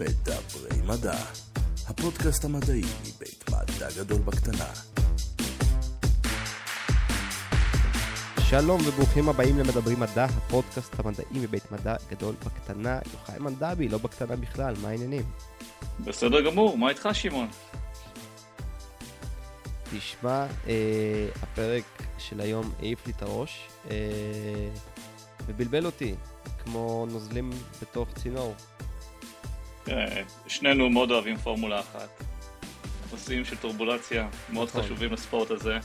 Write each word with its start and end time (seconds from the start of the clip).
מדברי 0.00 0.82
מדע, 0.86 1.18
הפודקאסט 1.88 2.44
המדעי 2.44 2.82
מבית 3.00 3.44
מדע 3.50 3.88
גדול 3.96 4.18
בקטנה. 4.18 4.70
שלום 8.48 8.80
וברוכים 8.86 9.28
הבאים 9.28 9.58
למדברים 9.58 10.00
מדע, 10.00 10.24
הפודקאסט 10.24 11.00
המדעי 11.00 11.24
מבית 11.32 11.72
מדע 11.72 11.94
גדול 12.10 12.34
בקטנה. 12.44 12.98
יוחאי 13.12 13.38
מנדבי, 13.38 13.88
לא 13.88 13.98
בקטנה 13.98 14.36
בכלל, 14.36 14.74
מה 14.82 14.88
העניינים? 14.88 15.22
בסדר 16.04 16.40
גמור, 16.40 16.78
מה 16.78 16.88
איתך 16.88 17.08
שמעון? 17.12 17.48
תשמע, 19.92 20.46
אה, 20.66 21.28
הפרק 21.42 21.84
של 22.18 22.40
היום 22.40 22.72
העיף 22.78 23.06
לי 23.06 23.12
את 23.16 23.22
הראש 23.22 23.68
אה, 23.90 23.96
ובלבל 25.46 25.86
אותי, 25.86 26.14
כמו 26.64 27.06
נוזלים 27.10 27.50
בתוך 27.82 28.08
צינור. 28.22 28.54
תראה, 29.84 30.22
שנינו 30.46 30.90
מאוד 30.90 31.10
אוהבים 31.10 31.36
פורמולה 31.36 31.80
אחת. 31.80 32.08
נושאים 33.12 33.44
של 33.44 33.56
טורבולציה 33.56 34.28
מאוד 34.48 34.68
נכון. 34.68 34.82
חשובים 34.82 35.12
לספורט 35.12 35.50
הזה. 35.50 35.78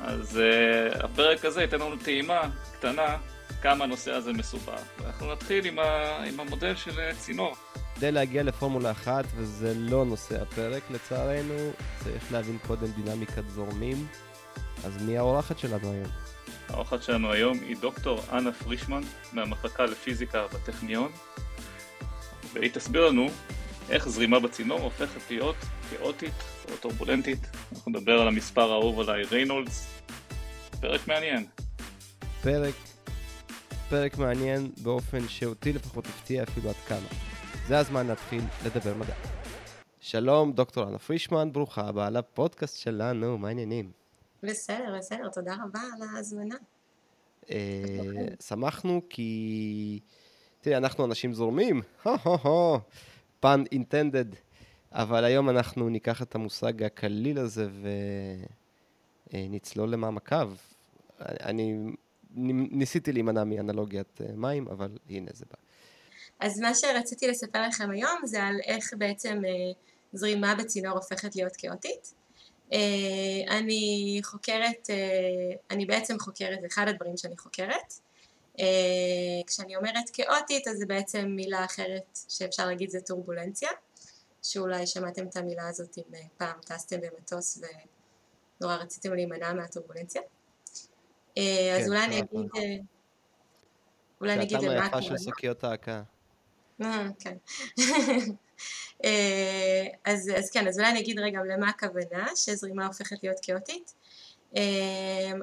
אז 0.00 0.40
uh, 0.40 1.04
הפרק 1.04 1.44
הזה 1.44 1.62
ייתן 1.62 1.78
לנו 1.78 1.96
טעימה 1.96 2.40
קטנה 2.72 3.16
כמה 3.62 3.84
הנושא 3.84 4.12
הזה 4.12 4.32
מסובך. 4.32 4.82
ואנחנו 4.98 5.32
נתחיל 5.32 5.64
עם, 5.66 5.78
ה... 5.78 6.16
עם 6.24 6.40
המודל 6.40 6.76
של 6.76 7.00
אה, 7.00 7.14
צינור. 7.14 7.56
כדי 7.96 8.12
להגיע 8.12 8.42
לפורמולה 8.42 8.90
אחת, 8.90 9.24
וזה 9.36 9.72
לא 9.76 10.04
נושא 10.04 10.42
הפרק 10.42 10.82
לצערנו, 10.90 11.70
צריך 12.04 12.32
להבין 12.32 12.58
קודם 12.66 12.86
דינמיקת 12.86 13.48
זורמים. 13.48 14.06
אז 14.84 15.02
מי 15.02 15.18
האורחת 15.18 15.58
שלנו 15.58 15.92
היום? 15.92 16.08
האורחת 16.68 17.02
שלנו 17.02 17.32
היום 17.32 17.58
היא 17.58 17.76
דוקטור 17.80 18.20
אנה 18.32 18.52
פרישמן 18.52 19.02
מהמחלקה 19.32 19.84
לפיזיקה 19.84 20.46
בטכניון. 20.46 21.12
והיא 22.52 22.70
תסביר 22.70 23.06
לנו 23.06 23.26
איך 23.90 24.08
זרימה 24.08 24.40
בצינור 24.40 24.80
הופכת 24.80 25.30
להיות 25.30 25.56
כאוטית 25.90 26.34
או 26.70 26.76
טורבולנטית. 26.76 27.38
אנחנו 27.72 27.92
נדבר 27.92 28.20
על 28.20 28.28
המספר 28.28 28.70
האהוב 28.70 29.00
עליי, 29.00 29.22
ריינולדס. 29.24 30.00
פרק 30.80 31.08
מעניין. 31.08 31.46
פרק, 32.42 32.74
פרק 33.90 34.18
מעניין 34.18 34.70
באופן 34.82 35.28
שאותי 35.28 35.72
לפחות 35.72 36.06
הפתיע 36.06 36.42
אפילו 36.42 36.68
עד 36.68 36.76
כמה. 36.88 37.08
זה 37.68 37.78
הזמן 37.78 38.06
להתחיל 38.06 38.42
לדבר 38.66 38.94
מדע. 38.94 39.14
שלום, 40.00 40.52
דוקטור 40.52 40.88
אנה 40.88 40.98
פרישמן, 40.98 41.52
ברוכה 41.52 41.88
הבאה 41.88 42.10
לפודקאסט 42.10 42.76
שלנו, 42.78 43.38
מה 43.38 43.48
העניינים? 43.48 43.90
בסדר, 44.42 44.94
בסדר, 44.98 45.28
תודה 45.28 45.54
רבה 45.54 45.80
על 45.80 46.08
ההזמנה. 46.16 46.56
אה, 47.50 47.56
שמחנו 48.40 49.02
כי, 49.10 50.00
תראי, 50.62 50.76
אנחנו 50.76 51.04
אנשים 51.04 51.34
זורמים, 51.34 51.82
פן 53.40 53.64
אינטנדד, 53.72 54.24
אבל 54.92 55.24
היום 55.24 55.50
אנחנו 55.50 55.88
ניקח 55.88 56.22
את 56.22 56.34
המושג 56.34 56.82
הקליל 56.82 57.38
הזה 57.38 57.68
ונצלול 59.32 59.88
למעמקיו. 59.88 60.52
אני 61.20 61.92
ניסיתי 62.70 63.12
להימנע 63.12 63.44
מאנלוגיית 63.44 64.20
אה, 64.20 64.26
מים, 64.36 64.68
אבל 64.68 64.98
הנה 65.10 65.30
זה 65.34 65.44
בא. 65.50 65.56
אז 66.46 66.60
מה 66.60 66.74
שרציתי 66.74 67.28
לספר 67.28 67.66
לכם 67.66 67.90
היום 67.90 68.20
זה 68.24 68.44
על 68.44 68.56
איך 68.64 68.94
בעצם 68.98 69.42
אה, 69.44 69.50
זרימה 70.12 70.54
בצינור 70.54 70.94
הופכת 70.94 71.36
להיות 71.36 71.56
כאוטית. 71.56 72.14
אה, 72.72 72.78
אני 73.58 74.20
חוקרת, 74.24 74.90
אה, 74.90 74.96
אני 75.70 75.86
בעצם 75.86 76.18
חוקרת, 76.18 76.60
זה 76.60 76.66
אחד 76.66 76.88
הדברים 76.88 77.16
שאני 77.16 77.36
חוקרת. 77.36 77.94
אה, 78.60 78.64
כשאני 79.46 79.76
אומרת 79.76 80.10
כאוטית 80.12 80.68
אז 80.68 80.76
זה 80.76 80.86
בעצם 80.86 81.26
מילה 81.26 81.64
אחרת 81.64 82.18
שאפשר 82.28 82.66
להגיד 82.66 82.90
זה 82.90 83.00
טורבולנציה, 83.00 83.70
שאולי 84.42 84.86
שמעתם 84.86 85.26
את 85.26 85.36
המילה 85.36 85.68
הזאת 85.68 85.98
אם 85.98 86.14
אה, 86.14 86.20
פעם 86.36 86.60
טסתם 86.60 86.96
במטוס 87.00 87.62
ונורא 88.60 88.76
רציתם 88.76 89.14
להימנע 89.14 89.52
מהטורבולנציה. 89.52 90.22
אה, 91.38 91.76
אז 91.76 91.84
כן, 91.84 91.88
אולי 91.88 92.04
אני 92.04 92.22
נכון. 92.22 92.48
אגיד, 92.54 92.84
אולי 94.20 94.32
אני 94.32 94.44
אגיד 94.44 94.58
למה 94.58 94.84
היפה 94.84 95.02
של 95.02 95.14
הכוונה. 95.14 95.36
שקיות 95.36 95.64
ההקה. 95.64 96.02
כן. 97.18 97.36
אז, 100.04 100.30
אז 100.36 100.50
כן, 100.50 100.68
אז 100.68 100.78
אולי 100.78 100.90
אני 100.90 101.00
אגיד 101.00 101.18
רגע 101.18 101.38
למה 101.42 101.68
הכוונה 101.68 102.26
שזרימה 102.36 102.86
הופכת 102.86 103.16
להיות 103.22 103.36
כאוטית. 103.42 103.94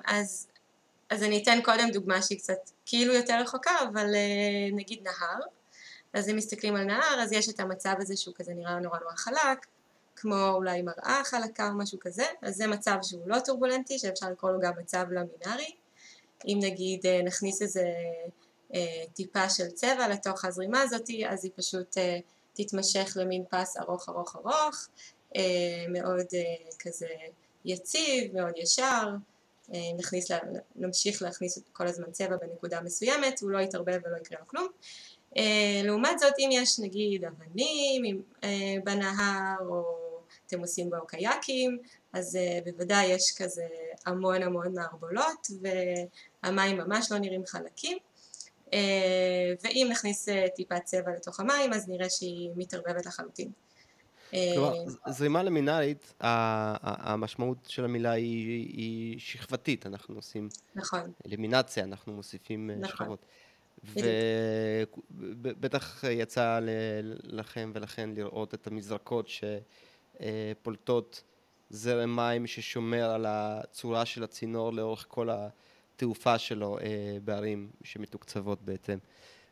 אז, 0.06 0.48
אז 1.10 1.24
אני 1.24 1.44
אתן 1.44 1.60
קודם 1.64 1.90
דוגמה 1.94 2.22
שהיא 2.22 2.38
קצת 2.38 2.70
כאילו 2.86 3.14
יותר 3.14 3.42
רחוקה, 3.42 3.72
אבל 3.92 4.16
אה, 4.16 4.70
נגיד 4.72 5.00
נהר. 5.04 5.40
אז 6.14 6.30
אם 6.30 6.36
מסתכלים 6.36 6.76
על 6.76 6.84
נהר, 6.84 7.20
אז 7.24 7.32
יש 7.32 7.50
את 7.50 7.60
המצב 7.60 7.94
הזה 7.98 8.18
שהוא 8.18 8.36
כזה 8.36 8.54
נראה 8.54 8.80
נורא 8.80 9.00
נורא 9.00 9.16
חלק, 9.16 9.66
כמו 10.16 10.50
אולי 10.50 10.82
מראה 10.82 11.22
חלקה 11.26 11.68
או 11.68 11.78
משהו 11.78 12.00
כזה, 12.02 12.26
אז 12.42 12.56
זה 12.56 12.68
מצב 12.68 12.96
שהוא 13.02 13.22
לא 13.26 13.40
טורבולנטי, 13.40 14.00
שאפשר 14.00 14.30
לקרוא 14.30 14.52
לו 14.52 14.60
גם 14.60 14.74
מצב 14.80 15.06
למינארי. 15.12 15.76
אם 16.48 16.60
נגיד 16.62 17.06
אה, 17.06 17.22
נכניס 17.24 17.62
איזה 17.62 17.86
אה, 18.76 19.04
טיפה 19.14 19.50
של 19.50 19.68
צבע 19.72 20.08
לתוך 20.08 20.46
הזרימה 20.46 20.82
הזאת, 20.82 21.10
אז 21.30 21.46
היא 21.46 21.52
פשוט 21.56 21.98
אה, 21.98 22.20
תתמשך 22.54 23.14
למין 23.16 23.44
פס 23.50 23.78
ארוך 23.78 24.10
ארוך 24.10 24.36
ארוך, 24.36 24.88
אה, 25.36 25.86
מאוד 25.90 26.26
אה, 26.34 26.72
כזה 26.80 27.08
יציב, 27.66 28.36
מאוד 28.36 28.58
ישר, 28.58 29.10
נכניס, 29.98 30.32
לה- 30.32 30.40
נמשיך 30.76 31.22
להכניס 31.22 31.60
כל 31.74 31.88
הזמן 31.88 32.12
צבע 32.12 32.38
בנקודה 32.38 32.82
מסוימת, 32.82 33.40
הוא 33.42 33.52
לא 33.52 33.60
יתערבב 33.60 34.00
ולא 34.06 34.18
יקרה 34.18 34.40
לו 34.40 34.48
כלום. 34.48 34.68
אה, 35.38 35.82
לעומת 35.84 36.20
זאת 36.20 36.34
אם 36.40 36.50
יש 36.52 36.80
נגיד 36.80 37.26
אבנים 37.26 38.22
אה, 38.44 38.50
בנהר 38.84 39.56
או 39.70 39.84
אתם 40.48 40.60
עושים 40.60 40.90
בו 40.90 41.08
קייקים 41.08 41.78
אז 42.14 42.36
אה, 42.36 42.60
בוודאי 42.66 43.06
יש 43.08 43.34
כזה 43.38 43.68
המון 44.06 44.44
המון 44.44 44.74
מערבולות 44.76 45.48
והמים 46.44 46.78
ממש 46.78 47.12
לא 47.12 47.18
נראים 47.18 47.46
חלקים 47.46 47.98
אה, 48.74 48.80
ואם 49.64 49.88
נכניס 49.92 50.30
אה, 50.30 50.46
טיפת 50.56 50.84
צבע 50.86 51.12
לתוך 51.16 51.40
המים 51.40 51.74
אז 51.74 51.90
נראה 51.90 52.10
שהיא 52.10 52.50
מתערבבת 52.56 53.06
לחלוטין. 53.06 53.52
אה, 54.34 54.52
כלומר, 54.56 54.90
ז- 54.90 54.98
זרימה 55.10 55.44
למינארית, 55.44 56.14
ה- 56.22 56.28
ה- 56.28 57.14
המשמעות 57.14 57.58
של 57.68 57.86
המילה 57.86 58.12
היא, 58.12 59.20
שכבתית, 59.20 59.86
אנחנו 59.86 60.16
עושים 60.16 60.50
נכון, 60.76 61.12
אלימינציה, 61.26 61.84
אנחנו 61.84 62.14
מוסיפים 62.14 62.70
אה, 62.70 62.76
נכון. 62.76 62.96
שכבות. 62.98 63.26
ובטח 65.12 66.04
יצא 66.10 66.60
לכם 67.24 67.72
ולכן 67.76 68.10
לראות 68.16 68.54
את 68.54 68.68
המזרקות 68.68 69.28
שפולטות 70.22 71.24
זרם 71.70 72.16
מים 72.16 72.48
ששומר 72.48 73.10
על 73.10 73.26
הצורה 73.28 74.06
של 74.06 74.24
הצינור 74.24 74.74
לאורך 74.74 75.06
כל 75.08 75.30
התעופה 75.32 76.38
שלו 76.38 76.80
אה, 76.80 76.84
בערים 77.24 77.70
שמתוקצבות 77.84 78.62
בהתאם. 78.62 78.98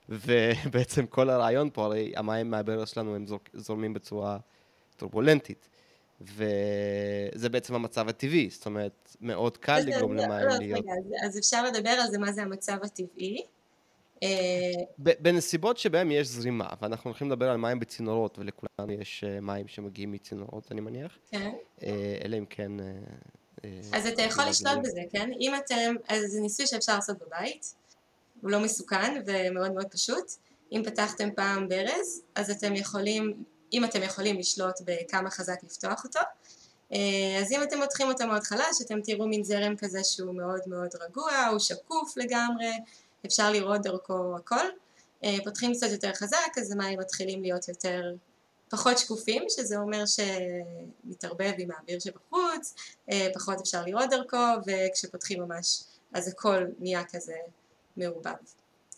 ובעצם 0.09 1.05
כל 1.15 1.29
הרעיון 1.29 1.69
פה, 1.73 1.85
הרי 1.85 2.13
המים 2.15 2.51
מהברז 2.51 2.89
שלנו 2.89 3.15
הם 3.15 3.25
זורמים 3.53 3.93
בצורה 3.93 4.37
טורבולנטית. 4.97 5.69
וזה 6.21 7.49
בעצם 7.51 7.75
המצב 7.75 8.09
הטבעי, 8.09 8.49
זאת 8.51 8.65
אומרת, 8.65 9.15
מאוד 9.21 9.57
קל 9.57 9.79
לגרום 9.79 10.13
לא, 10.13 10.23
למים 10.23 10.47
לא, 10.47 10.57
להיות... 10.57 10.79
רגע, 10.79 10.91
אז- 10.91 11.27
אז 11.29 11.37
אפשר 11.37 11.63
לדבר 11.65 11.89
על 11.89 12.11
זה 12.11 12.17
מה 12.17 12.31
זה 12.31 12.41
המצב 12.41 12.77
הטבעי. 12.83 13.41
אה, 14.23 14.29
בנסיבות 14.99 15.77
שבהן 15.77 16.11
יש 16.11 16.27
זרימה, 16.27 16.67
ואנחנו 16.81 17.09
הולכים 17.09 17.27
לדבר 17.31 17.49
על 17.49 17.57
מים 17.57 17.79
בצינורות, 17.79 18.39
ולכולנו 18.39 19.01
יש 19.01 19.23
אה, 19.23 19.41
מים 19.41 19.67
שמגיעים 19.67 20.11
מצינורות, 20.11 20.71
אני 20.71 20.81
מניח, 20.81 21.17
כן. 21.31 21.51
אה, 21.83 22.17
אלא 22.25 22.37
אם 22.37 22.45
כן... 22.45 22.71
אז 23.93 24.07
אתה 24.07 24.21
יכול 24.21 24.43
לשלוט. 24.49 24.77
בזה, 24.83 25.01
כן? 25.09 25.29
אם 25.39 25.53
אתם, 25.55 25.95
אז 26.07 26.23
זה 26.31 26.41
ניסוי 26.41 26.67
שאפשר 26.67 26.95
לעשות 26.95 27.17
בבית, 27.27 27.75
הוא 28.41 28.51
לא 28.51 28.59
מסוכן 28.59 29.21
ומאוד 29.25 29.71
מאוד 29.71 29.87
פשוט. 29.91 30.31
אם 30.71 30.81
פתחתם 30.85 31.29
פעם 31.35 31.69
ברז, 31.69 32.21
אז 32.35 32.51
אתם 32.51 32.75
יכולים, 32.75 33.43
אם 33.73 33.85
אתם 33.85 34.03
יכולים 34.03 34.39
לשלוט 34.39 34.75
בכמה 34.85 35.29
חזק 35.29 35.63
לפתוח 35.63 36.03
אותו, 36.03 36.19
אה, 36.93 37.39
אז 37.41 37.51
אם 37.51 37.63
אתם 37.63 37.77
מותחים 37.77 38.07
אותו 38.07 38.27
מאוד 38.27 38.43
חלש, 38.43 38.81
אתם 38.81 39.01
תראו 39.01 39.27
מין 39.27 39.43
זרם 39.43 39.75
כזה 39.75 40.03
שהוא 40.03 40.35
מאוד 40.35 40.61
מאוד 40.67 40.89
רגוע, 41.01 41.45
הוא 41.51 41.59
שקוף 41.59 42.17
לגמרי, 42.17 42.71
אפשר 43.25 43.51
לראות 43.51 43.81
דרכו 43.81 44.35
הכל. 44.37 44.65
אה, 45.23 45.37
פותחים 45.43 45.73
קצת 45.73 45.87
יותר 45.91 46.13
חזק, 46.13 46.57
אז 46.57 46.71
המים 46.71 46.99
מתחילים 46.99 47.41
להיות 47.41 47.67
יותר 47.67 48.13
פחות 48.69 48.97
שקופים, 48.97 49.43
שזה 49.49 49.77
אומר 49.77 50.03
שמתערבב 50.05 51.53
עם 51.57 51.69
האוויר 51.71 51.99
שבחוץ, 51.99 52.75
אה, 53.11 53.27
פחות 53.33 53.61
אפשר 53.61 53.83
לראות 53.85 54.09
דרכו, 54.09 54.37
וכשפותחים 54.67 55.41
ממש, 55.41 55.83
אז 56.13 56.27
הכל 56.27 56.65
נהיה 56.79 57.03
כזה 57.11 57.35
מעורבב. 57.97 58.31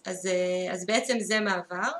אז, 0.05 0.29
אז 0.71 0.85
בעצם 0.85 1.19
זה 1.19 1.39
מעבר 1.39 1.91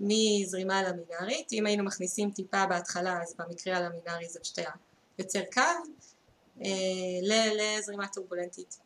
מזרימה 0.00 0.82
למינארית, 0.82 1.52
אם 1.52 1.66
היינו 1.66 1.84
מכניסים 1.84 2.30
טיפה 2.30 2.66
בהתחלה, 2.66 3.22
אז 3.22 3.34
במקרה 3.38 3.76
הלמינארי 3.76 4.28
זה 4.28 4.40
פשוט 4.40 4.58
היה 4.58 4.70
יוצר 5.18 5.42
קו, 5.52 5.60
אה, 6.64 6.70
לזרימה 7.56 8.06
טורבולנטית. 8.06 8.78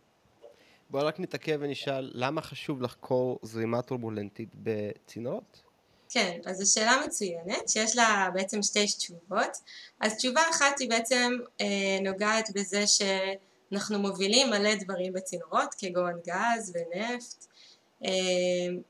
בואו 0.91 1.07
רק 1.07 1.21
נתעכב 1.21 1.59
ונשאל, 1.61 2.11
למה 2.15 2.43
חשוב 2.43 2.83
לחקור 2.83 3.39
זרימה 3.43 3.83
טורבולנטית 3.83 4.49
בצינורות? 4.55 5.63
כן, 6.09 6.41
אז 6.45 6.57
זו 6.57 6.73
שאלה 6.73 7.03
מצוינת, 7.07 7.69
שיש 7.69 7.97
לה 7.97 8.29
בעצם 8.35 8.63
שתי 8.63 8.87
תשובות. 8.87 9.57
אז 10.01 10.17
תשובה 10.17 10.43
אחת 10.51 10.79
היא 10.79 10.91
בעצם 10.91 11.33
אה, 11.61 11.99
נוגעת 12.03 12.49
בזה 12.55 12.85
שאנחנו 12.87 13.99
מובילים 13.99 14.51
מלא 14.51 14.75
דברים 14.75 15.13
בצינורות, 15.13 15.75
כגון 15.79 16.21
גז 16.27 16.73
ונפט, 16.75 17.45
אה, 17.45 17.51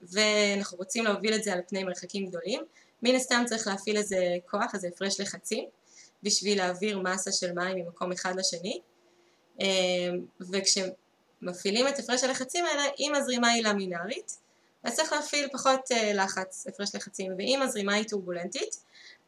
ואנחנו 0.03 0.79
רוצים 0.79 1.05
להוביל 1.05 1.35
את 1.35 1.45
זה 1.45 1.53
על 1.53 1.61
פני 1.69 1.85
מרחקים 1.85 2.27
גדולים. 2.27 2.63
מן 3.03 3.15
הסתם 3.15 3.43
צריך 3.47 3.67
להפעיל 3.67 3.97
איזה 3.97 4.37
כוח, 4.51 4.75
איזה 4.75 4.89
הפרש 4.89 5.21
לחצים, 5.21 5.65
בשביל 6.23 6.59
להעביר 6.59 6.99
מסה 6.99 7.33
של 7.33 7.53
מים 7.53 7.77
ממקום 7.77 8.13
אחד 8.13 8.37
לשני. 8.37 8.81
אה, 9.61 9.67
וכשמפעילים 10.53 11.89
את 11.89 11.99
הפרש 11.99 12.25
הלחצים 12.25 12.65
האלה, 12.65 12.83
אם 12.99 13.15
הזרימה 13.15 13.49
היא 13.49 13.65
למינארית, 13.65 14.47
אז 14.87 14.95
צריך 14.95 15.13
להפעיל 15.13 15.49
פחות 15.53 15.81
uh, 15.93 16.15
לחץ, 16.15 16.67
הפרש 16.69 16.95
לחצים, 16.95 17.33
ואם 17.39 17.61
הזרימה 17.63 17.95
היא 17.95 18.09
טורבולנטית, 18.09 18.77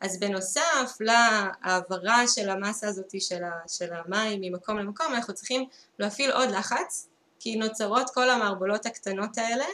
אז 0.01 0.21
בנוסף 0.21 0.97
להעברה 1.01 2.29
של 2.29 2.51
המסה 2.51 2.89
הזאת 2.89 3.21
של, 3.21 3.43
של 3.69 3.89
המים 3.93 4.41
ממקום 4.41 4.79
למקום, 4.79 5.07
אנחנו 5.15 5.35
צריכים 5.35 5.65
להפעיל 5.99 6.31
עוד 6.31 6.51
לחץ, 6.51 7.09
כי 7.38 7.56
נוצרות 7.56 8.11
כל 8.11 8.31
המערבולות 8.31 8.87
הקטנות 8.87 9.38
האלה, 9.38 9.64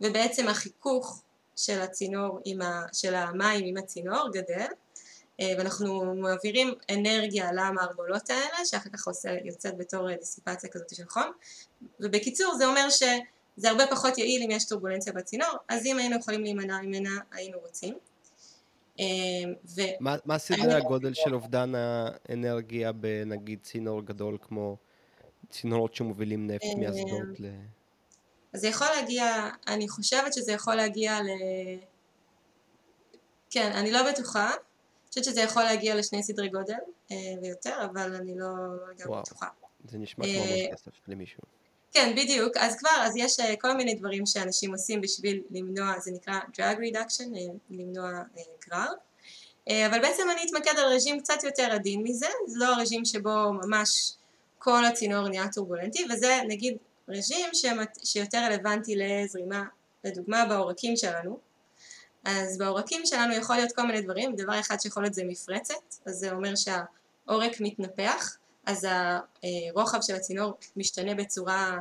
ובעצם 0.00 0.48
החיכוך 0.48 1.22
של 1.56 1.80
הצינור, 1.80 2.40
ה, 2.62 2.82
של 2.92 3.14
המים 3.14 3.64
עם 3.64 3.76
הצינור 3.76 4.28
גדל, 4.32 4.66
uh, 4.66 5.44
ואנחנו 5.58 6.14
מעבירים 6.14 6.74
אנרגיה 6.90 7.52
למערבולות 7.52 8.30
האלה, 8.30 8.64
שאחר 8.64 8.90
כך 8.90 9.06
עושה, 9.06 9.30
יוצאת 9.44 9.76
בתור 9.76 10.16
דיסיפציה 10.16 10.70
כזאת 10.70 10.94
של 10.94 11.08
חום, 11.08 11.32
ובקיצור 12.00 12.54
זה 12.54 12.66
אומר 12.66 12.90
ש... 12.90 13.02
זה 13.56 13.70
הרבה 13.70 13.86
פחות 13.86 14.18
יעיל 14.18 14.42
אם 14.42 14.50
יש 14.50 14.64
טורבולנציה 14.68 15.12
בצינור, 15.12 15.56
אז 15.68 15.86
אם 15.86 15.98
היינו 15.98 16.16
יכולים 16.16 16.42
להימנע 16.42 16.80
ממנה 16.82 17.10
היינו 17.32 17.58
רוצים. 17.58 17.94
אמ, 18.98 19.54
ו... 19.76 19.80
מה, 20.00 20.16
מה 20.24 20.38
סדרי 20.38 20.74
הגודל 20.74 21.14
של 21.14 21.34
אובדן 21.34 21.72
האנרגיה 21.74 22.92
בנגיד 22.92 23.58
צינור 23.62 24.02
גדול 24.02 24.38
כמו 24.42 24.76
צינורות 25.52 25.94
שמובילים 25.94 26.46
נפט 26.46 26.64
מאסדות 26.78 27.40
ל... 27.40 27.46
אז 28.52 28.60
זה 28.60 28.68
יכול 28.68 28.86
להגיע, 28.86 29.48
אני 29.68 29.88
חושבת 29.88 30.32
שזה 30.32 30.52
יכול 30.52 30.74
להגיע 30.74 31.22
ל... 31.22 31.26
כן, 33.50 33.72
אני 33.74 33.90
לא 33.90 34.10
בטוחה. 34.10 34.50
אני 34.50 35.08
חושבת 35.08 35.24
שזה 35.24 35.40
יכול 35.40 35.62
להגיע 35.62 35.94
לשני 35.94 36.22
סדרי 36.22 36.48
גודל 36.48 36.74
אה, 37.12 37.16
ויותר, 37.42 37.84
אבל 37.84 38.14
אני 38.14 38.38
לא 38.38 38.48
לגמרי 38.90 39.20
בטוחה. 39.20 39.46
זה 39.88 39.98
נשמע 39.98 40.24
כמו 40.24 40.34
אה, 40.34 40.66
כסף 40.72 40.92
למישהו. 41.08 41.42
כן, 41.92 42.12
בדיוק. 42.16 42.56
אז 42.56 42.76
כבר, 42.76 43.02
אז 43.02 43.16
יש 43.16 43.40
אה, 43.40 43.54
כל 43.60 43.76
מיני 43.76 43.94
דברים 43.94 44.26
שאנשים 44.26 44.72
עושים 44.72 45.00
בשביל 45.00 45.42
למנוע, 45.50 45.98
זה 45.98 46.10
נקרא 46.10 46.40
drag 46.40 46.78
reduction, 46.78 47.28
למנוע 47.70 48.22
גרר. 48.68 48.92
אבל 49.86 50.00
בעצם 50.02 50.22
אני 50.32 50.40
אתמקד 50.44 50.78
על 50.78 50.84
רג'ים 50.84 51.20
קצת 51.20 51.44
יותר 51.44 51.72
עדין 51.72 52.02
מזה, 52.02 52.26
זה 52.46 52.58
לא 52.58 52.74
הרג'ים 52.74 53.04
שבו 53.04 53.52
ממש 53.52 54.14
כל 54.62 54.84
הצינור 54.84 55.28
נהיה 55.28 55.48
טורבולנטי, 55.52 56.04
וזה 56.10 56.40
נגיד 56.48 56.76
רג'ים 57.08 57.50
שיותר 58.04 58.38
רלוונטי 58.38 58.96
לזרימה, 58.96 59.64
לדוגמה 60.04 60.44
בעורקים 60.44 60.96
שלנו. 60.96 61.38
אז 62.24 62.58
בעורקים 62.58 63.06
שלנו 63.06 63.34
יכול 63.34 63.56
להיות 63.56 63.72
כל 63.72 63.82
מיני 63.82 64.00
דברים, 64.00 64.36
דבר 64.36 64.60
אחד 64.60 64.80
שיכול 64.80 65.02
להיות 65.02 65.14
זה 65.14 65.22
מפרצת, 65.24 65.74
אז 66.06 66.14
זה 66.14 66.32
אומר 66.32 66.52
שהעורק 66.56 67.60
מתנפח, 67.60 68.36
אז 68.66 68.86
הרוחב 69.72 69.98
של 70.02 70.14
הצינור 70.14 70.52
משתנה 70.76 71.14
בצורה 71.14 71.78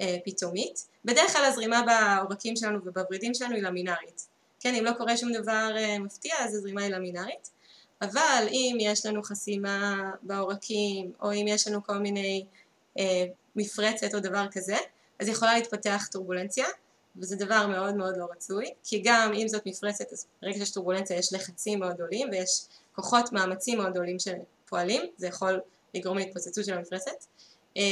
אה, 0.00 0.16
פתאומית. 0.24 0.88
בדרך 1.04 1.32
כלל 1.32 1.44
הזרימה 1.44 1.82
בעורקים 1.82 2.56
שלנו 2.56 2.78
ובוורידים 2.84 3.34
שלנו 3.34 3.54
היא 3.54 3.62
למינארית. 3.62 4.26
כן, 4.60 4.74
אם 4.74 4.84
לא 4.84 4.92
קורה 4.92 5.16
שום 5.16 5.32
דבר 5.32 5.74
אה, 5.76 5.98
מפתיע 5.98 6.34
אז 6.38 6.54
הזרימה 6.54 6.82
היא 6.82 6.94
למינארית. 6.94 7.50
אבל 8.02 8.46
אם 8.50 8.76
יש 8.80 9.06
לנו 9.06 9.22
חסימה 9.22 10.10
בעורקים, 10.22 11.12
או 11.22 11.32
אם 11.32 11.44
יש 11.48 11.68
לנו 11.68 11.84
כל 11.84 11.98
מיני 11.98 12.44
אה, 12.98 13.24
מפרצת 13.56 14.14
או 14.14 14.20
דבר 14.20 14.46
כזה, 14.52 14.76
אז 15.18 15.28
יכולה 15.28 15.54
להתפתח 15.54 16.08
טורבולנציה, 16.10 16.66
וזה 17.16 17.36
דבר 17.36 17.66
מאוד 17.66 17.96
מאוד 17.96 18.16
לא 18.16 18.26
רצוי, 18.36 18.70
כי 18.84 19.02
גם 19.04 19.32
אם 19.34 19.48
זאת 19.48 19.66
מפרצת, 19.66 20.12
אז 20.12 20.26
ברגע 20.42 20.58
שיש 20.58 20.70
טורבולנציה 20.70 21.18
יש 21.18 21.32
לחצים 21.32 21.80
מאוד 21.80 21.94
גדולים, 21.94 22.28
ויש 22.32 22.64
כוחות 22.94 23.32
מאמצים 23.32 23.78
מאוד 23.78 23.90
גדולים 23.90 24.16
שפועלים, 24.18 25.02
זה 25.16 25.26
יכול 25.26 25.60
לגרום 25.94 26.18
להתפוצצות 26.18 26.64
של 26.64 26.74
המפרסת 26.74 27.26
אה, 27.76 27.82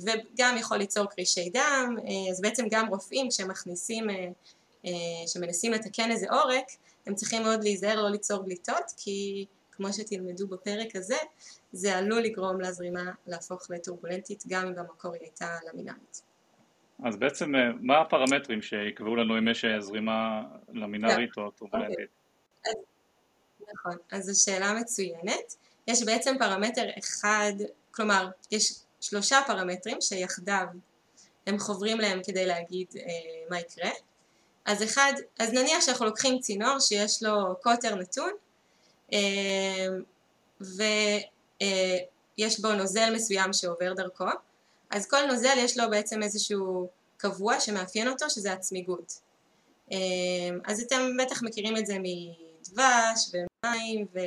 וגם 0.00 0.56
יכול 0.58 0.76
ליצור 0.76 1.06
קרישי 1.06 1.50
דם, 1.50 1.96
אה, 1.98 2.30
אז 2.30 2.40
בעצם 2.40 2.66
גם 2.70 2.88
רופאים 2.88 3.28
כשמכניסים, 3.28 4.10
אה, 4.10 4.92
שמנסים 5.26 5.72
לתקן 5.72 6.10
איזה 6.10 6.26
עורק, 6.30 6.66
הם 7.06 7.14
צריכים 7.14 7.42
מאוד 7.42 7.62
להיזהר 7.64 8.02
לא 8.02 8.10
ליצור 8.10 8.42
בליטות, 8.42 8.84
כי 8.96 9.46
כמו 9.72 9.92
שתלמדו 9.92 10.46
בפרק 10.46 10.96
הזה, 10.96 11.16
זה 11.72 11.98
עלול 11.98 12.20
לגרום 12.22 12.60
לזרימה 12.60 13.12
להפוך 13.26 13.70
לטורבולנטית 13.70 14.44
גם 14.48 14.66
אם 14.66 14.74
במקור 14.74 15.12
היא 15.12 15.22
הייתה 15.22 15.56
למינארית. 15.72 16.22
אז 17.04 17.16
בעצם 17.16 17.52
מה 17.80 18.00
הפרמטרים 18.00 18.62
שיקבעו 18.62 19.16
לנו 19.16 19.38
אם 19.38 19.48
יש 19.48 19.64
זרימה 19.78 20.42
למינארית 20.74 21.30
או 21.36 21.50
טורבולנטית? 21.50 21.98
Okay. 21.98 22.70
אז, 22.70 22.74
נכון, 23.74 23.96
אז 24.12 24.24
זו 24.24 24.44
שאלה 24.44 24.74
מצוינת. 24.80 25.56
יש 25.86 26.04
בעצם 26.04 26.36
פרמטר 26.38 26.86
אחד, 26.98 27.52
כלומר 27.90 28.28
יש 28.50 28.72
שלושה 29.00 29.40
פרמטרים 29.46 30.00
שיחדיו 30.00 30.66
הם 31.46 31.58
חוברים 31.58 31.98
להם 31.98 32.20
כדי 32.26 32.46
להגיד 32.46 32.86
אה, 32.96 33.02
מה 33.50 33.60
יקרה. 33.60 33.90
אז 34.64 34.82
אחד, 34.82 35.12
אז 35.38 35.52
נניח 35.52 35.80
שאנחנו 35.80 36.04
לוקחים 36.04 36.38
צינור 36.38 36.78
שיש 36.80 37.22
לו 37.22 37.54
קוטר 37.62 37.94
נתון 37.94 38.30
אה, 39.12 39.86
ויש 40.60 40.82
אה, 42.40 42.62
בו 42.62 42.72
נוזל 42.72 43.14
מסוים 43.14 43.52
שעובר 43.52 43.92
דרכו, 43.92 44.24
אז 44.90 45.06
כל 45.06 45.26
נוזל 45.26 45.54
יש 45.58 45.78
לו 45.78 45.90
בעצם 45.90 46.22
איזשהו 46.22 46.88
קבוע 47.16 47.60
שמאפיין 47.60 48.08
אותו 48.08 48.30
שזה 48.30 48.52
הצמיגות. 48.52 49.20
אה, 49.92 49.98
אז 50.64 50.80
אתם 50.80 51.16
בטח 51.18 51.42
מכירים 51.42 51.76
את 51.76 51.86
זה 51.86 51.96
מדבש 51.98 53.30
ומים 53.32 54.06
ו... 54.14 54.18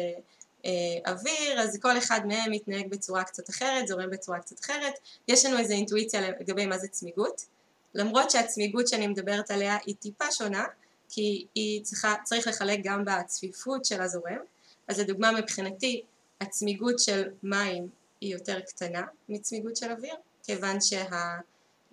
אה, 0.65 1.13
אז 1.57 1.79
כל 1.81 1.97
אחד 1.97 2.21
מהם 2.27 2.51
מתנהג 2.51 2.89
בצורה 2.89 3.23
קצת 3.23 3.49
אחרת, 3.49 3.87
זורם 3.87 4.09
בצורה 4.09 4.39
קצת 4.39 4.59
אחרת. 4.59 4.93
יש 5.27 5.45
לנו 5.45 5.57
איזו 5.57 5.73
אינטואיציה 5.73 6.21
לגבי 6.21 6.65
מה 6.65 6.77
זה 6.77 6.87
צמיגות, 6.87 7.45
למרות 7.95 8.31
שהצמיגות 8.31 8.87
שאני 8.87 9.07
מדברת 9.07 9.51
עליה 9.51 9.77
היא 9.85 9.95
טיפה 9.95 10.31
שונה, 10.31 10.65
כי 11.09 11.45
היא 11.55 11.83
צריכה, 11.83 12.15
צריך 12.23 12.47
לחלק 12.47 12.79
גם 12.83 13.05
בצפיפות 13.05 13.85
של 13.85 14.01
הזורם. 14.01 14.39
אז 14.87 14.99
לדוגמה 14.99 15.31
מבחינתי 15.31 16.01
הצמיגות 16.41 16.99
של 16.99 17.29
מים 17.43 17.89
היא 18.21 18.33
יותר 18.33 18.59
קטנה 18.59 19.03
מצמיגות 19.29 19.75
של 19.75 19.91
אוויר, 19.91 20.15
כיוון 20.43 20.77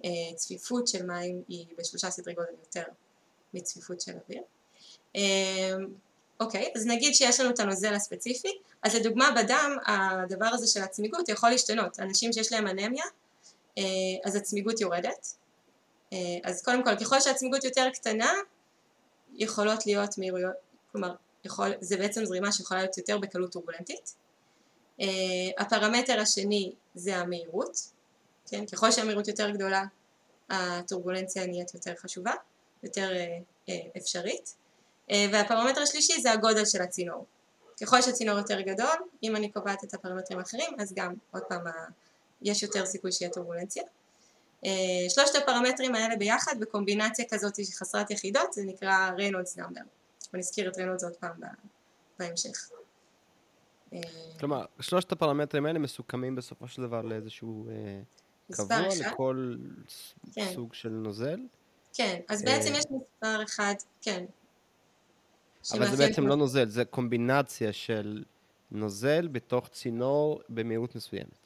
שהצפיפות 0.03 0.89
של 0.89 1.07
מים 1.07 1.43
היא 1.49 1.67
בשלושה 1.79 2.11
סדרי 2.11 2.35
גודל 2.35 2.49
יותר 2.61 2.85
מצפיפות 3.55 4.01
של 4.01 4.13
אוויר. 4.25 4.43
אה, 5.17 5.75
אוקיי, 6.41 6.73
אז 6.77 6.87
נגיד 6.87 7.15
שיש 7.15 7.41
לנו 7.41 7.51
את 7.51 7.61
הנוזל 7.61 7.95
הספציפי, 7.95 8.59
אז 8.83 8.95
לדוגמה 8.95 9.31
בדם 9.37 9.77
הדבר 9.87 10.47
הזה 10.47 10.67
של 10.67 10.83
הצמיגות 10.83 11.29
יכול 11.29 11.51
להשתנות, 11.51 12.01
אנשים 12.01 12.33
שיש 12.33 12.53
להם 12.53 12.67
אנמיה, 12.67 13.05
אה, 13.79 13.83
אז 14.25 14.37
הצמיגות 14.37 14.81
יורדת, 14.81 15.35
אז 16.45 16.63
קודם 16.63 16.85
כל 16.85 16.97
ככל 16.97 17.21
שהצמיגות 17.21 17.65
יותר 17.65 17.91
קטנה, 17.95 18.33
יכולות 19.35 19.87
להיות 19.87 20.19
מהירויות, 20.19 20.57
כלומר 20.93 21.15
יכול, 21.45 21.73
זה 21.81 21.97
בעצם 21.97 22.25
זרימה 22.25 22.53
שיכולה 22.53 22.81
להיות 22.81 22.99
יותר 22.99 23.19
בקלות 23.19 23.53
טורבולנטית. 23.53 24.15
אה, 25.01 25.07
הפרמטר 25.59 26.21
השני 26.21 26.73
זה 26.95 27.17
המהירות, 27.17 27.77
כן? 28.47 28.67
ככל 28.67 28.91
שהמהירות 28.91 29.29
יותר 29.29 29.51
גדולה 29.51 29.85
הטורבולנציה 30.51 31.47
נהיית 31.47 31.75
יותר 31.75 31.95
חשובה, 31.97 32.33
יותר 32.83 33.11
אפשרית. 33.97 34.55
אה, 35.11 35.27
והפרמטר 35.33 35.81
השלישי 35.81 36.21
זה 36.21 36.33
הגודל 36.33 36.65
של 36.65 36.83
הצינור. 36.83 37.27
ככל 37.83 38.03
שהצינור 38.03 38.39
יותר 38.39 38.61
גדול, 38.61 38.97
אם 39.23 39.37
אני 39.37 39.51
קובעת 39.51 39.85
את 39.85 39.95
הפרמטרים 39.95 40.39
האחרים, 40.39 40.71
אז 40.79 40.93
גם 40.97 41.15
עוד 41.31 41.43
פעם 41.49 41.65
יש 42.43 42.63
יותר 42.63 42.87
סיכוי 42.87 43.13
שיהיה 43.13 43.31
טורבולנציה. 43.31 43.83
אה, 44.65 44.71
שלושת 45.09 45.35
הפרמטרים 45.35 45.95
האלה 45.95 46.17
ביחד 46.17 46.61
בקומבינציה 46.61 47.25
כזאת 47.31 47.55
חסרת 47.79 48.11
יחידות 48.11 48.53
זה 48.53 48.63
נקרא 48.67 49.11
Reynolds 49.17 49.57
number. 49.57 49.81
ונזכיר 50.35 50.71
את 50.71 50.77
ריינולדס 50.77 51.05
עוד 51.05 51.17
פעם 51.17 51.41
בהמשך. 52.19 52.71
אה, 53.93 54.01
כלומר, 54.41 54.65
שלושת 54.81 55.13
הפרמטרים 55.13 55.67
האלה 55.67 55.79
מסוכמים 55.79 56.35
בסופו 56.35 56.69
של 56.69 56.83
דבר 56.83 57.03
לאיזשהו 57.03 57.69
קבוע 58.53 58.89
לכל 59.01 59.57
כן. 60.33 60.51
סוג 60.55 60.75
של 60.75 60.89
נוזל? 60.89 61.41
כן, 61.93 62.21
אז 62.29 62.43
בעצם 62.43 62.73
יש 62.75 62.85
מספר 62.91 63.45
אחד, 63.45 63.75
כן, 64.01 64.25
אבל 65.71 65.91
זה 65.91 65.97
בעצם 65.97 66.27
לא 66.27 66.37
נוזל, 66.37 66.69
זה 66.69 66.85
קומבינציה 66.85 67.73
של 67.73 68.25
נוזל 68.71 69.29
בתוך 69.29 69.69
צינור 69.69 70.43
במהירות 70.49 70.97
מסוימת. 70.97 71.42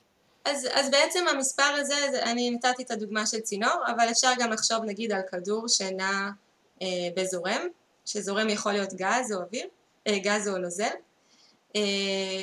אז, 0.46 0.68
אז 0.72 0.90
בעצם 0.90 1.28
המספר 1.28 1.62
הזה, 1.62 2.22
אני 2.22 2.50
נתתי 2.50 2.82
את 2.82 2.90
הדוגמה 2.90 3.26
של 3.26 3.40
צינור, 3.40 3.82
אבל 3.94 4.10
אפשר 4.10 4.32
גם 4.38 4.52
לחשוב 4.52 4.84
נגיד 4.84 5.12
על 5.12 5.20
כדור 5.30 5.68
שנע 5.68 6.28
אה, 6.82 6.86
בזורם, 7.16 7.66
שזורם 8.04 8.48
יכול 8.48 8.72
להיות 8.72 8.92
גז 8.92 9.32
או 9.32 9.40
אוויר, 9.40 9.66
אה, 10.06 10.18
גז 10.18 10.48
או 10.48 10.58
נוזל. 10.58 10.84
אה, 11.76 11.82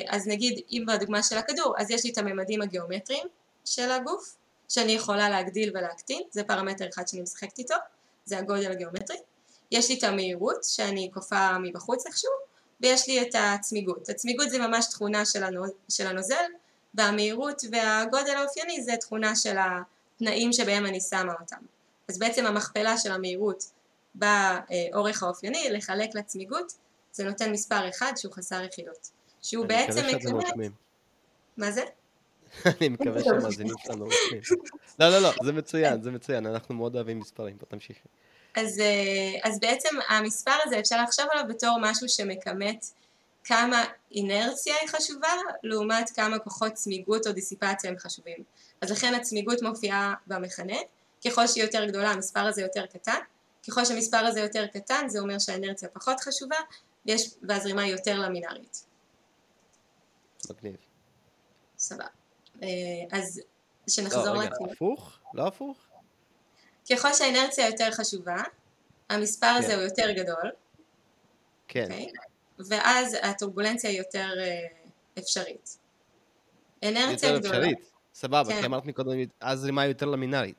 אז 0.08 0.26
נגיד, 0.26 0.60
אם 0.70 0.84
בדוגמה 0.88 1.22
של 1.22 1.38
הכדור, 1.38 1.74
אז 1.78 1.90
יש 1.90 2.04
לי 2.04 2.12
את 2.12 2.18
הממדים 2.18 2.62
הגיאומטריים 2.62 3.26
של 3.64 3.90
הגוף, 3.90 4.36
שאני 4.68 4.92
יכולה 4.92 5.28
להגדיל 5.28 5.70
ולהקטין, 5.74 6.22
זה 6.30 6.44
פרמטר 6.44 6.88
אחד 6.88 7.08
שאני 7.08 7.22
משחקת 7.22 7.58
איתו, 7.58 7.74
זה 8.24 8.38
הגודל 8.38 8.72
הגיאומטרי. 8.72 9.16
יש 9.70 9.88
לי 9.88 9.98
את 9.98 10.04
המהירות, 10.04 10.64
שאני 10.64 11.10
כופה 11.14 11.58
מבחוץ 11.58 12.06
איכשהו, 12.06 12.30
ויש 12.80 13.08
לי 13.08 13.22
את 13.22 13.34
הצמיגות. 13.38 14.08
הצמיגות 14.08 14.50
זה 14.50 14.58
ממש 14.58 14.86
תכונה 14.90 15.26
של, 15.26 15.44
הנוז, 15.44 15.70
של 15.88 16.06
הנוזל, 16.06 16.44
והמהירות 16.94 17.62
והגודל 17.72 18.34
האופייני 18.36 18.82
זה 18.82 18.92
תכונה 19.00 19.36
של 19.36 19.56
התנאים 19.58 20.52
שבהם 20.52 20.86
אני 20.86 21.00
שמה 21.00 21.32
אותם. 21.40 21.56
אז 22.08 22.18
בעצם 22.18 22.46
המכפלה 22.46 22.98
של 22.98 23.12
המהירות 23.12 23.64
באורך 24.14 25.22
האופייני, 25.22 25.70
לחלק 25.70 26.14
לצמיגות, 26.14 26.72
זה 27.12 27.24
נותן 27.24 27.52
מספר 27.52 27.88
אחד 27.88 28.12
שהוא 28.16 28.32
חסר 28.32 28.62
יחידות. 28.62 29.10
שהוא 29.42 29.66
בעצם 29.66 30.06
מקבל... 30.16 30.68
מה 31.56 31.70
זה? 31.70 31.84
אני 32.66 32.88
מקווה 32.88 33.24
שהמאזינים 33.24 33.74
שלנו 33.78 34.04
רושמים. 34.04 34.40
לא, 35.00 35.08
לא, 35.08 35.18
לא, 35.18 35.30
זה 35.44 35.52
מצוין, 35.52 36.02
זה 36.02 36.10
מצוין, 36.10 36.46
אנחנו 36.46 36.74
מאוד 36.74 36.94
אוהבים 36.94 37.18
מספרים, 37.18 37.56
בוא 37.58 37.66
תמשיכי. 37.68 38.08
אז, 38.54 38.80
אה, 38.80 39.50
אז 39.50 39.60
בעצם 39.60 39.88
המספר 40.08 40.54
הזה 40.64 40.80
אפשר 40.80 41.02
לחשוב 41.02 41.26
עליו 41.32 41.44
בתור 41.48 41.78
משהו 41.80 42.08
שמכמת 42.08 42.86
כמה 43.44 43.84
אינרציה 44.12 44.74
היא 44.80 44.88
חשובה 44.88 45.28
לעומת 45.62 46.10
כמה 46.10 46.38
כוחות 46.38 46.72
צמיגות 46.72 47.26
או 47.26 47.32
דיסיפציה 47.32 47.90
הם 47.90 47.98
חשובים. 47.98 48.44
אז 48.80 48.90
לכן 48.90 49.14
הצמיגות 49.14 49.62
מופיעה 49.62 50.14
במכנה, 50.26 50.76
ככל 51.26 51.46
שהיא 51.46 51.64
יותר 51.64 51.84
גדולה 51.84 52.10
המספר 52.10 52.40
הזה 52.40 52.62
יותר 52.62 52.86
קטן, 52.86 53.18
ככל 53.68 53.84
שהמספר 53.84 54.16
הזה 54.16 54.40
יותר 54.40 54.66
קטן 54.66 55.08
זה 55.08 55.20
אומר 55.20 55.38
שהאינרציה 55.38 55.88
פחות 55.88 56.20
חשובה 56.20 56.56
ויש, 57.06 57.34
והזרימה 57.42 57.82
היא 57.82 57.92
יותר 57.92 58.18
למינארית. 58.18 58.84
מגניב. 60.50 60.76
סבבה. 61.78 62.04
אה, 62.62 62.68
אז 63.12 63.40
שנחזור 63.88 64.34
לא, 64.34 64.40
רגע, 64.40 64.50
הפוך? 64.72 65.18
לא 65.34 65.46
הפוך? 65.46 65.76
ככל 66.90 67.12
שהאינרציה 67.12 67.66
יותר 67.66 67.90
חשובה, 67.90 68.42
המספר 69.08 69.46
כן. 69.46 69.64
הזה 69.64 69.74
הוא 69.74 69.82
יותר 69.82 70.10
גדול. 70.10 70.50
כן. 71.68 71.88
Okay? 71.90 72.33
אוקיי? 72.58 72.78
ואז 72.78 73.16
הטורבולנציה 73.22 73.90
היא 73.90 73.98
יותר 73.98 74.30
uh, 74.34 75.18
אפשרית. 75.18 75.78
אנרציה 76.84 77.28
יותר 77.28 77.38
גדולה. 77.38 77.54
יותר 77.56 77.68
אפשרית, 77.68 77.90
סבבה, 78.14 78.44
כן. 78.52 78.60
כי 78.60 78.66
אמרת 78.66 78.86
מקודם, 78.86 79.10
אז 79.40 79.58
זרימה 79.60 79.82
היא 79.82 79.88
יותר 79.88 80.06
למינארית. 80.06 80.54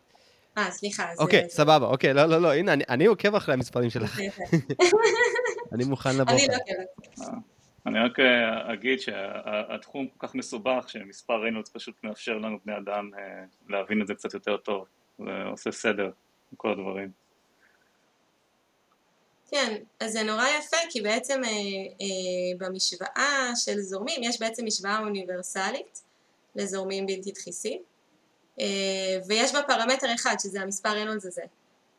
אה, 0.57 0.71
סליחה. 0.71 1.05
אוקיי, 1.19 1.41
זה... 1.41 1.49
סבבה, 1.49 1.85
אוקיי, 1.85 2.13
לא, 2.13 2.25
לא, 2.25 2.41
לא, 2.41 2.53
הנה, 2.53 2.73
אני, 2.73 2.83
אני 2.89 3.05
עוקב 3.05 3.35
אחרי 3.35 3.53
המספרים 3.53 3.89
שלך. 3.89 4.19
אני 5.73 5.83
מוכן 5.83 6.17
לבוא. 6.17 6.33
אני 6.33 6.47
לא 6.47 6.55
עוקבת. 6.55 7.19
אה, 7.21 7.33
אני 7.85 7.99
רק 7.99 8.19
אה, 8.19 8.73
אגיד 8.73 8.99
שהתחום 8.99 10.07
כל 10.07 10.27
כך 10.27 10.35
מסובך, 10.35 10.85
שמספר 10.87 11.41
ריינולדס 11.41 11.69
פשוט 11.69 11.95
מאפשר 12.03 12.37
לנו 12.37 12.57
בני 12.65 12.77
אדם 12.77 13.09
להבין 13.69 14.01
את 14.01 14.07
זה 14.07 14.13
קצת 14.15 14.33
יותר 14.33 14.57
טוב. 14.57 14.85
זה 15.17 15.43
עושה 15.51 15.71
סדר 15.71 16.09
בכל 16.53 16.71
הדברים. 16.71 17.24
כן, 19.51 19.75
אז 19.99 20.11
זה 20.11 20.23
נורא 20.23 20.45
יפה 20.59 20.77
כי 20.89 21.01
בעצם 21.01 21.43
אה, 21.43 21.49
אה, 21.49 22.57
במשוואה 22.57 23.51
של 23.55 23.81
זורמים 23.81 24.23
יש 24.23 24.39
בעצם 24.39 24.65
משוואה 24.65 24.99
אוניברסלית 24.99 26.01
לזורמים 26.55 27.05
בלתי 27.05 27.31
דחיסים 27.31 27.81
אה, 28.59 29.19
ויש 29.27 29.53
בה 29.53 29.61
פרמטר 29.67 30.07
אחד 30.15 30.35
שזה 30.39 30.61
המספר 30.61 30.89
רנולדס 30.89 31.25
הזה 31.25 31.41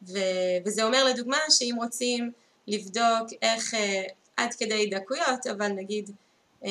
ו, 0.02 0.18
וזה 0.64 0.84
אומר 0.84 1.04
לדוגמה 1.04 1.38
שאם 1.50 1.74
רוצים 1.76 2.32
לבדוק 2.66 3.28
איך 3.42 3.74
אה, 3.74 4.02
עד 4.36 4.54
כדי 4.54 4.86
דקויות 4.86 5.46
אבל 5.46 5.68
נגיד 5.68 6.10
אה, 6.64 6.70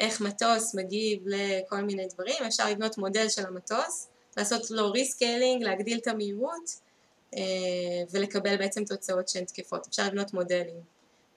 איך 0.00 0.20
מטוס 0.20 0.74
מגיב 0.74 1.22
לכל 1.26 1.80
מיני 1.80 2.06
דברים 2.14 2.44
אפשר 2.46 2.70
לבנות 2.70 2.98
מודל 2.98 3.28
של 3.28 3.46
המטוס 3.46 4.08
לעשות 4.36 4.70
לו 4.70 4.92
rescaling 4.92 5.62
להגדיל 5.62 5.98
את 5.98 6.06
המהירות 6.06 6.80
ולקבל 8.12 8.56
בעצם 8.56 8.84
תוצאות 8.84 9.28
שהן 9.28 9.44
תקפות. 9.44 9.86
אפשר 9.86 10.06
לבנות 10.06 10.34
מודלים 10.34 10.80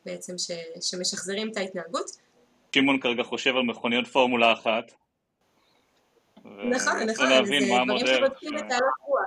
בעצם 0.06 0.38
ש, 0.38 0.52
שמשחזרים 0.82 1.52
את 1.52 1.58
ההתנהגות. 1.58 2.12
שמעון 2.76 3.00
כרגע 3.00 3.24
חושב 3.24 3.56
על 3.56 3.64
מכוניות 3.64 4.08
פורמולה 4.08 4.54
אחת. 4.54 4.92
נכון, 6.46 7.04
נכון, 7.04 7.28
זה 7.46 7.66
דברים 7.86 8.08
שבודקים 8.08 8.58
במנהרות 8.58 8.94
רוח. 9.06 9.22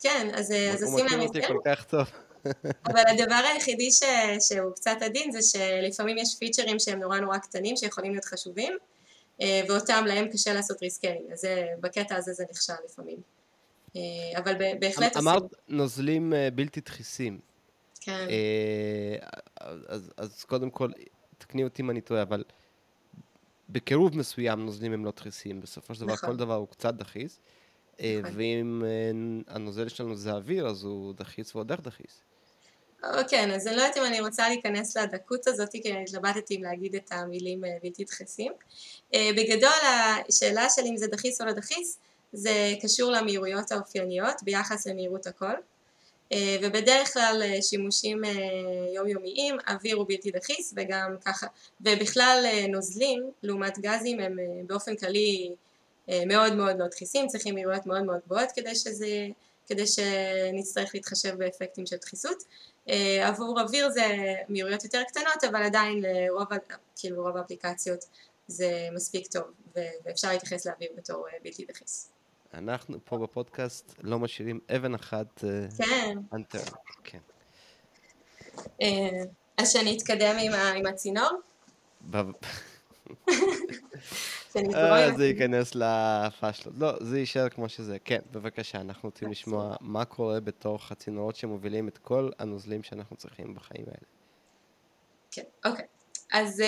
כן, 0.00 0.30
אז 0.34 0.52
עושים 0.82 1.06
להם 1.06 1.20
הסדר. 1.20 1.46
כל 1.46 1.58
כך 1.64 1.84
טוב. 1.84 2.06
אבל 2.88 3.02
הדבר 3.08 3.42
היחידי 3.52 3.90
ש, 3.90 4.02
שהוא 4.48 4.72
קצת 4.74 4.96
עדין 5.00 5.30
זה 5.30 5.38
שלפעמים 5.42 6.18
יש 6.18 6.36
פיצ'רים 6.38 6.78
שהם 6.78 6.98
נורא 6.98 7.18
נורא 7.18 7.38
קטנים 7.38 7.76
שיכולים 7.76 8.12
להיות 8.12 8.24
חשובים 8.24 8.76
אה, 9.42 9.60
ואותם 9.68 10.04
להם 10.06 10.28
קשה 10.28 10.52
לעשות 10.52 10.82
rescaling, 10.82 11.32
אז 11.32 11.44
בקטע 11.80 12.16
הזה 12.16 12.32
זה 12.32 12.44
נכשל 12.50 12.72
לפעמים. 12.84 13.35
אה, 13.96 14.38
אבל 14.38 14.54
בהחלט... 14.80 15.16
אמרת 15.16 15.42
נוזלים 15.68 16.32
אה, 16.32 16.48
בלתי 16.54 16.80
דחיסים. 16.80 17.38
כן. 18.00 18.26
אה, 18.30 19.28
אז, 19.88 20.10
אז 20.16 20.44
קודם 20.44 20.70
כל, 20.70 20.90
תקני 21.38 21.64
אותי 21.64 21.82
אם 21.82 21.90
אני 21.90 22.00
טועה, 22.00 22.22
אבל 22.22 22.44
בקירוב 23.68 24.18
מסוים 24.18 24.64
נוזלים 24.64 24.92
הם 24.92 25.04
לא 25.04 25.12
דחיסים. 25.16 25.60
בסופו 25.60 25.94
של 25.94 26.00
דבר 26.00 26.12
נכון. 26.12 26.30
כל 26.30 26.36
דבר 26.36 26.54
הוא 26.54 26.68
קצת 26.68 26.94
דחיס. 26.94 27.38
נכון. 27.92 28.30
ואם 28.34 28.82
הנוזל 29.48 29.88
שלנו 29.88 30.16
זה 30.16 30.32
אוויר, 30.32 30.66
אז 30.66 30.84
הוא 30.84 31.14
דחיס 31.14 31.54
ועוד 31.54 31.70
איך 31.70 31.80
דחיס. 31.80 32.20
כן, 33.28 33.50
אז 33.50 33.66
אני 33.66 33.76
לא 33.76 33.82
יודעת 33.82 33.96
אם 33.96 34.04
אני 34.04 34.20
רוצה 34.20 34.48
להיכנס 34.48 34.96
לדקות 34.96 35.46
הזאת, 35.46 35.72
כי 35.72 35.92
אני 35.92 36.02
התלבטתי 36.02 36.56
אם 36.56 36.62
להגיד 36.62 36.94
את 36.94 37.12
המילים 37.12 37.60
בלתי 37.82 38.04
דחסים. 38.04 38.52
בגדול, 39.12 39.70
השאלה 40.28 40.66
של 40.70 40.82
אם 40.86 40.96
זה 40.96 41.06
דחיס 41.06 41.40
או 41.40 41.46
לא 41.46 41.52
דחיס, 41.52 41.98
זה 42.36 42.74
קשור 42.82 43.10
למהירויות 43.10 43.72
האופייניות 43.72 44.42
ביחס 44.42 44.86
למהירות 44.86 45.26
הכל. 45.26 45.54
אה, 46.32 46.56
ובדרך 46.62 47.12
כלל 47.12 47.42
אה, 47.44 47.62
שימושים 47.62 48.24
אה, 48.24 48.30
יומיומיים 48.94 49.56
אוויר 49.68 49.96
הוא 49.96 50.06
בלתי 50.08 50.30
דחיס 50.30 50.74
וגם 50.76 51.16
ככה 51.24 51.46
ובכלל 51.80 52.44
נוזלים 52.68 53.30
לעומת 53.42 53.78
גזים 53.78 54.20
הם 54.20 54.38
באופן 54.66 54.96
כללי 54.96 55.54
מאוד 56.26 56.54
מאוד 56.54 56.78
לא 56.78 56.86
דחיסים 56.86 57.26
צריכים 57.26 57.54
מהירויות 57.54 57.86
מאוד 57.86 58.02
מאוד 58.02 58.20
גבוהות 58.26 58.48
כדי 58.54 58.74
שזה 58.74 59.26
כדי 59.66 59.84
שנצטרך 59.86 60.90
להתחשב 60.94 61.34
באפקטים 61.38 61.86
של 61.86 61.96
דחיסות. 61.96 62.42
עבור 63.22 63.60
אוויר 63.60 63.90
זה 63.90 64.06
מהירויות 64.48 64.84
יותר 64.84 65.02
קטנות 65.08 65.44
אבל 65.50 65.62
עדיין 65.62 66.02
לרוב 66.02 66.46
כאילו 66.96 67.22
רוב 67.22 67.36
האפליקציות 67.36 68.04
זה 68.46 68.88
מספיק 68.92 69.26
טוב 69.26 69.44
ואפשר 70.04 70.28
להתייחס 70.28 70.66
לאוויר 70.66 70.88
בתור 70.96 71.26
בלתי 71.42 71.64
דחיס 71.64 72.15
אנחנו 72.58 72.98
פה 73.04 73.18
בפודקאסט 73.18 73.94
לא 74.02 74.18
משאירים 74.18 74.60
אבן 74.76 74.94
אחת 74.94 75.44
אה, 75.44 75.66
כן. 75.78 76.18
אנטר. 76.32 76.62
כן. 77.04 77.18
אה, 78.82 79.22
אז 79.58 79.72
שאני 79.72 79.96
אתקדם 79.96 80.36
עם 80.76 80.86
הצינור? 80.86 81.30
אה, 84.74 85.16
זה 85.16 85.26
ייכנס 85.26 85.74
לפאשלות. 85.74 86.74
לא, 86.78 86.92
זה 87.00 87.18
יישאר 87.18 87.48
כמו 87.48 87.68
שזה. 87.68 87.98
כן, 88.04 88.20
בבקשה, 88.32 88.80
אנחנו 88.80 89.08
רוצים 89.08 89.30
לשמוע 89.30 89.76
מה 89.80 90.04
קורה 90.04 90.40
בתוך 90.40 90.92
הצינורות 90.92 91.36
שמובילים 91.36 91.88
את 91.88 91.98
כל 91.98 92.30
הנוזלים 92.38 92.82
שאנחנו 92.82 93.16
צריכים 93.16 93.54
בחיים 93.54 93.84
האלה. 93.86 94.06
כן, 95.30 95.42
אוקיי. 95.64 95.86
אז, 96.32 96.62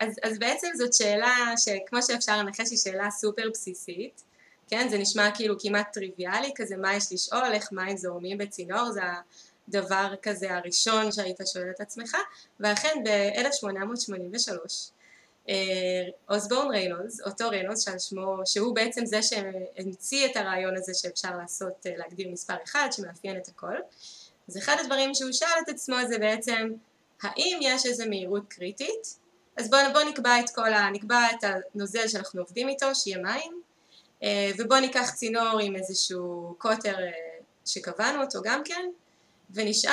אז, 0.00 0.16
אז 0.22 0.38
בעצם 0.38 0.68
זאת 0.74 0.94
שאלה 0.94 1.36
שכמו 1.56 2.02
שאפשר 2.02 2.38
לנחש 2.38 2.70
היא 2.70 2.78
שאלה 2.78 3.10
סופר 3.10 3.50
בסיסית. 3.52 4.25
כן? 4.68 4.88
זה 4.88 4.98
נשמע 4.98 5.30
כאילו 5.34 5.54
כמעט 5.58 5.92
טריוויאלי, 5.92 6.52
כזה 6.54 6.76
מה 6.76 6.94
יש 6.94 7.12
לשאול, 7.12 7.52
איך 7.52 7.72
מים 7.72 7.96
זורמים 7.96 8.38
בצינור, 8.38 8.90
זה 8.90 9.00
הדבר 9.68 10.14
כזה 10.22 10.54
הראשון 10.54 11.12
שהיית 11.12 11.40
שואל 11.52 11.70
את 11.70 11.80
עצמך, 11.80 12.16
ואכן 12.60 12.94
ב-1883 13.04 14.52
אה, 15.48 15.54
אוסבורן 16.30 16.68
ריינולדס, 16.70 17.20
אותו 17.20 17.48
ריינולדס 17.48 17.88
שמו, 17.98 18.36
שהוא 18.44 18.74
בעצם 18.74 19.06
זה 19.06 19.22
שהמציא 19.22 20.26
את 20.26 20.36
הרעיון 20.36 20.76
הזה 20.76 20.94
שאפשר 20.94 21.36
לעשות, 21.36 21.86
אה, 21.86 21.92
להגדיר 21.96 22.28
מספר 22.32 22.54
אחד 22.64 22.88
שמאפיין 22.92 23.36
את 23.36 23.48
הכל, 23.48 23.76
אז 24.48 24.58
אחד 24.58 24.76
הדברים 24.80 25.14
שהוא 25.14 25.32
שאל 25.32 25.58
את 25.64 25.68
עצמו 25.68 25.96
זה 26.08 26.18
בעצם 26.18 26.72
האם 27.22 27.58
יש 27.62 27.86
איזה 27.86 28.06
מהירות 28.06 28.42
קריטית 28.48 29.16
אז 29.56 29.70
בואו 29.70 29.92
בוא 29.92 30.02
נקבע 30.02 30.40
את 30.40 30.50
כל 30.54 30.72
ה... 30.72 30.90
נקבע 30.90 31.20
את 31.30 31.44
הנוזל 31.74 32.08
שאנחנו 32.08 32.40
עובדים 32.40 32.68
איתו, 32.68 32.94
שיהיה 32.94 33.18
מים, 33.18 33.62
ובואו 34.58 34.80
ניקח 34.80 35.10
צינור 35.14 35.58
עם 35.62 35.76
איזשהו 35.76 36.54
קוטר 36.58 36.98
אה, 36.98 37.10
שקבענו 37.64 38.22
אותו 38.22 38.38
גם 38.44 38.62
כן, 38.64 38.90
ונשאל 39.50 39.92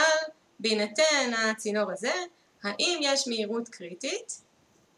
בהינתן 0.60 1.32
הצינור 1.38 1.92
הזה, 1.92 2.14
האם 2.64 3.00
יש 3.02 3.28
מהירות 3.28 3.70
קריטית 3.70 4.42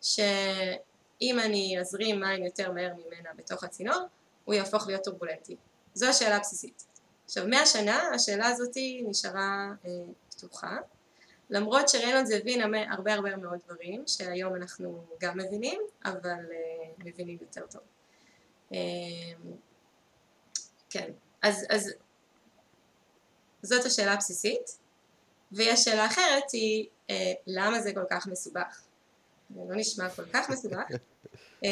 שאם 0.01 1.39
אני 1.39 1.79
אזרים 1.79 2.20
מים 2.20 2.46
יותר 2.46 2.72
מהר 2.72 2.91
ממנה 2.94 3.29
בתוך 3.36 3.63
הצינור, 3.63 4.01
הוא 4.46 4.55
יהפוך 4.55 4.88
להיות 4.88 5.03
טורבולנטי. 5.03 5.55
זו 5.94 6.05
השאלה 6.05 6.36
הבסיסית. 6.36 6.84
עכשיו 7.25 7.48
מהשנה 7.48 8.10
השאלה 8.15 8.48
הזאת 8.48 8.77
נשארה 9.03 9.72
אה, 9.86 9.91
פתוחה, 10.29 10.77
למרות 11.50 11.89
שריינולדס 11.89 12.32
הבין 12.32 12.74
הרבה 12.91 13.13
הרבה 13.13 13.36
מאוד 13.36 13.60
דברים, 13.65 14.03
שהיום 14.08 14.55
אנחנו 14.55 15.03
גם 15.20 15.38
מבינים, 15.38 15.82
אבל 16.05 16.29
uh, 16.32 17.03
מבינים 17.05 17.38
יותר 17.41 17.62
טוב. 17.72 17.82
Uh, 18.72 18.75
כן, 20.89 21.12
אז, 21.41 21.65
אז 21.69 21.93
זאת 23.62 23.86
השאלה 23.86 24.13
הבסיסית, 24.13 24.77
ויש 25.51 25.84
שאלה 25.84 26.05
אחרת 26.05 26.43
היא 26.53 26.88
uh, 27.07 27.13
למה 27.48 27.81
זה 27.81 27.93
כל 27.93 28.03
כך 28.10 28.27
מסובך? 28.27 28.81
זה 29.55 29.62
לא 29.69 29.75
נשמע 29.75 30.10
כל 30.10 30.25
כך 30.34 30.50
מסובך. 30.50 30.84
Uh, 31.63 31.67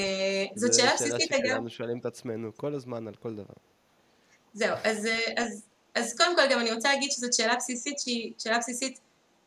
זאת 0.55 0.73
שאלה 0.73 0.93
בסיסית 0.93 1.11
אגב. 1.11 1.19
זו 1.23 1.29
שאלה 1.29 1.47
שכולנו 1.47 1.69
שואלים 1.69 1.99
את 1.99 2.05
עצמנו 2.05 2.57
כל 2.57 2.75
הזמן 2.75 3.07
על 3.07 3.15
כל 3.15 3.35
דבר. 3.35 3.53
זהו, 4.53 4.77
אז, 4.83 5.07
אז, 5.37 5.63
אז 5.95 6.17
קודם 6.17 6.35
כל 6.35 6.41
גם 6.51 6.59
אני 6.59 6.71
רוצה 6.73 6.93
להגיד 6.93 7.11
שזאת 7.11 7.33
שאלה 7.33 7.55
בסיסית 7.55 7.99
שהיא 7.99 8.33
שאלה 8.37 8.57
בסיסית 8.59 8.99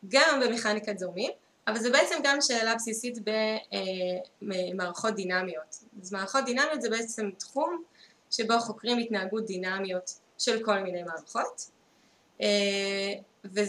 גם 0.09 0.41
במכניקת 0.45 0.99
זורמים, 0.99 1.33
אבל 1.67 1.79
זו 1.79 1.93
בעצם 1.93 2.15
גם 2.25 2.39
שאלה 2.41 2.75
בסיסית 2.75 3.19
במערכות 4.43 5.15
דינמיות. 5.15 5.85
אז 6.03 6.13
מערכות 6.13 6.45
דינמיות 6.45 6.83
זה 6.83 6.91
בעצם 6.91 7.31
תחום 7.39 7.83
שבו 8.31 8.61
חוקרים 8.61 8.99
התנהגות 8.99 9.47
דינמיות 9.47 10.11
של 10.39 10.65
כל 10.65 10.79
מיני 10.79 11.03
מערכות, 11.03 11.71
ו... 13.45 13.61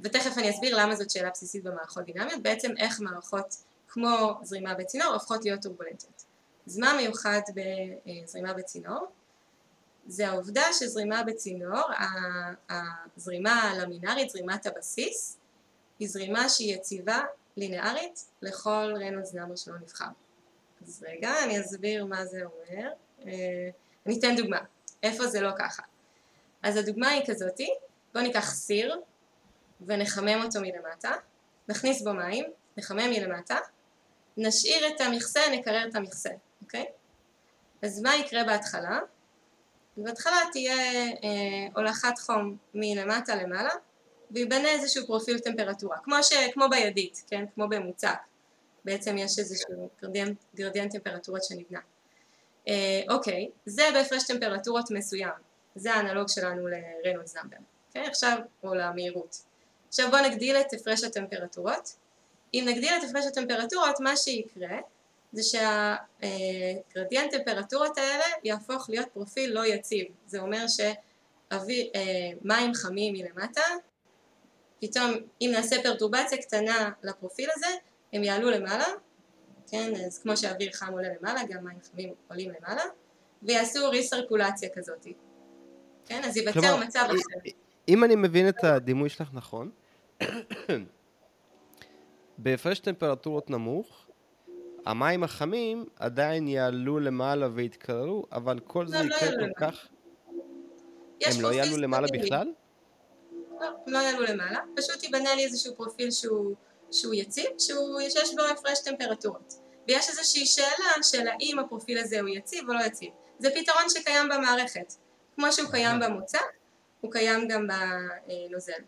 ותכף 0.00 0.38
אני 0.38 0.50
אסביר 0.50 0.76
למה 0.78 0.96
זאת 0.96 1.10
שאלה 1.10 1.30
בסיסית 1.30 1.64
במערכות 1.64 2.04
דינמיות, 2.04 2.42
בעצם 2.42 2.70
איך 2.78 3.00
מערכות 3.00 3.54
כמו 3.88 4.34
זרימה 4.42 4.74
בצינור 4.74 5.12
הופכות 5.12 5.44
להיות 5.44 5.62
טורבולנטיות. 5.62 6.24
אז 6.66 6.78
מה 6.78 6.96
מיוחד 6.96 7.40
בזרימה 7.54 8.52
בצינור? 8.52 9.06
זה 10.06 10.28
העובדה 10.28 10.62
שזרימה 10.72 11.22
בצינור, 11.22 11.82
הזרימה 12.70 13.62
הלמינארית, 13.62 14.30
זרימת 14.30 14.66
הבסיס, 14.66 15.38
היא 15.98 16.08
זרימה 16.08 16.48
שהיא 16.48 16.74
יציבה, 16.74 17.20
לינארית, 17.56 18.24
לכל 18.42 18.92
ריינולדס 18.96 19.34
נאמר 19.34 19.56
שלא 19.56 19.74
נבחר. 19.78 20.06
אז 20.82 21.04
רגע, 21.08 21.44
אני 21.44 21.60
אסביר 21.60 22.04
מה 22.04 22.26
זה 22.26 22.40
אומר. 22.44 22.88
אה, 23.26 23.68
אני 24.06 24.18
אתן 24.18 24.36
דוגמה, 24.36 24.58
איפה 25.02 25.26
זה 25.26 25.40
לא 25.40 25.50
ככה. 25.58 25.82
אז 26.62 26.76
הדוגמה 26.76 27.08
היא 27.08 27.22
כזאתי, 27.26 27.70
בואו 28.12 28.24
ניקח 28.24 28.50
סיר 28.50 29.00
ונחמם 29.86 30.42
אותו 30.44 30.60
מלמטה, 30.60 31.12
נכניס 31.68 32.02
בו 32.02 32.12
מים, 32.12 32.44
נחמם 32.76 33.10
מלמטה, 33.10 33.56
נשאיר 34.36 34.88
את 34.88 35.00
המכסה, 35.00 35.40
נקרר 35.52 35.88
את 35.88 35.94
המכסה, 35.94 36.30
אוקיי? 36.62 36.86
אז 37.82 38.02
מה 38.02 38.16
יקרה 38.16 38.44
בהתחלה? 38.44 38.98
בהתחלה 39.96 40.36
תהיה 40.52 40.74
אה, 41.24 41.68
הולכת 41.74 42.18
חום 42.18 42.56
מלמטה 42.74 43.34
למעלה 43.34 43.70
וייבנה 44.30 44.68
איזשהו 44.68 45.06
פרופיל 45.06 45.38
טמפרטורה, 45.38 45.96
כמו, 46.02 46.22
ש, 46.22 46.32
כמו 46.52 46.64
בידית, 46.70 47.24
כן? 47.30 47.44
כמו 47.54 47.68
במוצק, 47.68 48.18
בעצם 48.84 49.18
יש 49.18 49.38
איזשהו 49.38 49.88
גרדיאנט, 50.02 50.38
גרדיאנט 50.54 50.92
טמפרטורות 50.92 51.44
שנבנה. 51.44 51.80
אה, 52.68 53.02
אוקיי, 53.10 53.48
זה 53.66 53.82
בהפרש 53.94 54.26
טמפרטורות 54.26 54.90
מסוים, 54.90 55.32
זה 55.74 55.94
האנלוג 55.94 56.28
שלנו 56.28 56.68
ל 56.68 56.76
Reynolds 56.76 57.36
number, 57.36 57.56
אוקיי? 57.88 58.06
עכשיו, 58.06 58.38
או 58.62 58.74
למהירות. 58.74 59.42
עכשיו 59.88 60.10
בואו 60.10 60.22
נגדיל 60.22 60.56
את 60.56 60.72
הפרש 60.72 61.04
הטמפרטורות. 61.04 61.96
אם 62.54 62.64
נגדיל 62.68 62.92
את 62.98 63.02
הפרש 63.10 63.26
הטמפרטורות, 63.26 64.00
מה 64.00 64.16
שיקרה 64.16 64.78
זה 65.32 65.42
שהגרדיאנט 65.42 67.34
טמפרטורות 67.34 67.98
האלה 67.98 68.24
יהפוך 68.44 68.90
להיות 68.90 69.08
פרופיל 69.12 69.52
לא 69.52 69.66
יציב. 69.66 70.06
זה 70.26 70.40
אומר 70.40 70.66
שמים 70.68 72.74
חמים 72.74 73.14
מלמטה, 73.14 73.62
פתאום 74.80 75.12
אם 75.40 75.50
נעשה 75.52 75.82
פרטורבציה 75.82 76.38
קטנה 76.38 76.90
לפרופיל 77.02 77.50
הזה, 77.54 77.66
הם 78.12 78.24
יעלו 78.24 78.50
למעלה, 78.50 78.84
כן, 79.70 79.92
אז 80.06 80.18
כמו 80.18 80.36
שאוויר 80.36 80.72
חם 80.72 80.92
עולה 80.92 81.08
למעלה, 81.20 81.40
גם 81.50 81.64
מים 81.64 81.78
חמים 81.92 82.14
עולים 82.28 82.50
למעלה, 82.50 82.82
ויעשו 83.42 83.90
ריסרקולציה 83.90 84.68
כזאת. 84.74 85.06
כן, 86.06 86.20
אז 86.24 86.36
ייווצר 86.36 86.60
כלומר, 86.60 86.84
מצב 86.84 87.06
אחר. 87.06 87.50
אם 87.88 88.04
אני 88.04 88.14
מבין 88.16 88.48
את 88.48 88.64
הדימוי 88.64 89.08
שלך 89.08 89.28
נכון, 89.32 89.70
בהפרש 92.38 92.78
טמפרטורות 92.78 93.50
נמוך, 93.50 94.06
המים 94.86 95.24
החמים 95.24 95.84
עדיין 95.96 96.48
יעלו 96.48 96.98
למעלה 96.98 97.48
ויתקררו, 97.54 98.26
אבל 98.32 98.58
כל 98.58 98.86
זה 98.86 99.02
לא, 99.02 99.14
יקרה 99.14 99.30
לא 99.30 99.46
כל 99.46 99.52
כך... 99.56 99.86
הם 101.22 101.40
לא 101.40 101.52
יעלו 101.52 101.76
למעלה 101.76 102.06
בכלל? 102.12 102.52
לא, 103.60 103.68
לא 103.86 103.98
יעלו 103.98 104.22
למעלה, 104.22 104.60
פשוט 104.76 105.02
ייבנה 105.02 105.34
לי 105.34 105.44
איזשהו 105.44 105.76
פרופיל 105.76 106.10
שהוא, 106.10 106.54
שהוא 106.90 107.14
יציב, 107.14 107.50
שהוא, 107.58 108.00
שיש 108.08 108.34
בו 108.34 108.42
הפרש 108.42 108.78
טמפרטורות. 108.84 109.54
ויש 109.88 110.08
איזושהי 110.08 110.46
שאלה 110.46 111.02
של 111.02 111.28
האם 111.28 111.58
הפרופיל 111.58 111.98
הזה 111.98 112.20
הוא 112.20 112.28
יציב 112.28 112.68
או 112.68 112.74
לא 112.74 112.80
יציב. 112.84 113.10
זה 113.38 113.48
פתרון 113.50 113.84
שקיים 113.88 114.28
במערכת. 114.28 114.92
כמו 115.34 115.52
שהוא 115.52 115.70
קיים 115.70 116.00
במוצא, 116.00 116.38
הוא 117.00 117.12
קיים 117.12 117.48
גם 117.48 117.66
בנוזל. 117.66 118.82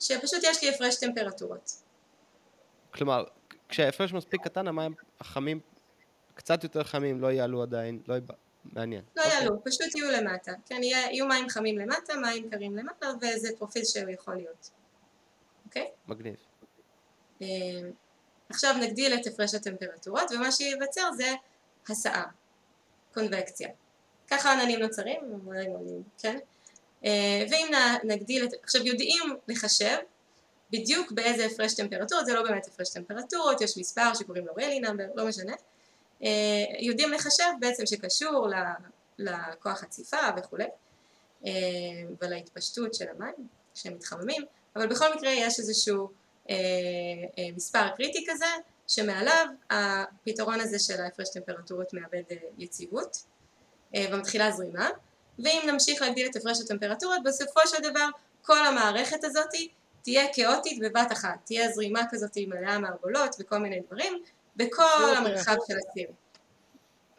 שפשוט 0.00 0.40
יש 0.42 0.62
לי 0.62 0.70
הפרש 0.70 0.96
טמפרטורות. 0.96 1.70
כלומר, 2.94 3.24
כשההפרש 3.68 4.12
מספיק 4.12 4.44
קטן, 4.44 4.68
המים 4.68 4.94
החמים, 5.20 5.60
קצת 6.34 6.64
יותר 6.64 6.84
חמים, 6.84 7.20
לא 7.20 7.32
יעלו 7.32 7.62
עדיין, 7.62 8.02
לא. 8.08 8.14
מעניין. 8.72 9.02
לא 9.16 9.22
אוקיי. 9.22 9.38
יעלו, 9.38 9.64
פשוט 9.64 9.94
יהיו 9.94 10.10
למטה. 10.10 10.52
כן, 10.66 10.82
יהיה, 10.82 10.98
יהיו 10.98 11.26
מים 11.26 11.48
חמים 11.48 11.78
למטה, 11.78 12.16
מים 12.16 12.50
קרים 12.50 12.76
למטה, 12.76 13.06
וזה 13.20 13.48
פרופיל 13.58 13.84
שהוא 13.84 14.10
יכול 14.10 14.34
להיות. 14.34 14.70
אוקיי? 15.66 15.90
מגניב. 16.08 16.34
אה, 17.42 17.46
עכשיו 18.48 18.74
נגדיל 18.80 19.14
את 19.14 19.26
הפרש 19.26 19.54
הטמפרטורות, 19.54 20.32
ומה 20.32 20.52
שייווצר 20.52 21.12
זה 21.16 21.32
הסעה, 21.88 22.24
קונבקציה. 23.14 23.68
ככה 24.28 24.52
עננים 24.52 24.78
נוצרים, 24.78 25.20
כן? 26.18 26.38
אה, 27.04 27.46
ואם 27.50 27.72
נגדיל 28.04 28.44
את... 28.44 28.50
עכשיו 28.62 28.86
יודעים 28.86 29.36
לחשב 29.48 29.96
בדיוק 30.70 31.12
באיזה 31.12 31.46
הפרש 31.46 31.74
טמפרטורות, 31.74 32.26
זה 32.26 32.34
לא 32.34 32.42
באמת 32.42 32.66
הפרש 32.66 32.90
טמפרטורות, 32.90 33.60
יש 33.60 33.78
מספר 33.78 34.14
שקוראים 34.14 34.46
לו 34.46 34.54
ריילי 34.54 34.80
נאמבר, 34.80 35.04
לא 35.14 35.28
משנה. 35.28 35.52
אה, 36.24 36.30
יודעים 36.80 37.12
לחשב 37.12 37.44
בעצם 37.60 37.86
שקשור 37.86 38.48
לכוח 39.18 39.82
הציפה 39.82 40.16
וכולי, 40.36 40.66
אה, 41.46 41.50
ולהתפשטות 42.22 42.94
של 42.94 43.04
המים 43.16 43.48
כשהם 43.74 43.94
מתחממים, 43.94 44.42
אבל 44.76 44.86
בכל 44.86 45.14
מקרה 45.14 45.30
יש 45.30 45.58
איזשהו 45.58 46.10
מספר 47.54 47.88
קריטי 47.96 48.24
כזה, 48.28 48.46
שמעליו 48.88 49.46
הפתרון 49.70 50.60
הזה 50.60 50.78
של 50.78 51.00
ההפרש 51.00 51.28
טמפרטורות 51.28 51.94
מאבד 51.94 52.22
יציבות 52.58 53.16
ומתחילה 53.96 54.50
זרימה 54.50 54.90
ואם 55.38 55.68
נמשיך 55.72 56.02
להגדיל 56.02 56.30
את 56.30 56.36
הפרש 56.36 56.60
הטמפרטורות, 56.60 57.22
בסופו 57.24 57.60
של 57.66 57.90
דבר 57.90 58.08
כל 58.42 58.66
המערכת 58.66 59.24
הזאת 59.24 59.48
תהיה 60.02 60.24
כאוטית 60.32 60.78
בבת 60.82 61.12
אחת, 61.12 61.34
תהיה 61.44 61.70
זרימה 61.72 62.00
כזאת 62.10 62.36
מלאה 62.36 62.78
מערבולות 62.78 63.36
וכל 63.40 63.58
מיני 63.58 63.80
דברים 63.80 64.22
בכל 64.56 65.14
המרחב 65.16 65.56
של 65.66 65.74
הסיר. 65.90 66.08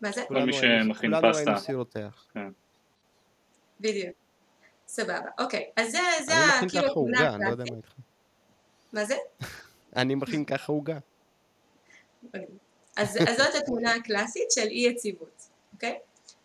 מה 0.01 0.11
זה? 0.11 0.23
כל 0.27 0.43
מי 0.45 0.53
שמכין 0.53 1.11
פסטה. 1.31 1.73
כן. 2.33 2.49
בדיוק. 3.79 4.15
סבבה, 4.87 5.29
אוקיי, 5.39 5.69
אז 5.75 5.91
זה, 5.91 5.99
זה 6.25 6.33
כאילו 6.69 6.87
התמונה 6.87 7.35
הקלאסית. 7.35 7.73
מה 8.93 9.05
זה? 9.05 9.15
אני 9.95 10.15
מכין 10.15 10.45
ככה 10.45 10.71
עוגה. 10.71 10.97
אז 12.95 13.19
זאת 13.37 13.55
התמונה 13.55 13.95
הקלאסית 13.95 14.51
של 14.51 14.67
אי 14.67 14.87
יציבות, 14.89 15.43
אוקיי? 15.73 15.99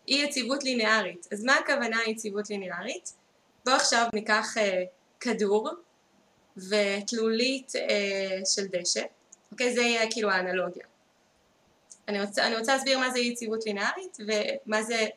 אי 0.07 0.15
יציבות 0.15 0.63
לינארית. 0.63 1.27
אז 1.31 1.43
מה 1.43 1.55
הכוונה 1.55 2.01
אי 2.01 2.11
יציבות 2.11 2.49
לינארית? 2.49 3.13
בואו 3.65 3.75
עכשיו 3.75 4.07
ניקח 4.13 4.57
אה, 4.57 4.83
כדור 5.19 5.69
ותלולית 6.57 7.73
אה, 7.75 8.39
של 8.45 8.67
דשא, 8.71 9.01
אוקיי? 9.51 9.73
זה 9.73 9.81
יהיה 9.81 10.11
כאילו 10.11 10.31
האנלוגיה. 10.31 10.85
אני 12.07 12.21
רוצה, 12.21 12.47
אני 12.47 12.57
רוצה 12.57 12.73
להסביר 12.73 12.99
מה 12.99 13.09
זה 13.09 13.19
יציבות 13.19 13.65
לינארית 13.65 14.17
ומה 14.19 14.83
זה, 14.83 15.07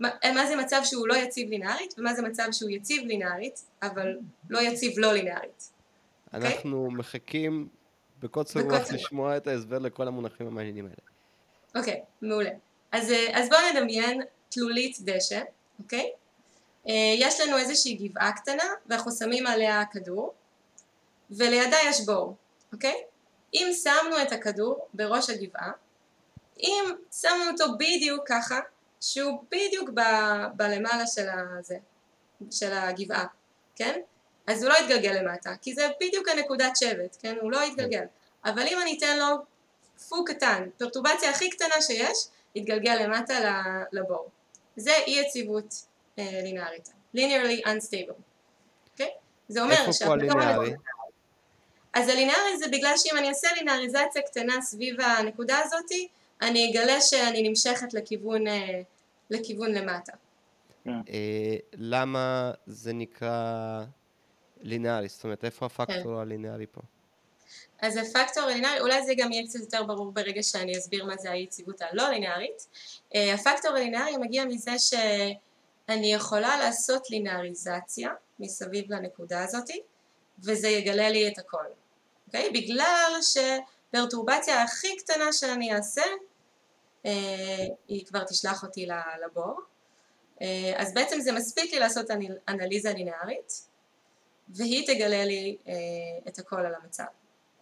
מה, 0.00 0.08
מה 0.34 0.46
זה 0.46 0.56
מצב 0.56 0.80
שהוא 0.84 1.08
לא 1.08 1.14
יציב 1.14 1.48
לינארית 1.48 1.94
ומה 1.98 2.14
זה 2.14 2.22
מצב 2.22 2.48
שהוא 2.52 2.70
יציב 2.70 3.06
לינארית 3.06 3.60
אבל 3.82 4.18
לא 4.50 4.58
יציב 4.58 4.98
לא 4.98 5.12
לינארית. 5.12 5.70
אוקיי? 6.34 6.52
אנחנו 6.52 6.88
okay? 6.90 6.94
מחכים 6.94 7.68
בקוצר 8.20 8.60
רוח 8.60 8.92
לשמוע 8.92 9.36
את 9.36 9.46
ההסבר 9.46 9.78
לכל 9.78 10.08
המונחים 10.08 10.46
המעניינים 10.46 10.84
האלה. 10.84 10.96
אוקיי, 11.74 11.94
okay, 11.94 12.26
מעולה. 12.26 12.50
אז, 12.92 13.10
אה, 13.10 13.40
אז 13.40 13.48
בואו 13.48 13.60
נדמיין 13.74 14.22
תלולית 14.48 14.96
דשא, 15.00 15.42
אוקיי? 15.78 16.10
אה, 16.88 17.14
יש 17.16 17.40
לנו 17.40 17.58
איזושהי 17.58 17.94
גבעה 17.94 18.32
קטנה 18.32 18.64
ואנחנו 18.86 19.12
שמים 19.12 19.46
עליה 19.46 19.82
כדור 19.92 20.34
ולידה 21.30 21.76
יש 21.88 22.00
בור, 22.06 22.36
אוקיי? 22.72 22.94
אם 23.54 23.70
שמנו 23.82 24.22
את 24.22 24.32
הכדור 24.32 24.88
בראש 24.94 25.30
הגבעה, 25.30 25.72
אם 26.60 26.84
שמנו 27.20 27.50
אותו 27.52 27.64
בדיוק 27.78 28.28
ככה, 28.28 28.60
שהוא 29.00 29.44
בדיוק 29.50 29.90
ב, 29.94 30.00
בלמעלה 30.56 31.06
של, 31.06 31.26
הזה, 31.30 31.76
של 32.50 32.72
הגבעה, 32.72 33.26
כן? 33.76 34.00
אז 34.46 34.62
הוא 34.62 34.72
לא 34.72 34.76
יתגלגל 34.78 35.12
למטה, 35.12 35.54
כי 35.62 35.74
זה 35.74 35.88
בדיוק 36.00 36.28
הנקודת 36.28 36.76
שבט, 36.76 37.16
כן? 37.20 37.36
הוא 37.40 37.52
לא 37.52 37.64
יתגלגל. 37.64 38.04
אבל 38.44 38.66
אם 38.66 38.78
אני 38.82 38.98
אתן 38.98 39.18
לו 39.18 39.36
פוק 40.08 40.30
קטן, 40.30 40.68
פרטורבציה 40.78 41.30
הכי 41.30 41.50
קטנה 41.50 41.82
שיש, 41.82 42.28
יתגלגל 42.54 42.94
למטה 42.94 43.34
לבור. 43.92 44.30
זה 44.76 44.94
אי 45.06 45.20
יציבות 45.20 45.74
אה, 46.18 46.40
לינארית. 46.42 46.88
linearly 47.16 47.66
unstable. 47.66 48.10
Okay? 48.10 48.92
אוקיי? 48.92 49.10
זה 49.48 49.62
אומר 49.62 49.74
איפה 49.74 50.04
פה 50.06 50.12
הלינארי? 50.12 50.74
אז 51.96 52.08
הלינארי 52.08 52.58
זה 52.58 52.68
בגלל 52.68 52.92
שאם 52.96 53.18
אני 53.18 53.28
אעשה 53.28 53.48
לינאריזציה 53.56 54.22
קטנה 54.22 54.60
סביב 54.60 55.00
הנקודה 55.00 55.58
הזאתי, 55.64 56.08
אני 56.42 56.70
אגלה 56.70 57.00
שאני 57.00 57.48
נמשכת 57.48 57.94
לכיוון, 57.94 58.46
אה, 58.46 58.80
לכיוון 59.30 59.72
למטה. 59.72 60.12
כן. 60.84 60.90
אה, 60.90 61.56
למה 61.72 62.52
זה 62.66 62.92
נקרא 62.92 63.84
לינארי? 64.60 65.08
זאת 65.08 65.24
אומרת, 65.24 65.44
איפה 65.44 65.66
הפקטור 65.66 66.14
כן. 66.14 66.20
הלינארי 66.20 66.66
פה? 66.66 66.80
אז 67.80 67.96
הפקטור 67.96 68.42
הלינארי, 68.42 68.80
אולי 68.80 69.06
זה 69.06 69.12
גם 69.16 69.32
יהיה 69.32 69.46
קצת 69.46 69.60
יותר 69.60 69.82
ברור 69.82 70.12
ברגע 70.12 70.42
שאני 70.42 70.78
אסביר 70.78 71.04
מה 71.04 71.16
זה 71.16 71.30
היציבות 71.30 71.82
הלא 71.82 72.08
לינארית. 72.08 72.66
אה, 73.14 73.34
הפקטור 73.34 73.70
הלינארי 73.70 74.16
מגיע 74.16 74.44
מזה 74.44 74.78
שאני 74.78 76.12
יכולה 76.12 76.56
לעשות 76.56 77.10
לינאריזציה 77.10 78.10
מסביב 78.38 78.92
לנקודה 78.92 79.44
הזאתי, 79.44 79.82
וזה 80.38 80.68
יגלה 80.68 81.10
לי 81.10 81.28
את 81.28 81.38
הכל. 81.38 81.64
אוקיי? 82.26 82.50
בגלל 82.50 83.12
שפרטורבציה 83.22 84.62
הכי 84.62 84.96
קטנה 84.96 85.32
שאני 85.32 85.74
אעשה, 85.74 86.02
אה, 87.06 87.66
היא 87.88 88.06
כבר 88.06 88.24
תשלח 88.24 88.62
אותי 88.62 88.86
לבור. 89.24 89.60
אה, 90.42 90.72
אז 90.76 90.94
בעצם 90.94 91.20
זה 91.20 91.32
מספיק 91.32 91.72
לי 91.72 91.78
לעשות 91.78 92.06
אנליזה 92.48 92.92
לינארית, 92.92 93.66
והיא 94.48 94.86
תגלה 94.86 95.24
לי 95.24 95.56
אה, 95.68 95.74
את 96.28 96.38
הכל 96.38 96.66
על 96.66 96.74
המצב. 96.82 97.04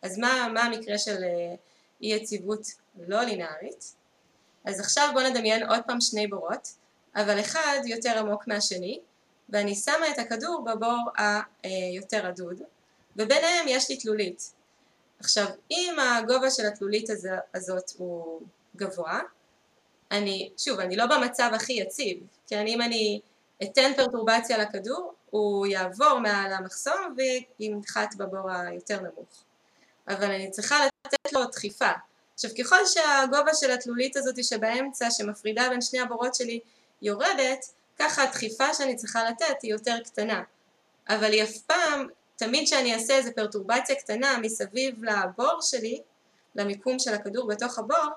אז 0.03 0.19
מה, 0.19 0.49
מה 0.55 0.63
המקרה 0.63 0.99
של 0.99 1.25
אי 2.03 2.07
יציבות 2.07 2.67
לא 3.09 3.23
לינארית? 3.23 3.95
אז 4.65 4.81
עכשיו 4.81 5.11
בואו 5.13 5.31
נדמיין 5.31 5.71
עוד 5.71 5.81
פעם 5.87 6.01
שני 6.01 6.27
בורות, 6.27 6.69
אבל 7.17 7.41
אחד 7.41 7.79
יותר 7.85 8.19
עמוק 8.19 8.47
מהשני, 8.47 9.01
ואני 9.49 9.75
שמה 9.75 10.11
את 10.11 10.19
הכדור 10.19 10.65
בבור 10.65 11.11
היותר 11.63 12.27
רדוד, 12.27 12.63
וביניהם 13.17 13.69
יש 13.69 13.91
לי 13.91 13.97
תלולית. 13.97 14.53
עכשיו, 15.21 15.47
אם 15.71 15.97
הגובה 16.01 16.51
של 16.51 16.67
התלולית 16.67 17.09
הזאת 17.55 17.91
הוא 17.99 18.43
גבוה, 18.77 19.21
אני, 20.11 20.51
שוב, 20.59 20.81
אני 20.81 20.97
לא 20.97 21.07
במצב 21.07 21.51
הכי 21.55 21.73
יציב, 21.73 22.19
כן, 22.47 22.67
אם 22.67 22.83
אני 22.83 23.21
אתן 23.63 23.93
פרטורבציה 23.97 24.59
לכדור, 24.59 25.15
הוא 25.31 25.67
יעבור 25.67 26.19
מעל 26.19 26.53
המחסום 26.53 27.17
וינחת 27.61 28.15
בבור 28.17 28.51
היותר 28.51 29.01
נמוך. 29.01 29.45
אבל 30.09 30.31
אני 30.31 30.51
צריכה 30.51 30.77
לתת 31.07 31.33
לו 31.33 31.45
דחיפה. 31.45 31.91
עכשיו 32.35 32.51
ככל 32.59 32.87
שהגובה 32.87 33.55
של 33.55 33.71
התלולית 33.71 34.17
הזאת 34.17 34.45
שבאמצע 34.45 35.11
שמפרידה 35.11 35.69
בין 35.71 35.81
שני 35.81 36.01
הבורות 36.01 36.35
שלי 36.35 36.61
יורדת, 37.03 37.67
ככה 37.99 38.23
הדחיפה 38.23 38.75
שאני 38.75 38.97
צריכה 38.97 39.25
לתת 39.25 39.63
היא 39.63 39.71
יותר 39.71 39.97
קטנה. 40.05 40.43
אבל 41.09 41.33
היא 41.33 41.43
אף 41.43 41.59
פעם, 41.59 42.09
תמיד 42.37 42.67
שאני 42.67 42.95
אעשה 42.95 43.17
איזה 43.17 43.33
פרטורבציה 43.33 43.97
קטנה 43.97 44.39
מסביב 44.39 45.05
לבור 45.05 45.59
שלי, 45.61 46.03
למיקום 46.55 46.99
של 46.99 47.15
הכדור 47.15 47.49
בתוך 47.49 47.79
הבור, 47.79 48.09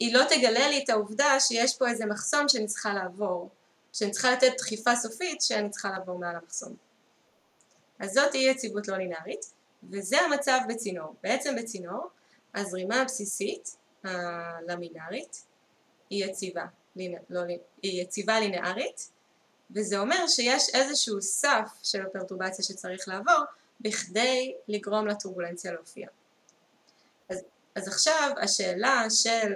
היא 0.00 0.14
לא 0.14 0.24
תגלה 0.24 0.68
לי 0.68 0.84
את 0.84 0.88
העובדה 0.88 1.40
שיש 1.40 1.76
פה 1.76 1.88
איזה 1.88 2.06
מחסום 2.06 2.48
שאני 2.48 2.66
צריכה 2.66 2.94
לעבור. 2.94 3.50
שאני 3.92 4.10
צריכה 4.10 4.32
לתת 4.32 4.52
דחיפה 4.58 4.96
סופית 4.96 5.42
שאני 5.42 5.70
צריכה 5.70 5.90
לעבור 5.90 6.18
מעל 6.18 6.36
המחסום. 6.36 6.76
אז 7.98 8.12
זאת 8.12 8.34
אי 8.34 8.50
יציבות 8.50 8.88
לא 8.88 8.96
לינארית, 8.96 9.52
וזה 9.90 10.20
המצב 10.20 10.58
בצינור. 10.68 11.14
בעצם 11.22 11.56
בצינור 11.56 12.08
הזרימה 12.54 13.00
הבסיסית 13.00 13.76
הלמינארית 14.04 15.44
היא 16.10 16.24
יציבה, 16.24 16.66
לא, 17.30 17.40
היא 17.82 18.02
יציבה 18.02 18.40
לינארית, 18.40 19.10
וזה 19.70 19.98
אומר 19.98 20.26
שיש 20.28 20.68
איזשהו 20.74 21.22
סף 21.22 21.70
של 21.82 22.06
הפרטורבציה 22.06 22.64
שצריך 22.64 23.08
לעבור 23.08 23.44
בכדי 23.80 24.54
לגרום 24.68 25.06
לטורבולנציה 25.06 25.72
להופיע. 25.72 26.08
אז, 27.28 27.38
אז 27.74 27.88
עכשיו 27.88 28.30
השאלה 28.40 29.04
של 29.10 29.52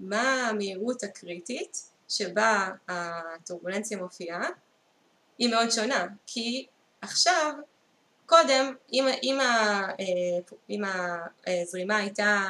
מה 0.00 0.48
המהירות 0.48 1.02
הקריטית 1.02 1.82
שבה 2.08 2.68
הטורבולנציה 2.88 3.98
מופיעה 3.98 4.48
היא 5.38 5.50
מאוד 5.50 5.70
שונה, 5.70 6.06
כי 6.26 6.66
עכשיו, 7.00 7.54
קודם, 8.26 8.74
אם, 8.92 9.04
אם, 9.22 9.38
אם 10.70 10.82
הזרימה 11.46 11.96
הייתה 11.96 12.48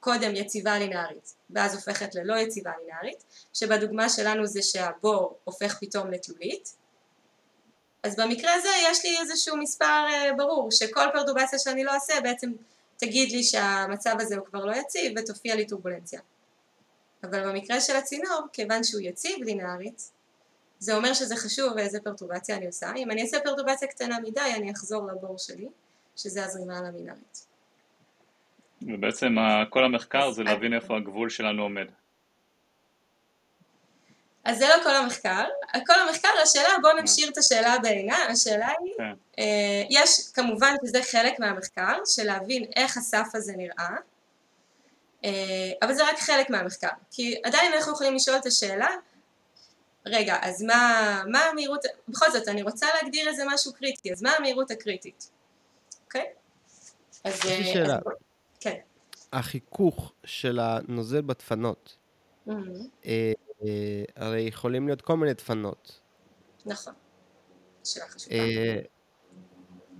קודם 0.00 0.34
יציבה 0.34 0.78
לינארית, 0.78 1.34
ואז 1.50 1.74
הופכת 1.74 2.14
ללא 2.14 2.34
יציבה 2.34 2.70
לינארית, 2.80 3.24
שבדוגמה 3.52 4.08
שלנו 4.08 4.46
זה 4.46 4.62
שהבור 4.62 5.38
הופך 5.44 5.78
פתאום 5.80 6.10
לתלולית, 6.10 6.76
אז 8.02 8.16
במקרה 8.16 8.54
הזה 8.54 8.68
יש 8.90 9.04
לי 9.04 9.18
איזשהו 9.20 9.56
מספר 9.56 9.84
אה, 9.84 10.30
ברור, 10.36 10.70
שכל 10.70 11.06
פרטובציה 11.12 11.58
שאני 11.58 11.84
לא 11.84 11.94
אעשה 11.94 12.20
בעצם 12.22 12.52
תגיד 12.96 13.32
לי 13.32 13.42
שהמצב 13.42 14.14
הזה 14.18 14.36
הוא 14.36 14.46
כבר 14.46 14.64
לא 14.64 14.76
יציב 14.76 15.12
ותופיע 15.16 15.54
לי 15.54 15.66
טורבולנציה. 15.66 16.20
אבל 17.24 17.48
במקרה 17.48 17.80
של 17.80 17.96
הצינור, 17.96 18.40
כיוון 18.52 18.84
שהוא 18.84 19.00
יציב 19.00 19.42
לינארית, 19.42 20.10
זה 20.78 20.96
אומר 20.96 21.14
שזה 21.14 21.36
חשוב 21.36 21.78
איזה 21.78 22.00
פרטורבציה 22.00 22.56
אני 22.56 22.66
עושה. 22.66 22.92
אם 22.96 23.10
אני 23.10 23.22
אעשה 23.22 23.40
פרטורבציה 23.40 23.88
קטנה 23.88 24.20
מדי, 24.20 24.52
אני 24.56 24.72
אחזור 24.72 25.06
לבור 25.06 25.38
שלי, 25.38 25.68
שזה 26.16 26.44
הזרימה 26.44 26.78
הלמינארית. 26.78 27.49
ובעצם 28.82 29.36
כל 29.70 29.84
המחקר 29.84 30.30
זה 30.30 30.42
להבין 30.42 30.74
איפה 30.74 30.96
הגבול 30.96 31.28
שלנו 31.30 31.62
עומד. 31.62 31.86
אז 34.44 34.58
זה 34.58 34.68
לא 34.68 34.74
כל 34.82 34.96
המחקר. 34.96 35.44
כל 35.86 36.00
המחקר, 36.08 36.28
השאלה, 36.42 36.68
בואו 36.82 36.96
כן. 36.96 37.02
נשאיר 37.02 37.28
את 37.28 37.38
השאלה 37.38 37.78
בעינה, 37.78 38.16
השאלה 38.16 38.68
היא, 38.68 38.94
כן. 38.98 39.12
אה, 39.38 39.82
יש 39.90 40.30
כמובן 40.34 40.74
שזה 40.86 41.02
חלק 41.02 41.38
מהמחקר, 41.38 41.98
של 42.06 42.24
להבין 42.24 42.64
איך 42.76 42.96
הסף 42.96 43.28
הזה 43.34 43.52
נראה, 43.56 43.96
אה, 45.24 45.30
אבל 45.82 45.94
זה 45.94 46.08
רק 46.08 46.18
חלק 46.18 46.50
מהמחקר, 46.50 46.88
כי 47.10 47.40
עדיין 47.44 47.72
אנחנו 47.72 47.92
יכולים 47.92 48.14
לשאול 48.14 48.36
את 48.36 48.46
השאלה, 48.46 48.88
רגע, 50.06 50.36
אז 50.42 50.62
מה, 50.62 51.22
מה 51.26 51.38
המהירות, 51.44 51.84
בכל 52.08 52.30
זאת, 52.30 52.48
אני 52.48 52.62
רוצה 52.62 52.86
להגדיר 52.94 53.28
איזה 53.28 53.42
משהו 53.46 53.72
קריטי, 53.72 54.12
אז 54.12 54.22
מה 54.22 54.30
המהירות 54.30 54.70
הקריטית? 54.70 55.30
אוקיי? 56.06 56.26
אז... 57.24 57.34
יש 57.34 57.44
לי 57.44 57.68
אה, 57.68 57.72
שאלה. 57.72 57.94
אז, 57.94 58.02
כן. 58.04 58.29
החיכוך 59.32 60.12
של 60.24 60.58
הנוזל 60.58 61.20
בדפנות, 61.20 61.96
mm-hmm. 62.48 62.52
אה, 63.06 63.32
אה, 63.62 64.04
הרי 64.16 64.40
יכולים 64.40 64.86
להיות 64.86 65.02
כל 65.02 65.16
מיני 65.16 65.34
דפנות. 65.34 66.00
נכון. 66.66 66.94
שאלה 67.84 68.08
חשובה. 68.08 68.36
אה, 68.36 68.80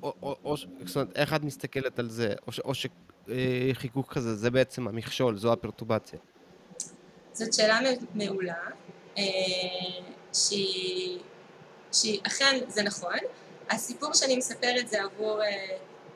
או, 0.02 0.14
או, 0.22 0.36
או, 0.44 0.56
זאת 0.56 0.96
אומרת, 0.96 1.16
איך 1.16 1.34
את 1.34 1.42
מסתכלת 1.42 1.98
על 1.98 2.10
זה? 2.10 2.34
או, 2.46 2.52
ש, 2.52 2.60
או 2.60 2.72
אה, 3.28 3.70
חיכוך 3.72 4.12
כזה, 4.12 4.34
זה 4.34 4.50
בעצם 4.50 4.88
המכשול, 4.88 5.38
זו 5.38 5.52
הפרטובציה. 5.52 6.18
זאת 7.32 7.52
שאלה 7.52 7.80
מעולה, 8.14 8.54
שהיא, 10.32 11.18
שהיא 11.92 12.20
אכן, 12.26 12.60
זה 12.68 12.82
נכון. 12.82 13.18
הסיפור 13.70 14.14
שאני 14.14 14.36
מספרת 14.36 14.88
זה 14.88 15.02
עבור 15.02 15.40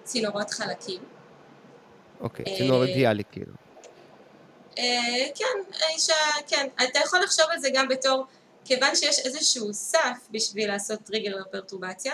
צינורות 0.03 0.51
חלקים. 0.51 1.03
אוקיי, 2.25 2.45
צינור 2.57 2.85
אידיאלי 2.85 3.23
כאילו. 3.33 3.53
כן, 5.35 5.79
אישה, 5.95 6.15
כן, 6.47 6.69
אתה 6.85 6.99
יכול 6.99 7.21
לחשוב 7.21 7.47
על 7.51 7.59
זה 7.59 7.69
גם 7.75 7.89
בתור, 7.89 8.27
כיוון 8.65 8.95
שיש 8.95 9.19
איזשהו 9.19 9.75
סף 9.75 10.19
בשביל 10.31 10.69
לעשות 10.69 11.01
טריגר 11.01 11.37
לפרטורבציה, 11.37 12.13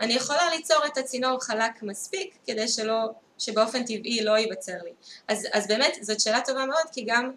אני 0.00 0.12
יכולה 0.12 0.50
ליצור 0.50 0.86
את 0.86 0.98
הצינור 0.98 1.40
חלק 1.40 1.82
מספיק 1.82 2.34
כדי 2.46 2.68
שלא 2.68 3.10
שבאופן 3.38 3.84
טבעי 3.84 4.24
לא 4.24 4.38
ייווצר 4.38 4.76
לי. 4.84 4.92
אז, 5.28 5.46
אז 5.52 5.66
באמת 5.66 5.94
זאת 6.00 6.20
שאלה 6.20 6.40
טובה 6.40 6.66
מאוד 6.66 6.86
כי 6.92 7.04
גם 7.06 7.32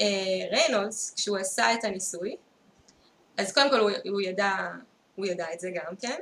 אה, 0.00 0.04
ריינולדס 0.50 1.14
כשהוא 1.16 1.36
עשה 1.36 1.74
את 1.74 1.84
הניסוי 1.84 2.36
אז 3.36 3.52
קודם 3.52 3.70
כל 3.70 3.80
הוא, 3.80 3.90
הוא, 4.10 4.20
ידע, 4.20 4.50
הוא 5.14 5.26
ידע 5.26 5.46
את 5.52 5.60
זה 5.60 5.70
גם 5.74 5.96
כן 6.00 6.18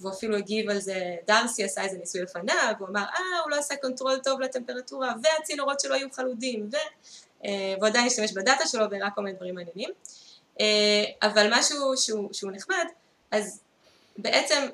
והוא 0.00 0.12
אפילו 0.12 0.36
הגיב 0.36 0.70
על 0.70 0.80
זה, 0.80 1.16
דארסי 1.26 1.64
עשה 1.64 1.82
איזה 1.82 1.98
ניסוי 1.98 2.22
לפניו, 2.22 2.74
הוא 2.78 2.88
אמר 2.88 3.00
אה 3.00 3.40
הוא 3.42 3.50
לא 3.50 3.56
עשה 3.56 3.76
control 3.76 4.20
טוב 4.24 4.40
לטמפרטורה 4.40 5.14
והצינורות 5.22 5.80
שלו 5.80 5.94
היו 5.94 6.08
חלודים 6.12 6.68
ו... 6.72 6.76
אה, 7.44 7.74
והוא 7.76 7.88
עדיין 7.88 8.06
השתמש 8.06 8.32
בדאטה 8.32 8.66
שלו 8.66 8.84
ורק 8.90 9.14
כל 9.14 9.22
מיני 9.22 9.36
דברים 9.36 9.54
מעניינים. 9.54 9.90
אה, 10.60 11.04
אבל 11.22 11.48
משהו 11.50 11.96
שהוא, 11.96 12.28
שהוא 12.32 12.52
נחמד 12.52 12.84
אז 13.30 13.60
בעצם 14.16 14.68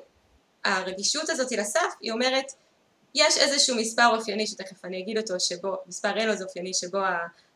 הרגישות 0.63 1.29
הזאת 1.29 1.51
לסף 1.51 1.93
היא 2.01 2.11
אומרת 2.11 2.51
יש 3.15 3.37
איזשהו 3.37 3.75
מספר 3.75 4.15
אופייני 4.15 4.47
שתכף 4.47 4.85
אני 4.85 4.99
אגיד 4.99 5.17
אותו, 5.17 5.39
שבו, 5.39 5.77
מספר 5.85 6.09
רנוז 6.09 6.41
אופייני 6.41 6.73
שבו 6.73 6.97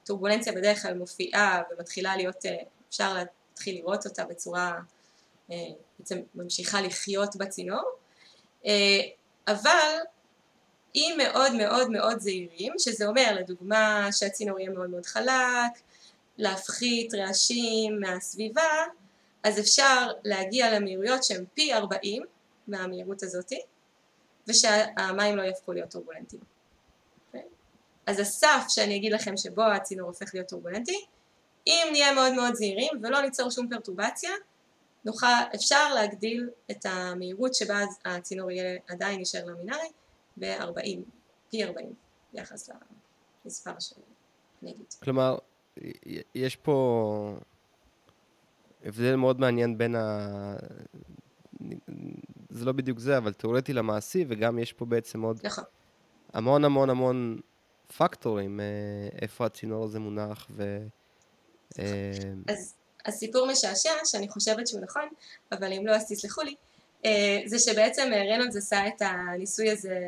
הטורבולנציה 0.04 0.54
בדרך 0.54 0.82
כלל 0.82 0.94
מופיעה 0.94 1.62
ומתחילה 1.72 2.16
להיות, 2.16 2.46
אה, 2.46 2.56
אפשר 2.90 3.14
להתחיל 3.14 3.76
לראות 3.76 4.06
אותה 4.06 4.26
בצורה, 4.26 4.80
בעצם 5.50 6.20
ממשיכה 6.36 6.82
לחיות 6.82 7.36
בצינור, 7.36 7.84
אבל 9.48 9.98
אם 10.96 11.14
מאוד 11.18 11.54
מאוד 11.54 11.90
מאוד 11.90 12.20
זהירים, 12.20 12.74
שזה 12.78 13.08
אומר 13.08 13.36
לדוגמה 13.36 14.08
שהצינור 14.12 14.60
יהיה 14.60 14.70
מאוד 14.70 14.90
מאוד 14.90 15.06
חלק, 15.06 15.82
להפחית 16.38 17.14
רעשים 17.14 18.00
מהסביבה, 18.00 18.86
אז 19.44 19.60
אפשר 19.60 20.08
להגיע 20.24 20.80
למהירויות 20.80 21.24
שהן 21.24 21.46
פי 21.54 21.74
40 21.74 22.24
מהמהירות 22.68 23.24
הזאתי, 23.24 23.62
ושהמים 24.48 25.38
לא 25.38 25.42
יהפכו 25.42 25.74
להיות 25.74 25.90
טורבולנטיים. 25.90 26.42
אוקיי? 27.28 27.44
אז 28.06 28.20
הסף 28.20 28.66
שאני 28.68 28.96
אגיד 28.96 29.14
לכם 29.14 29.38
שבו 29.38 29.64
הצינור 29.64 30.08
הופך 30.08 30.34
להיות 30.34 30.48
טורבולנטי, 30.48 31.06
אם 31.68 31.88
נהיה 31.92 32.14
מאוד 32.14 32.34
מאוד 32.34 32.54
זהירים 32.54 32.92
ולא 33.04 33.22
ניצור 33.22 33.52
שום 33.52 33.70
פרטורבציה, 33.70 34.32
נוכל, 35.06 35.28
אפשר 35.56 35.94
להגדיל 35.94 36.50
את 36.72 36.86
המהירות 36.86 37.56
שבה 37.56 37.80
הצינור 38.06 38.52
יהיה 38.52 38.80
עדיין 38.88 39.20
יישאר 39.20 39.46
למינארי 39.46 39.88
ב-40, 40.38 41.00
פי 41.50 41.64
40 41.64 41.94
ביחס 42.34 42.70
למספר 43.46 43.80
שאני 43.80 44.72
אגיד. 44.72 44.94
כלומר, 45.04 45.38
יש 46.36 46.56
פה 46.56 47.38
הבדל 48.84 49.16
מאוד 49.16 49.40
מעניין 49.40 49.78
בין 49.78 49.96
ה... 49.96 50.56
זה 52.50 52.66
לא 52.66 52.72
בדיוק 52.72 53.00
זה, 53.00 53.18
אבל 53.18 53.34
תיאורטי 53.34 53.74
למעשי, 53.74 54.26
וגם 54.28 54.60
יש 54.60 54.74
פה 54.74 54.86
בעצם 54.86 55.22
עוד 55.22 55.40
נכון. 55.44 55.64
המון 56.34 56.66
המון 56.66 56.90
המון 56.90 57.40
פקטורים, 57.98 58.60
אה, 58.60 58.66
איפה 59.22 59.46
הצינור 59.46 59.84
הזה 59.84 60.00
מונח 60.00 60.48
ו... 60.50 60.88
אה, 61.80 62.12
אז 63.06 63.14
הסיפור 63.14 63.48
משעשע, 63.48 63.92
שאני 64.06 64.30
חושבת 64.30 64.68
שהוא 64.68 64.82
נכון, 64.82 65.10
אבל 65.52 65.74
אם 65.74 65.88
לא 65.88 65.96
אז 65.96 66.06
תסלחו 66.12 66.42
לי, 66.42 66.56
אה, 67.06 67.40
זה 67.46 67.60
שבעצם 67.60 68.12
ריינולדס 68.34 68.56
עשה 68.56 68.88
את 68.88 69.02
הניסוי 69.02 69.70
הזה 69.72 70.00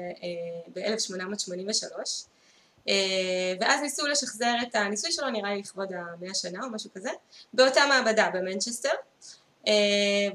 ב-1883, 0.74 1.96
ואז 3.60 3.82
ניסו 3.82 4.08
לשחזר 4.08 4.56
את 4.62 4.76
הניסוי 4.76 5.12
שלו, 5.12 5.30
נראה 5.30 5.54
לי 5.54 5.60
לכבוד 5.60 5.94
המאה 5.94 6.34
שנה 6.34 6.66
או 6.66 6.70
משהו 6.70 6.90
כזה, 6.96 7.10
באותה 7.54 7.82
מעבדה 7.90 8.30
במנצ'סטר, 8.34 8.90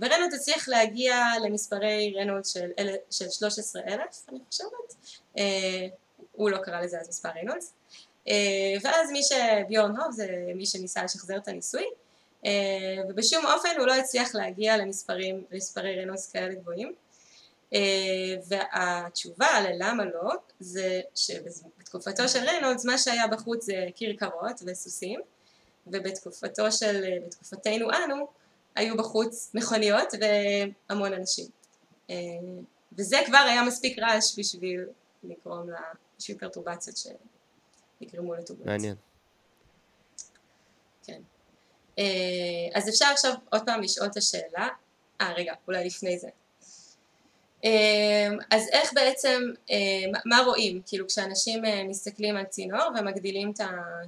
וריינולדס 0.01 0.35
הצליח 0.35 0.69
להגיע 0.69 1.17
למספרי 1.45 2.15
ריינולדס 2.17 2.53
של, 2.53 2.71
של 3.11 3.31
13 3.31 3.83
אלף, 3.89 4.27
אני 4.29 4.39
חושבת, 4.51 4.95
הוא 6.33 6.51
לא 6.51 6.59
קרא 6.59 6.81
לזה 6.81 7.01
אז 7.01 7.09
מספר 7.09 7.29
ריינולדס, 7.43 7.73
ואז 8.83 9.11
מי 9.13 9.21
שביורן 9.23 9.97
הוף 9.97 10.13
זה 10.13 10.29
מי 10.55 10.67
שניסה 10.67 11.05
לשחזר 11.05 11.37
את 11.37 11.49
הניסוי, 11.49 11.85
ובשום 13.09 13.47
אופן 13.47 13.69
הוא 13.79 13.87
לא 13.87 13.95
הצליח 13.95 14.35
להגיע 14.35 14.77
למספרים, 14.77 15.45
למספרי 15.51 16.03
רנולדס 16.03 16.33
כאלה 16.33 16.55
גבוהים. 16.55 16.95
והתשובה 18.49 19.61
ללמה 19.61 20.05
לא 20.05 20.33
זה 20.61 21.01
שבתקופתו 21.15 22.29
של 22.29 22.39
רנולדס 22.39 22.85
מה 22.85 22.99
שהיה 22.99 23.27
בחוץ 23.27 23.65
זה 23.65 23.87
כרכרות 23.97 24.63
וסוסים 24.67 25.21
ובתקופתו 25.87 26.73
של, 26.73 27.05
בתקופתנו 27.27 27.89
אנו 27.91 28.27
היו 28.75 28.97
בחוץ 28.97 29.51
מכוניות 29.55 30.09
והמון 30.21 31.13
אנשים 31.13 31.47
וזה 32.93 33.17
כבר 33.27 33.39
היה 33.39 33.63
מספיק 33.63 33.99
רעש 33.99 34.39
בשביל 34.39 34.87
לגרום 35.25 35.67
בשביל 36.19 36.39
פרטורבציות 36.39 36.97
לטורבולנציה. 38.01 38.57
מעניין. 38.65 38.95
כן. 41.99 42.79
אז 42.79 42.89
אפשר 42.89 43.07
עכשיו 43.13 43.35
עוד 43.51 43.63
פעם 43.67 43.83
לשאול 43.83 44.07
את 44.07 44.17
השאלה, 44.17 44.69
אה 45.21 45.33
רגע, 45.33 45.55
אולי 45.67 45.85
לפני 45.85 46.19
זה. 46.19 46.29
אז 48.51 48.69
איך 48.73 48.93
בעצם, 48.93 49.43
מה 50.25 50.39
רואים, 50.47 50.83
כאילו 50.87 51.07
כשאנשים 51.07 51.63
מסתכלים 51.89 52.37
על 52.37 52.45
צינור 52.45 52.89
ומגדילים 52.99 53.53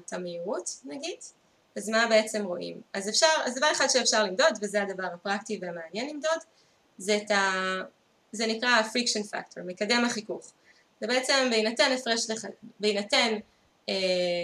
את 0.07 0.13
המהירות 0.13 0.71
נגיד, 0.85 1.17
אז 1.77 1.89
מה 1.89 2.07
בעצם 2.09 2.45
רואים? 2.45 2.81
אז 2.93 3.09
אפשר, 3.09 3.27
אז 3.45 3.55
דבר 3.55 3.73
אחד 3.73 3.87
שאפשר 3.89 4.25
למדוד, 4.25 4.59
וזה 4.61 4.83
הדבר 4.83 5.09
הפרקטי 5.15 5.59
והמעניין 5.63 6.09
למדוד, 6.09 6.39
זה 6.99 7.17
את 7.17 7.31
ה... 7.31 7.53
זה 8.33 8.47
נקרא 8.47 8.83
friction 8.83 9.35
factor, 9.35 9.61
מקדם 9.67 10.05
החיכוך. 10.05 10.53
זה 11.01 11.07
בעצם 11.07 11.49
בהינתן 11.51 11.93
הפרש, 11.99 12.31
לח... 12.31 12.45
בהינתן 12.81 13.17
אה, 13.17 13.39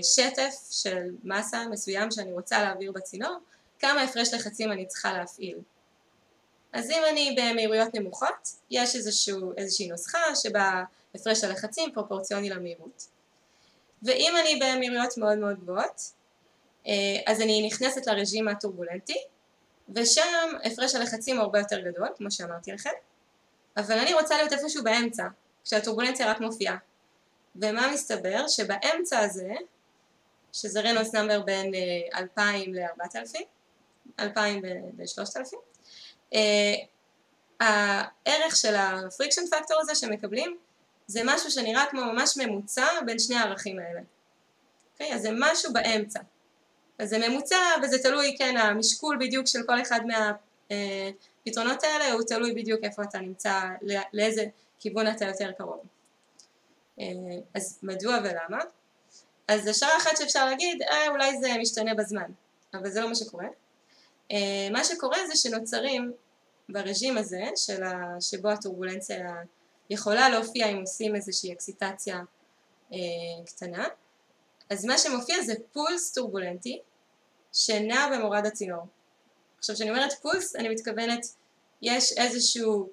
שטף 0.02 0.54
של 0.70 1.11
מסה 1.24 1.64
מסוים 1.70 2.11
שאני 2.11 2.32
רוצה 2.32 2.62
להעביר 2.62 2.92
בצינור, 2.92 3.37
כמה 3.78 4.02
הפרש 4.02 4.35
לחצים 4.35 4.72
אני 4.72 4.87
צריכה 4.87 5.12
להפעיל. 5.12 5.59
אז 6.72 6.90
אם 6.90 7.02
אני 7.11 7.37
במהירויות 7.38 7.94
נמוכות, 7.94 8.48
יש 8.70 8.96
איזשהו, 8.96 9.52
איזושהי 9.56 9.88
נוסחה 9.88 10.35
שבה 10.35 10.85
הפרש 11.14 11.44
הלחצים 11.44 11.92
פרופורציוני 11.92 12.50
למהירות. 12.50 13.06
ואם 14.02 14.35
אני 14.40 14.61
במהירויות 14.62 15.18
מאוד 15.18 15.38
מאוד 15.38 15.61
גבוהות, 15.61 16.00
אה, 16.87 16.92
אז 17.26 17.40
אני 17.40 17.66
נכנסת 17.66 18.06
לרג'ים 18.06 18.48
הטורבולנטי, 18.48 19.18
ושם 19.94 20.56
הפרש 20.64 20.94
הלחצים 20.94 21.37
הוא 21.37 21.42
הרבה 21.42 21.59
יותר 21.59 21.80
גדול, 21.80 22.09
כמו 22.16 22.30
שאמרתי 22.30 22.72
לכם, 22.72 22.90
אבל 23.76 23.98
אני 23.98 24.14
רוצה 24.14 24.37
להיות 24.37 24.52
איפשהו 24.52 24.85
באמצע, 24.85 25.24
כשהטורבולנציה 25.64 26.30
רק 26.30 26.40
מופיעה. 26.40 26.76
ומה 27.60 27.92
מסתבר? 27.92 28.48
שבאמצע 28.48 29.18
הזה, 29.18 29.52
שזה 30.52 30.80
Reynolds 30.80 31.14
number 31.14 31.42
בין 31.42 31.72
2,000 32.14 32.74
ל-4,000, 32.74 33.38
2,000 34.20 34.64
ל-3,000, 34.64 35.56
הערך 37.60 38.56
של 38.56 38.74
ה 38.76 38.84
friction 38.84 39.46
factor 39.50 39.80
הזה 39.80 39.94
שמקבלים 39.94 40.58
זה 41.06 41.20
משהו 41.24 41.50
שנראה 41.50 41.84
כמו 41.90 42.00
ממש 42.04 42.36
ממוצע 42.36 42.86
בין 43.06 43.18
שני 43.18 43.36
הערכים 43.36 43.78
האלה. 43.78 44.00
Okay, 44.00 44.04
אוקיי? 44.92 45.14
אז 45.14 45.22
זה 45.22 45.28
משהו 45.38 45.72
באמצע. 45.72 46.20
אז 46.98 47.08
זה 47.08 47.28
ממוצע 47.28 47.56
וזה 47.82 47.98
תלוי, 48.02 48.36
כן, 48.38 48.56
המשקול 48.56 49.16
בדיוק 49.20 49.46
של 49.46 49.58
כל 49.66 49.82
אחד 49.82 50.00
מהפתרונות 50.06 51.84
האלה 51.84 52.12
הוא 52.12 52.22
תלוי 52.22 52.52
בדיוק 52.52 52.84
איפה 52.84 53.02
אתה 53.02 53.18
נמצא, 53.18 53.60
לאיזה 54.12 54.44
כיוון 54.78 55.06
אתה 55.06 55.24
יותר 55.24 55.52
קרוב. 55.52 55.80
אז 57.54 57.78
מדוע 57.82 58.18
ולמה? 58.24 58.64
אז 59.48 59.66
השערה 59.66 59.96
אחת 59.96 60.16
שאפשר 60.16 60.44
להגיד, 60.44 60.82
אה, 60.82 61.09
אולי 61.09 61.40
זה 61.40 61.48
משתנה 61.61 61.94
בזמן, 61.94 62.30
אבל 62.74 62.90
זה 62.90 63.00
לא 63.00 63.09
מה 63.09 63.14
שקורה. 63.14 63.46
מה 64.72 64.85
שקורה 64.85 65.18
זה 65.26 65.37
שנוצרים 65.37 66.12
ברג'ים 66.68 67.18
הזה, 67.18 67.42
של 67.56 67.82
ה... 67.82 68.20
שבו 68.20 68.48
הטורבולנציה 68.48 69.35
יכולה 69.90 70.28
להופיע 70.28 70.66
אם 70.66 70.80
עושים 70.80 71.16
איזושהי 71.16 71.52
אקסיטציה 71.52 72.20
אה, 72.92 72.98
קטנה, 73.46 73.87
אז 74.70 74.85
מה 74.85 74.98
שמופיע 74.98 75.42
זה 75.42 75.54
פולס 75.72 76.12
טורבולנטי 76.12 76.80
שנע 77.52 78.09
במורד 78.12 78.46
הצינור. 78.46 78.87
עכשיו 79.59 79.74
כשאני 79.76 79.90
אומרת 79.90 80.12
פולס 80.22 80.56
אני 80.56 80.68
מתכוונת 80.68 81.26
יש 81.82 82.12
איזשהו 82.12 82.88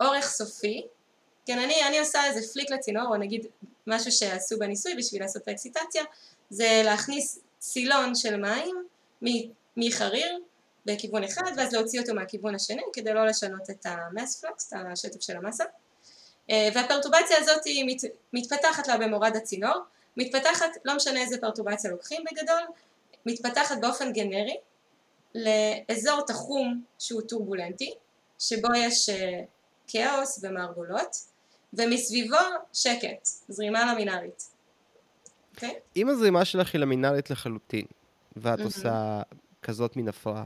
אורך 0.00 0.26
סופי, 0.26 0.86
כן 1.50 1.58
אני, 1.58 1.84
אני 1.88 1.98
עושה 1.98 2.26
איזה 2.26 2.52
flick 2.52 2.70
לצינור 2.70 3.06
או 3.06 3.16
נגיד 3.16 3.46
משהו 3.86 4.12
שעשו 4.12 4.58
בניסוי 4.58 4.94
בשביל 4.94 5.22
לעשות 5.22 5.42
את 5.42 5.48
האקסיטציה 5.48 6.02
זה 6.50 6.82
להכניס 6.84 7.38
סילון 7.60 8.14
של 8.14 8.36
מים 8.36 8.84
מחריר 9.76 10.38
בכיוון 10.86 11.24
אחד 11.24 11.52
ואז 11.56 11.72
להוציא 11.72 12.00
אותו 12.00 12.14
מהכיוון 12.14 12.54
השני 12.54 12.82
כדי 12.92 13.12
לא 13.14 13.26
לשנות 13.26 13.70
את 13.70 13.86
ה 13.86 13.97
mass 13.97 14.40
flux, 14.40 14.72
את 14.72 14.78
השטף 14.92 15.20
של 15.20 15.36
המסה. 15.36 15.64
אה, 16.50 16.68
והפרטובציה 16.74 17.36
הזאת 17.38 17.64
היא 17.64 17.84
מת, 17.84 18.10
מתפתחת 18.32 18.88
לה 18.88 18.96
במורד 18.96 19.36
הצינור. 19.36 19.78
מתפתחת, 20.16 20.70
לא 20.84 20.96
משנה 20.96 21.20
איזה 21.20 21.38
פרטובציה 21.40 21.90
לוקחים 21.90 22.24
בגדול, 22.30 22.62
מתפתחת 23.26 23.78
באופן 23.80 24.12
גנרי 24.12 24.56
לאזור 25.34 26.20
תחום 26.26 26.82
שהוא 26.98 27.22
טורבולנטי 27.22 27.94
שבו 28.38 28.68
יש 28.76 29.08
אה, 29.08 29.40
כאוס 29.86 30.40
ומערבולות 30.42 31.29
ומסביבו 31.72 32.36
שקט, 32.72 33.28
זרימה 33.48 33.92
למינארית. 33.92 34.40
Okay? 34.40 35.54
אוקיי? 35.54 35.74
אם 35.96 36.08
הזרימה 36.08 36.44
שלך 36.44 36.74
היא 36.74 36.80
למינארית 36.80 37.30
לחלוטין 37.30 37.86
ואת 38.36 38.58
mm-hmm. 38.58 38.64
עושה 38.64 39.22
כזאת 39.62 39.96
מן 39.96 40.08
הפרעה 40.08 40.44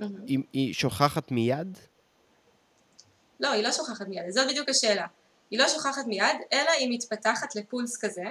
Mm-hmm. 0.00 0.04
היא, 0.26 0.38
היא 0.52 0.74
שוכחת 0.74 1.30
מיד? 1.30 1.78
לא, 3.40 3.52
היא 3.52 3.62
לא 3.62 3.72
שוכחת 3.72 4.08
מיד, 4.08 4.30
זאת 4.30 4.48
בדיוק 4.48 4.68
השאלה. 4.68 5.06
היא 5.50 5.58
לא 5.58 5.68
שוכחת 5.68 6.06
מיד, 6.06 6.36
אלא 6.52 6.70
היא 6.78 6.88
מתפתחת 6.90 7.56
לפולס 7.56 7.96
כזה, 8.04 8.24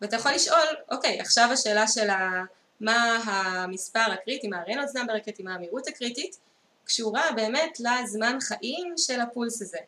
ואתה 0.00 0.16
יכול 0.16 0.32
לשאול, 0.32 0.66
אוקיי, 0.90 1.20
עכשיו 1.20 1.48
השאלה 1.52 1.88
של 1.88 2.08
מה 2.80 3.16
המספר 3.24 4.12
הקריטי, 4.12 4.48
מה 4.48 4.58
הרנולדס 4.58 4.96
נאמבר 4.96 5.12
הקריטי, 5.12 5.42
מה 5.42 5.54
המהירות 5.54 5.86
הקריטית, 5.88 6.38
קשורה 6.84 7.22
באמת 7.36 7.78
לזמן 7.80 8.38
חיים 8.40 8.94
של 8.96 9.20
הפולס 9.20 9.62
הזה. 9.62 9.78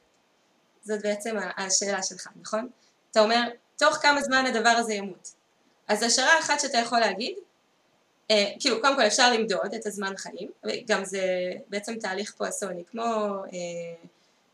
זאת 0.82 1.02
בעצם 1.02 1.36
השאלה 1.56 2.02
שלך, 2.02 2.28
נכון? 2.40 2.68
אתה 3.10 3.20
אומר, 3.20 3.48
תוך 3.78 3.96
כמה 3.96 4.22
זמן 4.22 4.44
הדבר 4.46 4.68
הזה 4.68 4.94
ימות. 4.94 5.34
אז 5.88 6.02
השערה 6.02 6.38
אחת 6.38 6.60
שאתה 6.60 6.78
יכול 6.78 7.00
להגיד, 7.00 7.34
אה, 8.30 8.52
כאילו 8.60 8.80
קודם 8.80 8.96
כל 8.96 9.06
אפשר 9.06 9.32
למדוד 9.32 9.74
את 9.74 9.86
הזמן 9.86 10.16
חיים, 10.16 10.50
גם 10.86 11.04
זה 11.04 11.22
בעצם 11.68 11.98
תהליך 11.98 12.32
פואסוני, 12.32 12.84
כמו 12.90 13.02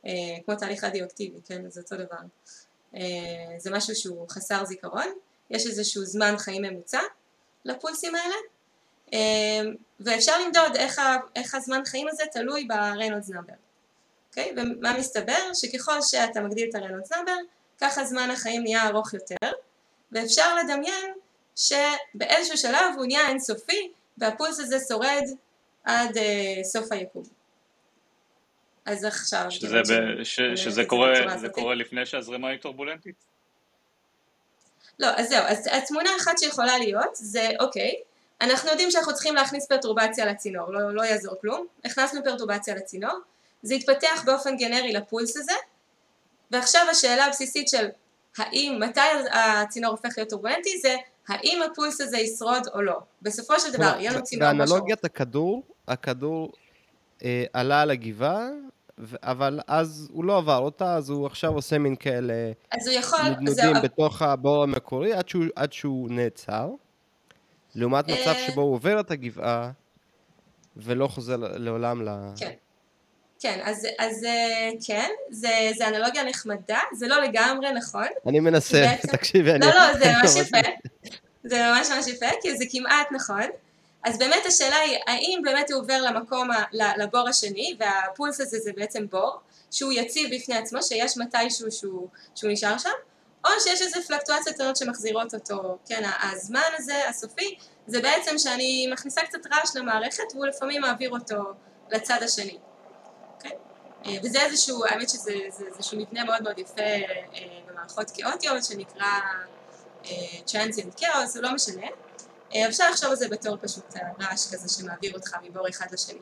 אה, 0.09 0.13
כמו 0.45 0.55
תהליך 0.55 0.85
רדיואקטיבי, 0.85 1.39
כן, 1.45 1.71
זה 1.71 1.81
אותו 1.81 1.97
דבר. 1.97 2.17
זה 3.59 3.71
משהו 3.71 3.95
שהוא 3.95 4.29
חסר 4.29 4.65
זיכרון, 4.65 5.13
יש 5.51 5.67
איזשהו 5.67 6.05
זמן 6.05 6.35
חיים 6.39 6.63
ממוצע 6.63 7.01
לפולסים 7.65 8.13
האלה, 8.15 8.35
ואפשר 10.01 10.41
למדוד 10.41 10.77
איך, 10.77 11.01
איך 11.37 11.55
הזמן 11.55 11.83
חיים 11.87 12.09
הזה 12.09 12.23
תלוי 12.33 12.65
ב 12.65 12.72
Reynolds 12.72 13.29
number. 13.29 13.55
אוקיי? 14.37 14.53
ומה 14.57 14.99
מסתבר? 14.99 15.53
שככל 15.55 16.03
שאתה 16.03 16.41
מגדיל 16.41 16.69
את 16.71 16.75
ה 16.75 16.79
Reynolds 16.79 17.13
number, 17.13 17.37
ככה 17.81 18.05
זמן 18.05 18.31
החיים 18.31 18.63
נהיה 18.63 18.89
ארוך 18.89 19.15
יותר, 19.15 19.53
ואפשר 20.13 20.57
לדמיין 20.57 21.15
שבאיזשהו 21.57 22.57
שלב 22.57 22.95
הוא 22.97 23.07
נהיה 23.07 23.29
אינסופי, 23.29 23.93
והפולס 24.19 24.61
הזה 24.61 24.77
שורד 24.89 25.25
עד 25.85 26.17
uh, 26.17 26.21
סוף 26.65 26.93
היקום. 26.93 27.23
אז 28.85 29.05
עכשיו... 29.05 29.47
שזה, 29.51 29.81
ב, 29.81 30.25
ש, 30.25 30.41
שזה 30.55 30.85
קורה, 30.85 31.39
זה 31.39 31.49
קורה 31.49 31.75
לפני 31.75 32.07
שהזרימה 32.07 32.49
היא 32.49 32.59
טורבולנטית? 32.59 33.15
לא, 34.99 35.07
אז 35.17 35.29
זהו, 35.29 35.45
אז 35.47 35.69
התמונה 35.73 36.11
אחת 36.21 36.39
שיכולה 36.39 36.79
להיות 36.79 37.11
זה, 37.15 37.49
אוקיי, 37.61 37.95
אנחנו 38.41 38.71
יודעים 38.71 38.91
שאנחנו 38.91 39.15
צריכים 39.15 39.35
להכניס 39.35 39.67
פרטורבציה 39.67 40.27
לצינור, 40.27 40.73
לא, 40.73 40.95
לא 40.95 41.03
יעזור 41.03 41.35
כלום, 41.41 41.67
הכנסנו 41.85 42.25
פרטורבציה 42.25 42.75
לצינור, 42.75 43.19
זה 43.67 43.75
התפתח 43.75 44.23
באופן 44.25 44.57
גנרי 44.57 44.93
לפולס 44.93 45.37
הזה, 45.37 45.53
ועכשיו 46.51 46.83
השאלה 46.91 47.27
הבסיסית 47.27 47.69
של 47.69 47.87
האם, 48.39 48.81
מתי 48.81 49.01
הצינור 49.33 49.91
הופך 49.91 50.15
להיות 50.17 50.31
טורבולנטי 50.31 50.79
זה 50.79 50.97
האם 51.29 51.63
הפולס 51.63 52.01
הזה 52.01 52.19
ישרוד 52.19 52.69
או 52.75 52.83
לא. 52.83 52.99
בסופו 53.23 53.61
של 53.61 53.73
דבר, 53.73 53.97
יהיה 53.99 54.13
לו 54.13 54.23
צינור 54.23 54.53
משמעות. 54.53 54.69
באנלוגיית 54.69 55.05
הכדור, 55.05 55.63
הכדור 55.89 56.53
אה, 57.25 57.45
עלה 57.53 57.81
על 57.83 57.91
הגבעה, 57.91 58.49
אבל 59.23 59.61
אז 59.67 60.09
הוא 60.13 60.25
לא 60.25 60.39
עבר 60.39 60.59
אותה, 60.59 60.97
אז 60.97 61.11
הוא 61.11 61.27
עכשיו 61.27 61.55
עושה 61.55 61.79
מין 61.79 61.97
כאלה 61.97 62.35
יכול, 62.93 63.21
נדנודים 63.29 63.75
זה... 63.75 63.81
בתוך 63.83 64.23
הבור 64.23 64.63
המקורי 64.63 65.13
עד 65.13 65.29
שהוא, 65.29 65.45
עד 65.57 65.73
שהוא 65.73 66.11
נעצר. 66.11 66.71
לעומת 67.75 68.05
מצב 68.05 68.27
אה, 68.27 68.47
שבו 68.47 68.61
הוא 68.61 68.75
עובר 68.75 69.01
את 69.01 69.11
הגבעה 69.11 69.71
ולא 70.77 71.09
חוזר 71.09 71.37
לעולם 71.37 72.03
ל... 72.03 72.09
כן. 72.37 72.53
כן, 73.41 73.61
אז, 73.65 73.87
אז 73.99 74.25
אה, 74.25 74.71
כן, 74.87 75.09
זה, 75.31 75.71
זה 75.77 75.89
אנלוגיה 75.89 76.25
נחמדה, 76.25 76.81
זה 76.93 77.09
לא 77.09 77.23
לגמרי 77.23 77.73
נכון. 77.73 78.07
אני 78.27 78.41
מנסה, 78.41 78.87
בעצם... 78.91 79.09
תקשיבי, 79.09 79.51
אני... 79.51 79.67
לא, 79.67 79.73
לא, 79.75 79.99
זה 79.99 80.05
ממש 80.23 80.37
יפה. 80.37 80.69
זה 81.45 81.63
ממש 81.63 81.89
ממש 81.91 82.07
יפה, 82.07 82.27
כי 82.43 82.57
זה 82.57 82.65
כמעט 82.71 83.13
נכון. 83.13 83.45
אז 84.05 84.19
באמת 84.19 84.47
השאלה 84.47 84.77
היא, 84.77 84.99
האם 85.07 85.41
באמת 85.45 85.71
הוא 85.71 85.81
עובר 85.81 86.03
למקום, 86.03 86.49
לבור 86.73 87.29
השני, 87.29 87.77
והפולס 87.79 88.41
הזה 88.41 88.59
זה 88.59 88.71
בעצם 88.77 89.07
בור, 89.11 89.41
שהוא 89.71 89.93
יציב 89.93 90.35
בפני 90.35 90.57
עצמו, 90.57 90.83
שיש 90.83 91.17
מתישהו 91.17 91.73
שהוא, 91.73 92.09
שהוא 92.35 92.53
נשאר 92.53 92.79
שם, 92.79 92.91
או 93.45 93.51
שיש 93.61 93.83
איזה 93.83 93.97
פלקטואציות 94.07 94.55
קטנות 94.55 94.77
שמחזירות 94.77 95.35
אותו, 95.35 95.79
כן, 95.89 96.11
הזמן 96.23 96.61
הזה, 96.79 97.09
הסופי, 97.09 97.59
זה 97.87 98.01
בעצם 98.01 98.39
שאני 98.39 98.87
מכניסה 98.93 99.21
קצת 99.21 99.39
רעש 99.53 99.77
למערכת, 99.77 100.25
והוא 100.35 100.47
לפעמים 100.47 100.81
מעביר 100.81 101.11
אותו 101.11 101.43
לצד 101.91 102.19
השני. 102.23 102.59
אה, 104.07 104.17
וזה 104.23 104.43
איזשהו, 104.43 104.85
האמת 104.85 105.09
שזה 105.09 105.33
זה, 105.49 105.65
איזשהו 105.67 105.99
מבנה 105.99 106.25
מאוד 106.25 106.43
מאוד 106.43 106.59
יפה 106.59 106.83
אה, 106.83 107.61
במערכות 107.69 108.11
כאוטיות 108.15 108.65
שנקרא 108.65 109.07
אה, 110.05 110.11
Transient 110.47 111.01
Chaos, 111.01 111.27
זה 111.27 111.41
לא 111.41 111.55
משנה, 111.55 111.87
אפשר 112.69 112.91
לחשוב 112.91 113.11
על 113.11 113.17
זה 113.17 113.29
בתור 113.29 113.57
פשוט 113.57 113.95
רעש 114.21 114.53
כזה 114.53 114.69
שמעביר 114.69 115.15
אותך 115.15 115.37
מבור 115.43 115.69
אחד 115.69 115.87
לשני. 115.93 116.19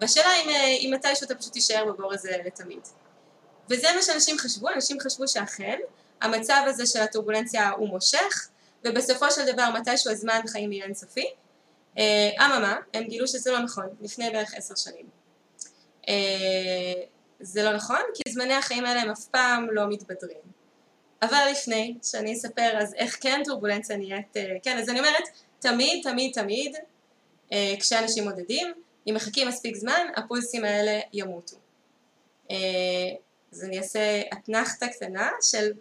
והשאלה 0.00 0.34
אם, 0.34 0.48
אם 0.50 0.90
מתישהו 0.94 1.24
אתה 1.24 1.34
פשוט 1.34 1.52
תישאר 1.52 1.84
בבור 1.84 2.12
הזה 2.12 2.36
לתמיד. 2.46 2.80
וזה 3.70 3.88
מה 3.96 4.02
שאנשים 4.02 4.38
חשבו, 4.38 4.68
אנשים 4.68 5.00
חשבו 5.00 5.28
שאכן 5.28 5.78
המצב 6.20 6.62
הזה 6.66 6.86
של 6.86 7.00
הטורבולנציה 7.00 7.70
הוא 7.70 7.88
מושך 7.88 8.48
ובסופו 8.84 9.30
של 9.30 9.52
דבר 9.52 9.70
מתישהו 9.70 10.10
הזמן 10.10 10.40
חיים 10.46 10.72
יהיה 10.72 10.84
אינסופי. 10.84 11.26
אממה, 12.38 12.76
הם 12.94 13.04
גילו 13.04 13.28
שזה 13.28 13.50
לא 13.50 13.58
נכון, 13.58 13.86
לפני 14.00 14.30
בערך 14.30 14.54
עשר 14.54 14.74
שנים. 14.74 15.06
זה 17.40 17.62
לא 17.62 17.72
נכון, 17.72 18.00
כי 18.14 18.32
זמני 18.32 18.54
החיים 18.54 18.84
האלה 18.84 19.02
הם 19.02 19.10
אף 19.10 19.24
פעם 19.24 19.70
לא 19.70 19.88
מתבדרים. 19.88 20.58
אבל 21.22 21.48
לפני 21.52 21.94
שאני 22.02 22.32
אספר 22.32 22.78
אז 22.78 22.94
איך 22.94 23.16
כן 23.20 23.42
טורבולנציה 23.44 23.96
נהיית, 23.96 24.36
אה, 24.36 24.56
כן, 24.62 24.78
אז 24.78 24.88
אני 24.88 24.98
אומרת, 24.98 25.24
תמיד, 25.58 26.02
תמיד, 26.02 26.32
תמיד, 26.34 26.76
אה, 27.52 27.74
כשאנשים 27.80 28.24
מודדים, 28.24 28.72
אם 29.08 29.14
מחכים 29.14 29.48
מספיק 29.48 29.76
זמן, 29.76 30.06
הפולסים 30.16 30.64
האלה 30.64 31.00
ימותו. 31.12 31.56
אה, 32.50 32.56
אז 33.52 33.64
אני 33.64 33.78
אעשה 33.78 34.22
אתנחתה 34.32 34.88
קטנה 34.88 35.30
של 35.40 35.72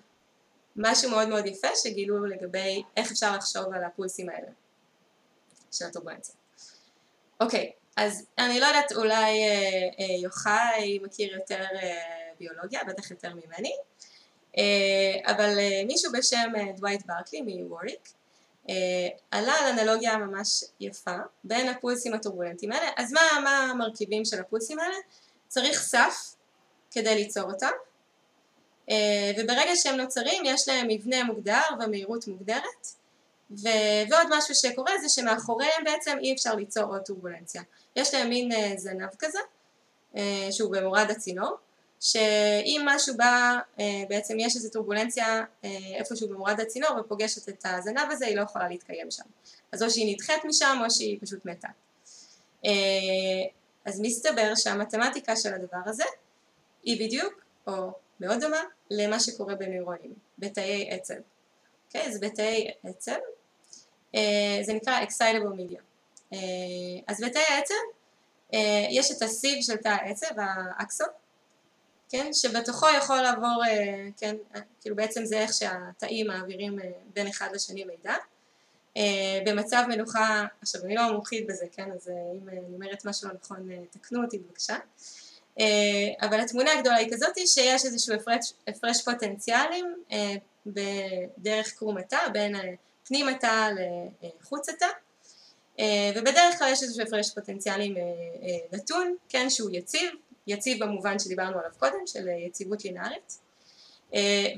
משהו 0.76 1.10
מאוד 1.10 1.28
מאוד 1.28 1.46
יפה 1.46 1.68
שגילו 1.76 2.26
לגבי 2.26 2.84
איך 2.98 3.12
אפשר 3.12 3.36
לחשוב 3.36 3.74
על 3.74 3.84
הפולסים 3.84 4.30
האלה 4.30 4.52
של 5.72 5.86
הטורבולנציה. 5.86 6.36
אוקיי, 7.40 7.72
אז 7.98 8.26
אני 8.38 8.60
לא 8.60 8.66
יודעת, 8.66 8.92
אולי 8.92 9.44
אה, 9.44 9.90
אה, 10.00 10.16
יוחאי 10.24 11.00
מכיר 11.04 11.36
יותר 11.36 11.64
אה, 11.76 11.98
ביולוגיה, 12.40 12.84
בטח 12.84 13.12
יותר 13.12 13.30
ממני, 13.34 13.74
אבל 15.26 15.58
מישהו 15.88 16.12
בשם 16.12 16.52
דווייט 16.76 17.06
ברקלי 17.06 17.42
מווריק 17.42 18.10
עלה 19.32 19.54
על 19.54 19.80
אנלוגיה 19.80 20.18
ממש 20.18 20.64
יפה 20.80 21.18
בין 21.44 21.70
הפולסים 21.70 22.14
הטורבולנטיים 22.14 22.72
האלה, 22.72 22.90
אז 22.98 23.14
מה, 23.14 23.22
מה 23.44 23.60
המרכיבים 23.72 24.26
של 24.26 24.40
הפולסים 24.40 24.80
האלה? 24.80 24.96
צריך 25.48 25.82
סף 25.82 26.36
כדי 26.92 27.16
ליצור 27.16 27.44
אותם, 27.44 27.72
וברגע 29.38 29.76
שהם 29.76 29.96
נוצרים 29.96 30.44
יש 30.46 30.68
להם 30.68 30.88
מבנה 30.90 31.24
מוגדר 31.24 31.62
ומהירות 31.80 32.28
מוגדרת, 32.28 32.88
ו... 33.52 33.68
ועוד 34.10 34.28
משהו 34.30 34.56
שקורה 34.56 34.92
זה 35.02 35.10
שמאחוריהם 35.10 35.84
בעצם 35.84 36.18
אי 36.22 36.34
אפשר 36.34 36.56
ליצור 36.56 36.84
עוד 36.84 37.02
טורבולנציה. 37.02 37.62
יש 37.96 38.14
להם 38.14 38.30
מין 38.30 38.52
אה, 38.52 38.74
זנב 38.78 39.10
כזה, 39.20 39.40
אה, 40.18 40.48
שהוא 40.52 40.72
במורד 40.72 41.08
הצינור, 41.10 41.56
שאם 42.00 42.82
משהו 42.86 43.18
בא, 43.18 43.60
אה, 43.80 44.04
בעצם 44.10 44.40
יש 44.40 44.56
איזו 44.56 44.70
טורבולנציה 44.70 45.44
איפשהו 46.00 46.30
במורד 46.30 46.60
הצינור 46.60 46.90
ופוגשת 47.00 47.50
את 47.50 47.66
הזנב 47.66 48.12
הזה, 48.12 48.26
היא 48.26 48.36
לא 48.36 48.42
יכולה 48.42 48.68
להתקיים 48.68 49.12
שם. 49.12 49.24
אז 49.72 49.84
או 49.84 49.90
שהיא 49.90 50.14
נדחית 50.14 50.46
משם 50.46 50.78
או 50.86 50.92
שהיא 50.92 51.18
פשוט 51.22 51.46
מתה. 51.46 51.68
אז 53.86 54.00
מסתבר 54.02 54.56
שהמתמטיקה 54.56 55.36
של 55.36 55.54
הדבר 55.54 55.78
הזה 55.86 56.04
היא 56.84 57.06
בדיוק, 57.06 57.34
או 57.68 57.92
מאוד 58.20 58.40
דומה, 58.40 58.62
למה 58.92 59.20
שקורה 59.20 59.56
בנוירונים, 59.56 60.14
בתאי 60.40 60.88
עצב. 60.92 61.14
אוקיי? 61.88 62.02
Okay, 62.02 62.10
אז 62.10 62.20
בתאי 62.20 62.72
עצב, 62.84 63.18
זה 64.64 64.74
נקרא 64.74 65.02
excitable 65.02 65.60
media. 65.60 65.82
אה, 66.34 66.40
אז 67.08 67.24
בתאי 67.24 67.42
העצב 67.50 67.74
אה, 68.54 68.88
יש 68.90 69.12
את 69.12 69.22
הסיב 69.22 69.62
של 69.62 69.76
תא 69.76 69.88
העצב, 69.88 70.28
האקסון, 70.38 71.08
כן, 72.10 72.34
שבתוכו 72.34 72.88
יכול 72.98 73.22
לעבור, 73.22 73.64
אה, 73.68 74.08
כן, 74.18 74.36
כאילו 74.82 74.96
בעצם 74.96 75.26
זה 75.26 75.40
איך 75.40 75.54
שהתאים 75.54 76.28
מעבירים 76.28 76.80
בין 77.14 77.28
אחד 77.28 77.50
לשני 77.54 77.84
מידע. 77.84 78.14
במצב 79.46 79.84
מנוחה, 79.88 80.46
עכשיו 80.62 80.82
אני 80.86 80.96
לא 80.96 81.12
מומחית 81.12 81.48
בזה, 81.48 81.66
כן, 81.72 81.92
אז 81.92 82.12
אם 82.42 82.50
אני 82.50 82.60
אומרת 82.74 83.06
משהו 83.06 83.28
לא 83.28 83.34
נכון 83.42 83.70
תקנו 83.92 84.24
אותי 84.24 84.38
בבקשה. 84.38 84.76
אבל 86.22 86.40
התמונה 86.40 86.72
הגדולה 86.74 86.96
היא 86.96 87.12
כזאת 87.14 87.38
שיש 87.46 87.86
איזשהו 87.86 88.16
הפרש, 88.16 88.54
הפרש 88.68 89.04
פוטנציאלים 89.04 89.96
בדרך 90.66 91.74
קרום 91.74 91.98
התא, 91.98 92.28
בין 92.34 92.56
פנים 93.08 93.28
התא 93.28 93.70
לחוץ 94.42 94.70
התא. 94.70 94.88
אה, 95.80 96.12
ובדרך 96.16 96.58
כלל 96.60 96.72
יש 96.72 96.84
איזשהו 96.84 97.04
הפרש 97.04 97.34
פוטנציאלים 97.34 97.98
אה, 97.98 98.02
אה, 98.02 98.78
נתון, 98.78 99.16
כן, 99.30 99.50
שהוא 99.50 99.70
יציב, 99.74 100.10
יציב 100.48 100.84
במובן 100.84 101.20
שדיברנו 101.20 101.60
עליו 101.60 101.72
קודם, 101.78 102.08
של 102.08 102.28
יציבות 102.28 102.86
לינארית, 102.86 103.38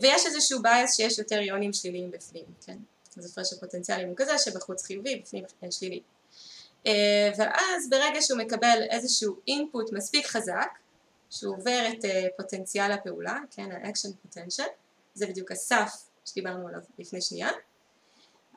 ויש 0.02 0.26
איזשהו 0.26 0.62
בייס 0.62 0.96
שיש 0.96 1.20
יותר 1.20 1.40
איונים 1.40 1.74
שליליים 1.74 2.12
בפנים, 2.12 2.46
כן, 2.66 2.78
אז 3.18 3.32
הפרש 3.32 3.54
הפוטנציאלים 3.54 4.08
הוא 4.08 4.16
כזה 4.18 4.38
שבחוץ 4.38 4.84
חיובי, 4.86 5.16
בפנים 5.16 5.44
שלילי. 5.72 6.02
ואז 7.38 7.90
ברגע 7.90 8.22
שהוא 8.22 8.40
מקבל 8.40 8.84
איזשהו 8.90 9.36
אינפוט 9.48 9.92
מספיק 9.94 10.26
חזק, 10.26 10.70
שהוא 11.30 11.56
עובר 11.56 11.88
את 11.90 12.06
פוטנציאל 12.38 12.92
הפעולה, 12.92 13.38
כן, 13.52 13.72
ה-action 13.72 14.28
potential, 14.28 14.70
זה 15.14 15.28
בדיוק 15.28 15.52
הסף 15.52 15.92
שדיברנו 16.26 16.68
עליו 16.68 16.82
לפני 17.00 17.22
שנייה, 17.22 17.50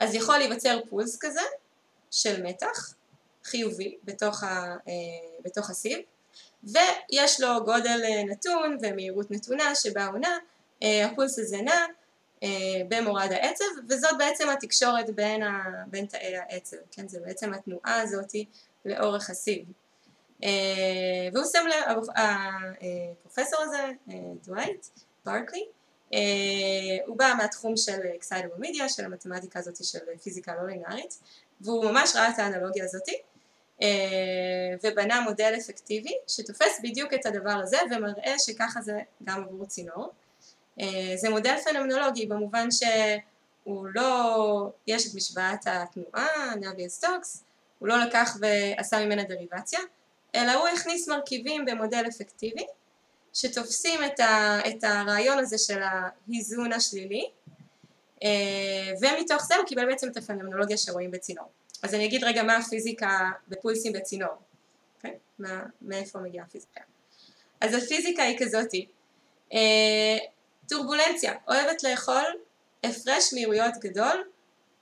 אז 0.00 0.14
יכול 0.14 0.38
להיווצר 0.38 0.80
פולס 0.88 1.18
כזה, 1.20 1.40
של 2.12 2.42
מתח 2.42 2.94
חיובי 3.44 3.96
בתוך, 4.04 4.42
ה, 4.42 4.76
אה, 4.88 4.92
בתוך 5.44 5.70
הסיב 5.70 5.98
ויש 6.64 7.40
לו 7.40 7.64
גודל 7.64 8.00
אה, 8.04 8.24
נתון 8.24 8.76
ומהירות 8.82 9.30
נתונה 9.30 9.74
שבה 9.74 10.06
הוא 10.06 10.18
נע, 10.18 10.36
אה, 10.82 11.06
הפולס 11.06 11.38
הזה 11.38 11.56
נע 11.62 11.86
במורד 12.88 13.32
העצב 13.32 13.64
וזאת 13.88 14.10
בעצם 14.18 14.48
התקשורת 14.48 15.10
בין, 15.10 15.42
ה, 15.42 15.62
בין 15.86 16.06
תאי 16.06 16.36
העצב, 16.36 16.76
כן? 16.90 17.08
זה 17.08 17.20
בעצם 17.20 17.54
התנועה 17.54 18.00
הזאתי 18.00 18.44
לאורך 18.84 19.30
הסיב 19.30 19.64
והוא 21.32 21.44
שם 21.52 21.66
לב, 21.66 21.98
הפרופסור 22.16 23.60
הזה, 23.62 23.90
דווייט, 24.44 24.86
ברקלי, 25.24 25.64
הוא 27.06 27.16
בא 27.16 27.34
מהתחום 27.38 27.76
של 27.76 28.00
excitable 28.16 28.59
media, 28.59 28.88
של 28.88 29.04
המתמטיקה 29.04 29.58
הזאת 29.58 29.84
של 29.84 29.98
פיזיקה 30.22 30.54
לא 30.54 30.66
לינארית, 30.66 31.18
והוא 31.60 31.84
ממש 31.84 32.16
ראה 32.16 32.30
את 32.30 32.38
האנלוגיה 32.38 32.84
הזאתי, 32.84 33.16
ובנה 34.82 35.20
מודל 35.20 35.54
אפקטיבי 35.58 36.12
שתופס 36.28 36.80
בדיוק 36.82 37.14
את 37.14 37.26
הדבר 37.26 37.50
הזה 37.50 37.76
ומראה 37.90 38.34
שככה 38.38 38.80
זה 38.80 38.98
גם 39.24 39.44
עבור 39.44 39.66
צינור. 39.66 40.10
זה 41.16 41.30
מודל 41.30 41.56
פנומנולוגי 41.64 42.26
במובן 42.26 42.68
שהוא 42.70 43.86
לא, 43.94 44.70
יש 44.86 45.06
את 45.06 45.14
משוואת 45.14 45.66
התנועה, 45.66 46.54
נאבי 46.60 46.88
סטוקס, 46.88 47.44
הוא 47.78 47.88
לא 47.88 48.04
לקח 48.04 48.36
ועשה 48.40 49.04
ממנה 49.04 49.24
דריבציה, 49.24 49.80
אלא 50.34 50.52
הוא 50.52 50.68
הכניס 50.68 51.08
מרכיבים 51.08 51.64
במודל 51.64 52.04
אפקטיבי 52.08 52.66
שתופסים 53.32 54.00
את, 54.04 54.20
ה, 54.20 54.58
את 54.68 54.84
הרעיון 54.84 55.38
הזה 55.38 55.58
של 55.58 55.80
ההיזון 55.82 56.72
השלילי 56.72 57.30
ומתוך 59.00 59.44
זה 59.44 59.56
הוא 59.56 59.66
קיבל 59.66 59.86
בעצם 59.86 60.08
את 60.08 60.16
הפנומנולוגיה 60.16 60.76
שרואים 60.76 61.10
בצינור. 61.10 61.46
אז 61.82 61.94
אני 61.94 62.06
אגיד 62.06 62.24
רגע 62.24 62.42
מה 62.42 62.56
הפיזיקה 62.56 63.30
בפולסים 63.48 63.92
בצינור, 63.92 64.28
okay? 64.28 64.96
אוקיי? 64.96 65.18
מה, 65.38 65.62
מאיפה 65.82 66.18
מגיעה 66.18 66.44
הפיזיקה. 66.44 66.80
אז 67.60 67.74
הפיזיקה 67.74 68.22
היא 68.22 68.38
כזאתי, 68.38 68.86
אה, 69.52 70.18
טורבולנציה, 70.68 71.34
אוהבת 71.48 71.82
לאכול 71.82 72.24
הפרש 72.84 73.32
מהירויות 73.34 73.74
גדול, 73.80 74.24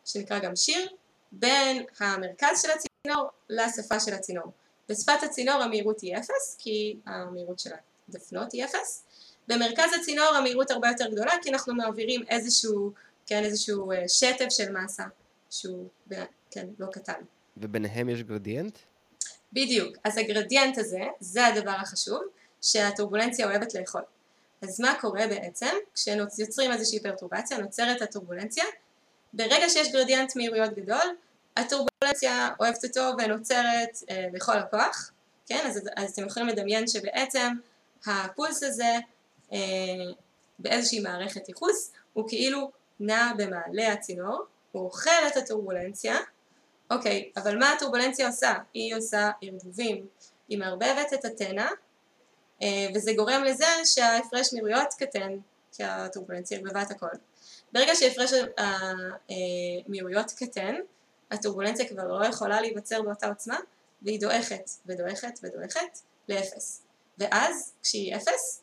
שנקרא 0.04 0.38
גם 0.38 0.56
שיר, 0.56 0.88
בין 1.32 1.84
המרכז 2.00 2.62
של 2.62 2.68
הצינור 2.70 3.28
לשפה 3.48 4.00
של 4.00 4.14
הצינור. 4.14 4.52
בשפת 4.88 5.22
הצינור 5.22 5.54
המהירות 5.54 6.00
היא 6.00 6.16
אפס, 6.16 6.56
כי 6.58 6.96
המהירות 7.06 7.58
של 7.58 7.70
הדפנות 8.10 8.52
היא 8.52 8.64
אפס. 8.64 9.04
במרכז 9.48 9.90
הצינור 10.00 10.26
המהירות 10.26 10.70
הרבה 10.70 10.88
יותר 10.88 11.10
גדולה, 11.10 11.32
כי 11.42 11.50
אנחנו 11.50 11.74
מעבירים 11.74 12.22
איזשהו, 12.28 12.92
כן, 13.26 13.44
איזשהו 13.44 13.92
אה, 13.92 14.08
שטף 14.08 14.48
של 14.50 14.72
מסה, 14.72 15.04
שהוא 15.50 15.88
כן, 16.50 16.66
לא 16.78 16.86
קטן. 16.86 17.20
וביניהם 17.56 18.08
יש 18.08 18.22
גרדיאנט? 18.22 18.78
בדיוק, 19.52 19.96
אז 20.04 20.18
הגרדיאנט 20.18 20.78
הזה, 20.78 21.02
זה 21.20 21.46
הדבר 21.46 21.70
החשוב, 21.70 22.22
שהטורבולנציה 22.62 23.46
אוהבת 23.46 23.74
לאכול. 23.74 24.02
אז 24.62 24.80
מה 24.80 24.94
קורה 25.00 25.26
בעצם? 25.26 25.74
כשיוצרים 25.94 26.72
איזושהי 26.72 27.00
פרטורבציה, 27.00 27.58
נוצרת 27.58 28.02
הטורבולנציה, 28.02 28.64
ברגע 29.32 29.68
שיש 29.68 29.92
גרדיאנט 29.92 30.36
מהירויות 30.36 30.74
גדול, 30.74 31.16
הטורבולנציה 31.56 32.48
אוהבת 32.60 32.84
אותו 32.84 33.12
ונוצרת 33.18 33.98
אה, 34.10 34.26
לכל 34.32 34.58
הכוח, 34.58 35.12
כן? 35.46 35.60
אז, 35.66 35.80
אז 35.96 36.12
אתם 36.12 36.26
יכולים 36.26 36.48
לדמיין 36.48 36.86
שבעצם 36.86 37.48
הפולס 38.06 38.62
הזה 38.62 38.98
אה, 39.52 39.58
באיזושהי 40.58 41.00
מערכת 41.00 41.48
ייחוס 41.48 41.92
הוא 42.12 42.28
כאילו 42.28 42.70
נע 43.00 43.32
במעלה 43.36 43.92
הצינור, 43.92 44.44
הוא 44.72 44.84
אוכל 44.84 45.10
את 45.32 45.36
הטורבולנציה, 45.36 46.16
אוקיי, 46.90 47.30
אבל 47.36 47.58
מה 47.58 47.72
הטורבולנציה 47.72 48.26
עושה? 48.26 48.54
היא 48.74 48.96
עושה 48.96 49.30
ערבובים, 49.42 50.06
היא 50.48 50.58
מערבבת 50.58 51.12
את 51.14 51.24
התנע, 51.24 51.68
אה, 52.62 52.86
וזה 52.94 53.12
גורם 53.16 53.44
לזה 53.44 53.66
שההפרש 53.84 54.52
מהירויות 54.52 54.94
קטן, 54.98 55.36
כי 55.72 55.84
הטורבולנציה 55.84 56.58
ערבבה 56.58 56.82
את 56.82 56.90
הכל. 56.90 57.06
ברגע 57.72 57.92
שהפרש 57.94 58.30
המהירויות 59.88 60.30
קטן, 60.30 60.74
הטורבולנציה 61.30 61.88
כבר 61.88 62.18
לא 62.18 62.26
יכולה 62.26 62.60
להיווצר 62.60 63.02
באותה 63.02 63.28
עוצמה, 63.28 63.58
והיא 64.02 64.20
דועכת 64.20 64.70
ודועכת 64.86 65.38
ודועכת 65.42 65.98
לאפס. 66.28 66.89
ואז, 67.20 67.72
כשהיא 67.82 68.16
אפס, 68.16 68.62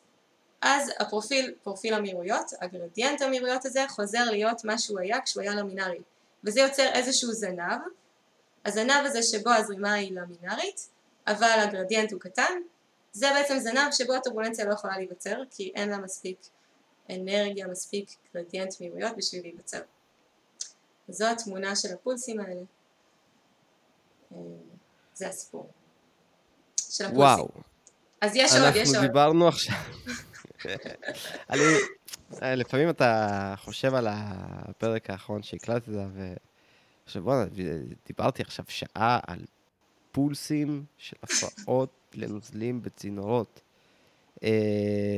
אז 0.60 0.90
הפרופיל, 0.98 1.54
פרופיל 1.62 1.94
המהירויות, 1.94 2.52
הגרדיאנט 2.60 3.22
המהירויות 3.22 3.66
הזה, 3.66 3.84
חוזר 3.88 4.24
להיות 4.30 4.64
מה 4.64 4.78
שהוא 4.78 5.00
היה 5.00 5.20
כשהוא 5.20 5.42
היה 5.42 5.54
למינארי. 5.54 6.00
וזה 6.44 6.60
יוצר 6.60 6.90
איזשהו 6.94 7.32
זנב, 7.32 7.80
הזנב 8.64 9.06
הזה 9.06 9.22
שבו 9.22 9.50
הזרימה 9.50 9.92
היא 9.92 10.12
למינארית, 10.12 10.88
אבל 11.26 11.58
הגרדיאנט 11.62 12.12
הוא 12.12 12.20
קטן, 12.20 12.62
זה 13.12 13.26
בעצם 13.34 13.58
זנב 13.58 13.92
שבו 13.92 14.14
הטורבולנציה 14.14 14.64
לא 14.64 14.72
יכולה 14.72 14.96
להיווצר, 14.96 15.42
כי 15.50 15.72
אין 15.74 15.88
לה 15.88 15.98
מספיק 15.98 16.38
אנרגיה, 17.10 17.66
מספיק 17.66 18.10
גרדיאנט 18.34 18.80
מהירויות 18.80 19.16
בשביל 19.16 19.42
להיווצר. 19.42 19.80
זו 21.08 21.26
התמונה 21.26 21.76
של 21.76 21.94
הפולסים 21.94 22.40
האלה. 22.40 22.60
אה, 24.32 24.38
זה 25.14 25.28
הסיפור. 25.28 25.66
של 26.76 27.04
הפולסים. 27.04 27.20
וואו. 27.20 27.48
אז 28.20 28.36
יש 28.36 28.52
עוד, 28.52 28.76
יש 28.76 28.88
עוד. 28.88 28.94
אנחנו 28.94 29.08
דיברנו 29.08 29.48
עכשיו... 29.48 29.76
אני... 31.50 31.62
אה, 32.42 32.54
לפעמים 32.54 32.90
אתה 32.90 33.54
חושב 33.56 33.94
על 33.94 34.06
הפרק 34.10 35.10
האחרון 35.10 35.42
שהקלטת, 35.42 35.88
ו... 35.88 36.32
עכשיו 37.04 37.22
בוא'נה, 37.22 37.44
דיברתי 38.06 38.42
עכשיו 38.42 38.64
שעה 38.68 39.20
על 39.26 39.38
פולסים 40.12 40.84
של 40.98 41.16
הפרעות 41.22 41.90
לנוזלים 42.20 42.82
בצינורות. 42.82 43.60
אה, 44.42 44.48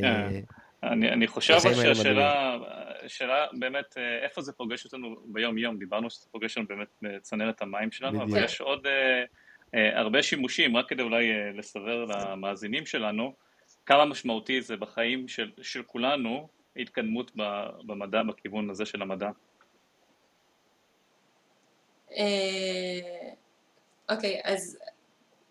כן. 0.03 0.40
אני, 0.82 1.09
אני 1.09 1.26
חושב 1.26 1.61
שהשאלה, 1.61 2.57
השאלה 3.05 3.46
באמת, 3.53 3.94
אה, 3.98 4.24
איפה 4.24 4.42
זה 4.42 4.53
פוגש 4.53 4.84
אותנו 4.84 5.16
ביום-יום, 5.24 5.78
דיברנו 5.78 6.11
שזה 6.11 6.26
פוגש 6.30 6.59
אותנו 6.59 6.76
באמת 6.76 6.88
בצנרת 7.03 7.62
המים 7.62 7.90
שלנו, 7.92 8.18
בדיוק. 8.18 8.30
אבל 8.30 8.44
יש 8.44 8.61
עוד 8.61 8.86
הרבה 9.72 10.22
שימושים, 10.22 10.76
רק 10.76 10.88
כדי 10.88 11.02
אולי 11.02 11.30
אה, 11.30 11.50
לסבר 11.54 12.04
למאזינים 12.04 12.86
שלנו, 12.86 13.32
כמה 13.86 14.04
משמעותי 14.04 14.62
זה 14.62 14.76
בחיים 14.76 15.28
של, 15.28 15.50
של 15.62 15.82
כולנו, 15.82 16.48
התקדמות 16.76 17.30
במדע, 17.86 18.22
בכיוון 18.22 18.70
הזה 18.70 18.86
של 18.86 19.02
המדע. 19.02 19.30
אה, 22.16 23.30
אוקיי, 24.10 24.40
אז 24.44 24.78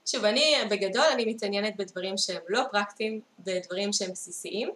שוב, 0.05 0.25
אני 0.25 0.55
בגדול, 0.69 1.05
אני 1.13 1.25
מתעניינת 1.25 1.77
בדברים 1.77 2.17
שהם 2.17 2.41
לא 2.49 2.63
פרקטיים, 2.71 3.21
בדברים 3.39 3.93
שהם 3.93 4.11
בסיסיים, 4.11 4.69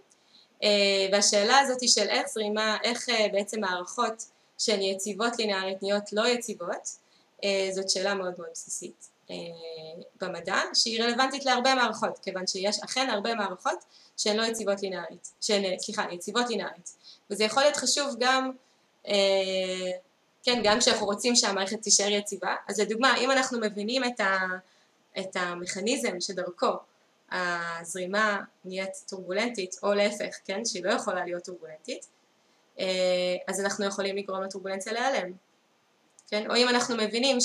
אה, 0.63 1.07
והשאלה 1.11 1.59
הזאת 1.59 1.89
של 1.89 2.09
איך 2.09 2.27
זרימה, 2.27 2.77
איך 2.83 3.09
אה, 3.09 3.27
בעצם 3.31 3.61
מערכות 3.61 4.23
שהן 4.57 4.81
יציבות 4.81 5.39
לינארית 5.39 5.83
נהיות 5.83 6.13
לא 6.13 6.27
יציבות, 6.27 7.03
זאת 7.71 7.89
שאלה 7.89 8.13
מאוד 8.13 8.33
מאוד 8.37 8.49
בסיסית 8.51 9.12
במדע, 10.21 10.61
שהיא 10.73 11.03
רלוונטית 11.03 11.45
להרבה 11.45 11.75
מערכות, 11.75 12.19
כיוון 12.19 12.47
שיש 12.47 12.79
אכן 12.85 13.09
הרבה 13.09 13.35
מערכות 13.35 13.83
שהן 14.17 14.37
לא 14.37 14.43
יציבות 14.43 14.81
לינארית, 14.81 15.31
שהן, 15.41 15.79
סליחה, 15.79 16.05
יציבות 16.11 16.49
לינארית, 16.49 16.95
וזה 17.29 17.43
יכול 17.43 17.63
להיות 17.63 17.75
חשוב 17.75 18.15
גם 18.19 18.51
כן, 20.43 20.61
גם 20.63 20.79
כשאנחנו 20.79 21.05
רוצים 21.05 21.35
שהמערכת 21.35 21.81
תישאר 21.81 22.11
יציבה. 22.11 22.55
אז 22.67 22.79
לדוגמה, 22.79 23.17
אם 23.17 23.31
אנחנו 23.31 23.59
מבינים 23.59 24.03
את, 24.03 24.19
ה, 24.19 24.37
את 25.19 25.35
המכניזם 25.35 26.21
שדרכו 26.21 26.71
הזרימה 27.31 28.41
נהיית 28.65 28.91
טורבולנטית, 29.09 29.75
או 29.83 29.93
להפך, 29.93 30.35
כן, 30.45 30.65
שהיא 30.65 30.83
לא 30.83 30.91
יכולה 30.91 31.25
להיות 31.25 31.43
טורבולנטית, 31.43 32.07
אה, 32.79 32.85
אז 33.47 33.59
אנחנו 33.59 33.85
יכולים 33.85 34.17
לגרום 34.17 34.43
לטורבולנציה 34.43 34.93
להיעלם. 34.93 35.31
כן? 36.27 36.51
או 36.51 36.55
אם 36.55 36.69
אנחנו 36.69 36.97
מבינים 36.97 37.37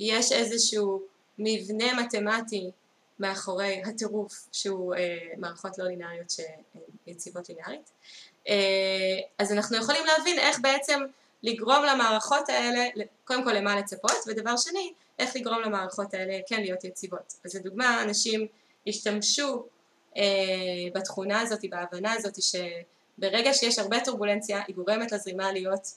שיש 0.00 0.32
איזשהו 0.32 1.02
מבנה 1.38 2.02
מתמטי 2.02 2.70
מאחורי 3.18 3.82
הטירוף 3.84 4.48
שהוא 4.52 4.94
אה, 4.94 5.18
מערכות 5.36 5.78
לא 5.78 5.84
לינאריות 5.84 6.30
שהן 6.30 6.60
יציבות 7.06 7.48
לינארית, 7.48 7.90
אה, 8.48 8.54
אז 9.38 9.52
אנחנו 9.52 9.76
יכולים 9.76 10.06
להבין 10.06 10.38
איך 10.38 10.58
בעצם 10.60 11.00
לגרום 11.42 11.84
למערכות 11.84 12.48
האלה, 12.48 12.86
קודם 13.24 13.44
כל 13.44 13.52
למה 13.52 13.76
לצפות, 13.76 14.16
ודבר 14.26 14.56
שני, 14.56 14.92
איך 15.18 15.36
לגרום 15.36 15.62
למערכות 15.62 16.14
האלה 16.14 16.38
כן 16.46 16.60
להיות 16.60 16.84
יציבות. 16.84 17.34
אז 17.44 17.54
לדוגמה, 17.54 18.02
אנשים 18.02 18.46
השתמשו 18.86 19.64
אה, 20.16 20.22
בתכונה 20.94 21.40
הזאת, 21.40 21.64
בהבנה 21.70 22.12
הזאת, 22.12 22.34
שברגע 22.42 23.54
שיש 23.54 23.78
הרבה 23.78 24.00
טורבולנציה, 24.04 24.62
היא 24.66 24.76
גורמת 24.76 25.12
לזרימה 25.12 25.52
להיות, 25.52 25.88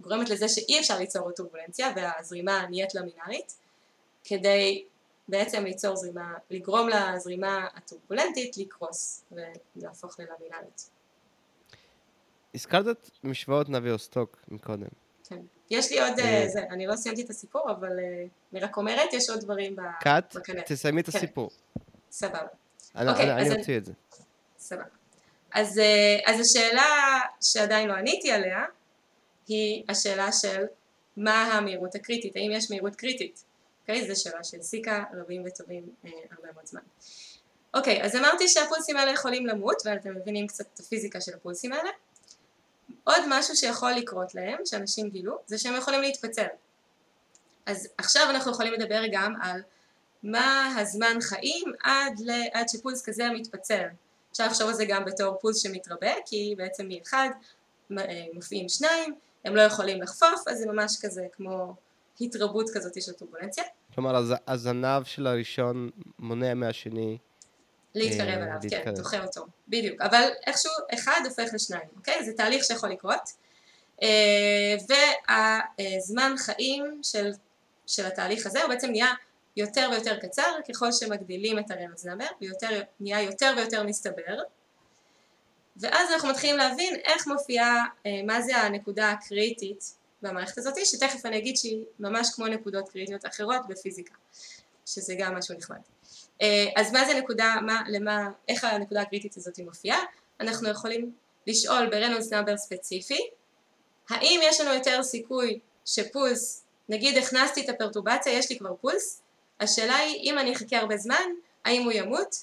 גורמת 0.00 0.28
לזה 0.28 0.48
שאי 0.48 0.80
אפשר 0.80 0.98
ליצור 0.98 1.30
טורבולנציה, 1.30 1.92
והזרימה 1.96 2.66
נהיית 2.70 2.94
למינארית, 2.94 3.54
כדי 4.24 4.84
בעצם 5.28 5.64
ליצור 5.64 5.96
זרימה, 5.96 6.34
לגרום 6.50 6.88
לזרימה 6.88 7.66
הטורבולנטית 7.74 8.56
לקרוס 8.56 9.24
ולהפוך 9.32 10.20
ללמינארית. 10.20 10.90
הזכרת 12.54 12.86
את 12.88 13.10
משוואות 13.24 13.68
נבי 13.68 13.90
אוסטוק 13.90 14.36
מקודם. 14.48 14.88
כן. 15.28 15.40
יש 15.70 15.92
לי 15.92 16.00
עוד, 16.00 16.18
אה, 16.18 16.44
זה, 16.48 16.60
אני 16.70 16.86
לא 16.86 16.96
סיימתי 16.96 17.22
את 17.22 17.30
הסיפור, 17.30 17.70
אבל 17.70 17.98
אה, 17.98 18.24
אני 18.52 18.60
רק 18.60 18.76
אומרת, 18.76 19.12
יש 19.12 19.30
עוד 19.30 19.40
דברים 19.40 19.76
בקנה. 19.76 19.92
קאט, 20.00 20.36
תסיימי 20.66 21.00
את 21.00 21.10
כן. 21.10 21.18
הסיפור. 21.18 21.50
סבבה. 22.10 22.46
אני 22.96 23.10
אוקיי, 23.10 23.58
אוציא 23.58 23.76
את 23.76 23.84
זה. 23.84 23.92
סבבה. 24.58 24.84
אז, 25.52 25.78
אה, 25.78 26.18
אז 26.26 26.40
השאלה 26.40 27.18
שעדיין 27.40 27.88
לא 27.88 27.94
עניתי 27.94 28.30
עליה, 28.32 28.64
היא 29.48 29.84
השאלה 29.88 30.32
של 30.32 30.64
מה 31.16 31.44
המהירות 31.44 31.94
הקריטית, 31.94 32.36
האם 32.36 32.50
יש 32.52 32.70
מהירות 32.70 32.96
קריטית, 32.96 33.44
אוקיי? 33.80 34.14
זו 34.14 34.22
שאלה 34.22 34.44
שהעסיקה 34.44 35.04
רבים 35.14 35.42
וטובים 35.46 35.88
אה, 36.04 36.10
הרבה 36.30 36.52
מאוד 36.54 36.66
זמן. 36.66 36.80
אוקיי, 37.74 38.02
אז 38.02 38.16
אמרתי 38.16 38.48
שהפולסים 38.48 38.96
האלה 38.96 39.10
יכולים 39.10 39.46
למות, 39.46 39.82
ואתם 39.84 40.14
מבינים 40.14 40.46
קצת 40.46 40.66
את 40.74 40.80
הפיזיקה 40.80 41.20
של 41.20 41.34
הפולסים 41.34 41.72
האלה. 41.72 41.90
עוד 43.04 43.22
משהו 43.28 43.56
שיכול 43.56 43.92
לקרות 43.92 44.34
להם, 44.34 44.58
שאנשים 44.64 45.10
גילו, 45.10 45.38
זה 45.46 45.58
שהם 45.58 45.76
יכולים 45.76 46.00
להתפצל. 46.00 46.46
אז 47.66 47.88
עכשיו 47.98 48.26
אנחנו 48.30 48.50
יכולים 48.50 48.72
לדבר 48.72 49.02
גם 49.12 49.34
על 49.42 49.62
מה 50.22 50.74
הזמן 50.78 51.16
חיים 51.20 51.72
עד, 51.82 52.20
ל... 52.20 52.30
עד 52.52 52.68
שפולס 52.68 53.02
כזה 53.02 53.28
מתפצל. 53.28 53.86
אפשר 54.32 54.46
לחשוב 54.46 54.68
על 54.68 54.74
זה 54.74 54.84
גם 54.84 55.04
בתור 55.04 55.38
פולס 55.40 55.62
שמתרבה, 55.62 56.12
כי 56.26 56.54
בעצם 56.58 56.88
מאחד 56.88 57.28
אה, 57.98 58.24
מופיעים 58.32 58.68
שניים, 58.68 59.14
הם 59.48 59.56
לא 59.56 59.62
יכולים 59.62 60.02
לחפוף, 60.02 60.48
אז 60.48 60.58
זה 60.58 60.66
ממש 60.66 60.96
כזה 61.02 61.26
כמו 61.32 61.74
התרבות 62.20 62.70
כזאת 62.74 63.02
של 63.02 63.12
טורבולנציה. 63.12 63.64
כלומר, 63.94 64.22
הזנב 64.46 65.04
של 65.04 65.26
הראשון 65.26 65.90
מונע 66.18 66.54
מהשני 66.54 67.18
להתקרב 67.94 68.28
אה, 68.28 68.34
אליו, 68.34 68.84
כן, 68.84 68.94
דוחה 68.94 69.24
אותו, 69.24 69.46
בדיוק. 69.68 70.00
אבל 70.00 70.28
איכשהו 70.46 70.72
אחד 70.94 71.20
הופך 71.24 71.54
לשניים, 71.54 71.88
אוקיי? 71.96 72.24
זה 72.24 72.32
תהליך 72.32 72.64
שיכול 72.64 72.90
לקרות. 72.90 73.30
אה, 74.02 74.76
והזמן 74.88 76.34
חיים 76.38 77.00
של, 77.02 77.30
של 77.86 78.06
התהליך 78.06 78.46
הזה 78.46 78.62
הוא 78.62 78.68
בעצם 78.68 78.90
נהיה 78.90 79.12
יותר 79.56 79.88
ויותר 79.92 80.18
קצר 80.18 80.52
ככל 80.68 80.92
שמגדילים 80.92 81.58
את 81.58 81.70
הרמז 81.70 82.06
נאמר, 82.06 82.26
ונהיה 82.40 83.22
יותר 83.22 83.54
ויותר 83.56 83.82
מסתבר. 83.82 84.38
ואז 85.80 86.10
אנחנו 86.10 86.28
מתחילים 86.28 86.56
להבין 86.56 86.94
איך 87.04 87.26
מופיעה, 87.26 87.84
אה, 88.06 88.20
מה 88.26 88.42
זה 88.42 88.56
הנקודה 88.56 89.10
הקריטית 89.10 89.94
במערכת 90.22 90.58
הזאת, 90.58 90.86
שתכף 90.86 91.26
אני 91.26 91.38
אגיד 91.38 91.56
שהיא 91.56 91.84
ממש 92.00 92.30
כמו 92.34 92.46
נקודות 92.46 92.88
קריטיות 92.88 93.26
אחרות 93.26 93.60
בפיזיקה, 93.68 94.14
שזה 94.86 95.14
גם 95.18 95.34
משהו 95.34 95.54
נחמד. 95.58 95.78
אה, 96.42 96.66
אז 96.76 96.92
מה 96.92 97.04
זה 97.04 97.14
נקודה, 97.14 97.54
מה, 97.66 97.82
למה, 97.88 98.28
איך 98.48 98.64
הנקודה 98.64 99.00
הקריטית 99.00 99.36
הזאת 99.36 99.58
מופיעה? 99.58 99.98
אנחנו 100.40 100.68
יכולים 100.68 101.12
לשאול 101.46 101.86
ברנולדס 101.86 102.32
נאמבר 102.32 102.56
ספציפי, 102.56 103.30
האם 104.10 104.40
יש 104.42 104.60
לנו 104.60 104.74
יותר 104.74 105.02
סיכוי 105.02 105.58
שפולס, 105.84 106.64
נגיד 106.88 107.18
הכנסתי 107.18 107.64
את 107.64 107.68
הפרטורבציה, 107.68 108.32
יש 108.32 108.50
לי 108.50 108.58
כבר 108.58 108.74
פולס, 108.80 109.22
השאלה 109.60 109.96
היא 109.96 110.30
אם 110.30 110.38
אני 110.38 110.52
אחכה 110.52 110.78
הרבה 110.78 110.96
זמן, 110.96 111.24
האם 111.64 111.82
הוא 111.82 111.92
ימות, 111.92 112.36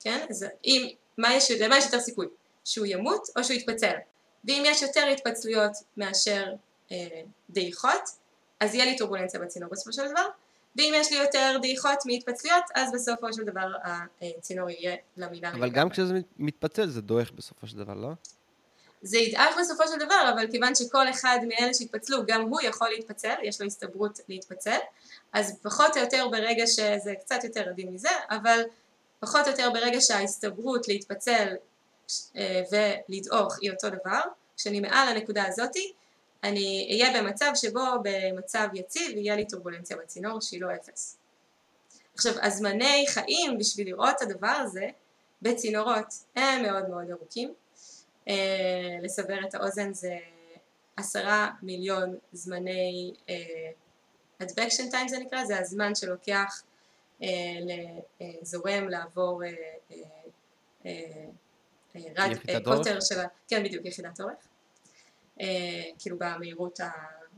כן? 0.00 0.26
אז 0.30 0.46
אם, 0.64 0.88
מה 1.18 1.34
יש, 1.34 1.50
למה 1.50 1.78
יש 1.78 1.84
יותר 1.84 2.00
סיכוי? 2.00 2.26
שהוא 2.68 2.86
ימות 2.86 3.28
או 3.36 3.44
שהוא 3.44 3.56
יתפצל? 3.56 3.94
ואם 4.44 4.62
יש 4.66 4.82
יותר 4.82 5.06
התפצלויות 5.12 5.72
מאשר 5.96 6.44
אה, 6.92 7.20
דעיכות, 7.50 8.10
אז 8.60 8.74
יהיה 8.74 8.84
לי 8.84 8.96
טורבולנציה 8.96 9.40
בצינור 9.40 9.70
בסופו 9.70 9.92
של 9.92 10.08
דבר, 10.10 10.26
ואם 10.76 10.92
יש 10.96 11.12
לי 11.12 11.18
יותר 11.18 11.56
דעיכות 11.62 11.98
מהתפצלויות, 12.06 12.64
אז 12.74 12.92
בסופו 12.92 13.32
של 13.32 13.44
דבר 13.44 13.72
הצינור 14.22 14.70
יהיה 14.70 14.96
למילה. 15.16 15.50
אבל 15.50 15.70
גם 15.70 15.90
כשזה 15.90 16.20
מתפצל 16.38 16.88
זה 16.88 17.00
דועך 17.00 17.30
בסופו 17.30 17.66
של 17.66 17.76
דבר, 17.76 17.94
לא? 17.94 18.08
זה 19.02 19.18
ידעך 19.18 19.56
בסופו 19.60 19.88
של 19.88 19.98
דבר, 19.98 20.30
אבל 20.34 20.50
כיוון 20.50 20.74
שכל 20.74 21.10
אחד 21.10 21.38
מאלה 21.48 21.74
שהתפצלו, 21.74 22.18
גם 22.26 22.40
הוא 22.40 22.60
יכול 22.60 22.88
להתפצל, 22.88 23.34
יש 23.42 23.60
לו 23.60 23.66
הסתברות 23.66 24.20
להתפצל, 24.28 24.78
אז 25.32 25.58
פחות 25.62 25.96
או 25.96 26.02
יותר 26.02 26.28
ברגע 26.30 26.66
שזה 26.66 27.14
קצת 27.20 27.44
יותר 27.44 27.68
עדין 27.68 27.92
מזה, 27.92 28.08
אבל 28.30 28.62
פחות 29.20 29.46
או 29.46 29.50
יותר 29.50 29.70
ברגע 29.70 30.00
שההסתברות 30.00 30.88
להתפצל 30.88 31.48
אה, 31.48 31.54
ולדעוך 32.72 33.58
היא 33.60 33.70
אותו 33.70 33.88
דבר, 33.90 34.20
כשאני 34.56 34.80
מעל 34.80 35.08
הנקודה 35.08 35.46
הזאתי, 35.46 35.92
אני 36.44 36.88
אהיה 36.90 37.22
במצב 37.22 37.50
שבו 37.54 37.84
במצב 38.02 38.68
יציב 38.74 39.16
יהיה 39.16 39.36
לי 39.36 39.46
טורבולנציה 39.46 39.96
בצינור 39.96 40.40
שהיא 40.40 40.60
לא 40.60 40.74
אפס. 40.74 41.18
עכשיו 42.14 42.32
הזמני 42.42 43.04
חיים 43.08 43.58
בשביל 43.58 43.86
לראות 43.86 44.16
את 44.16 44.22
הדבר 44.22 44.48
הזה 44.48 44.88
בצינורות 45.42 46.14
הם 46.36 46.62
מאוד 46.62 46.88
מאוד 46.88 47.10
ארוכים. 47.10 47.54
אה, 48.28 48.34
לסבר 49.02 49.38
את 49.48 49.54
האוזן 49.54 49.94
זה 49.94 50.18
עשרה 50.96 51.50
מיליון 51.62 52.18
זמני 52.32 53.12
אה, 53.28 53.70
advection 54.42 54.92
time 54.92 55.08
זה 55.08 55.18
נקרא, 55.18 55.44
זה 55.44 55.58
הזמן 55.58 55.94
שלוקח 55.94 56.62
אה, 57.22 57.28
לזורם 58.20 58.88
לעבור 58.88 59.44
אה, 59.44 59.50
אה, 59.90 59.96
אה, 60.86 61.24
רד, 61.94 62.36
אה, 62.48 62.58
קוטר 62.64 63.00
של 63.00 63.20
ה... 63.20 63.24
כן 63.48 63.64
בדיוק 63.64 63.86
יחידת 63.86 64.20
אורך. 64.20 64.32
אה, 65.40 65.82
כאילו 65.98 66.16
במהירות 66.18 66.80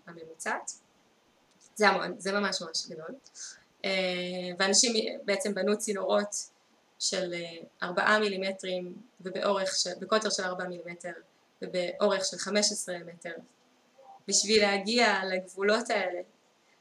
הממוצעת. 0.07 0.71
זה 1.75 1.89
המון, 1.89 2.15
זה 2.19 2.33
ממש 2.33 2.63
ממש 2.63 2.87
גדול. 2.89 3.15
אה, 3.85 3.91
ואנשים 4.59 5.21
בעצם 5.25 5.55
בנו 5.55 5.79
צינורות 5.79 6.35
של 6.99 7.35
אה, 7.35 7.63
ארבעה 7.83 8.19
מילימטרים 8.19 8.95
ובאורך, 9.21 9.75
של, 9.77 9.91
בקוטר 10.01 10.31
של 10.31 10.43
ארבעה 10.43 10.69
מילימטר 10.69 11.13
ובאורך 11.63 12.25
של 12.25 12.37
חמש 12.37 12.73
עשרה 12.73 12.99
מטר 12.99 13.35
בשביל 14.29 14.63
להגיע 14.63 15.25
לגבולות 15.25 15.91
האלה. 15.91 16.21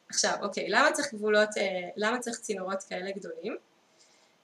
עכשיו, 0.09 0.33
אוקיי, 0.41 0.69
למה 0.69 0.91
צריך 0.93 1.13
גבולות, 1.13 1.49
למה 1.95 2.19
צריך 2.19 2.39
צינורות 2.39 2.83
כאלה 2.83 3.11
גדולים? 3.11 3.57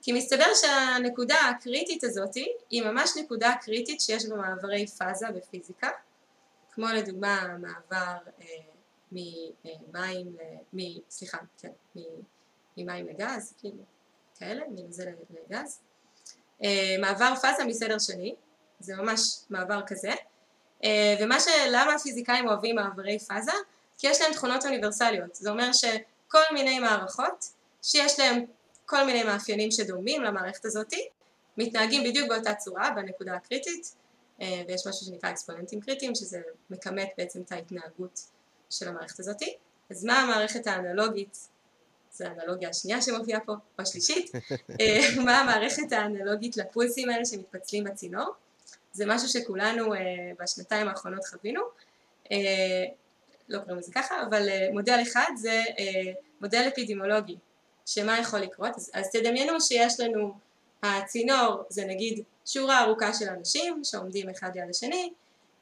כי 0.05 0.13
מסתבר 0.13 0.53
שהנקודה 0.53 1.35
הקריטית 1.35 2.03
הזאת 2.03 2.35
היא 2.69 2.83
ממש 2.83 3.11
נקודה 3.17 3.53
קריטית 3.61 4.01
שיש 4.01 4.25
במעברי 4.25 4.87
פאזה 4.87 5.27
בפיזיקה 5.35 5.89
כמו 6.71 6.85
לדוגמה 6.87 7.57
מעבר 7.57 8.17
אה, 8.41 8.45
ממים, 9.11 10.37
מ, 10.73 10.79
סליחה, 11.09 11.37
כן, 11.57 11.69
ממים 12.77 13.07
לגז, 13.07 13.53
כאילו, 13.59 13.83
כאלה, 14.39 14.65
מזה 14.71 15.11
לגז. 15.29 15.79
אה, 16.63 16.95
מעבר 16.99 17.35
פאזה 17.41 17.65
מסדר 17.65 17.99
שני, 17.99 18.35
זה 18.79 18.95
ממש 18.95 19.39
מעבר 19.49 19.81
כזה. 19.87 20.11
אה, 20.83 21.15
ומה 21.21 21.39
ש... 21.39 21.47
למה 21.69 21.93
הפיזיקאים 21.93 22.47
אוהבים 22.47 22.75
מעברי 22.75 23.19
פאזה? 23.19 23.51
כי 23.97 24.07
יש 24.07 24.21
להם 24.21 24.33
תכונות 24.33 24.65
אוניברסליות. 24.65 25.35
זה 25.35 25.49
אומר 25.49 25.73
שכל 25.73 26.53
מיני 26.53 26.79
מערכות 26.79 27.45
שיש 27.81 28.19
להם 28.19 28.45
כל 28.85 29.05
מיני 29.05 29.23
מאפיינים 29.23 29.71
שדומים 29.71 30.23
למערכת 30.23 30.65
הזאתי, 30.65 31.07
מתנהגים 31.57 32.03
בדיוק 32.03 32.29
באותה 32.29 32.53
צורה 32.53 32.91
בנקודה 32.95 33.33
הקריטית, 33.35 33.95
אה, 34.41 34.61
ויש 34.67 34.87
משהו 34.87 35.05
שנקרא 35.05 35.29
אקספוננטים 35.29 35.81
קריטיים 35.81 36.15
שזה 36.15 36.41
מכמת 36.69 37.09
בעצם 37.17 37.41
את 37.41 37.51
ההתנהגות 37.51 38.19
של 38.69 38.87
המערכת 38.87 39.19
הזאת. 39.19 39.41
אז 39.89 40.05
מה 40.05 40.19
המערכת 40.19 40.67
האנלוגית, 40.67 41.47
זו 42.11 42.25
האנלוגיה 42.25 42.69
השנייה 42.69 43.01
שמופיעה 43.01 43.39
פה, 43.39 43.51
או 43.51 43.83
השלישית, 43.83 44.31
אה, 44.81 44.99
מה 45.25 45.39
המערכת 45.39 45.91
האנלוגית 45.91 46.57
לפולסים 46.57 47.09
האלה 47.09 47.25
שמתפצלים 47.25 47.83
בצינור, 47.83 48.33
זה 48.93 49.05
משהו 49.07 49.27
שכולנו 49.27 49.93
אה, 49.93 49.99
בשנתיים 50.39 50.87
האחרונות 50.87 51.25
חווינו, 51.25 51.61
לא 53.49 53.59
קוראים 53.59 53.77
לזה 53.77 53.91
ככה, 53.93 54.15
אבל 54.29 54.49
מודל 54.73 54.99
אחד 55.01 55.31
זה 55.35 55.63
מודל 56.41 56.65
אפידמיולוגי, 56.67 57.37
שמה 57.85 58.19
יכול 58.19 58.39
לקרות, 58.39 58.75
אז, 58.75 58.91
אז 58.93 59.11
תדמיינו 59.11 59.61
שיש 59.61 59.99
לנו 59.99 60.33
הצינור 60.83 61.63
זה 61.69 61.85
נגיד 61.85 62.23
שורה 62.45 62.83
ארוכה 62.83 63.13
של 63.13 63.29
אנשים 63.29 63.81
שעומדים 63.83 64.29
אחד 64.29 64.49
ליד 64.55 64.69
השני 64.69 65.09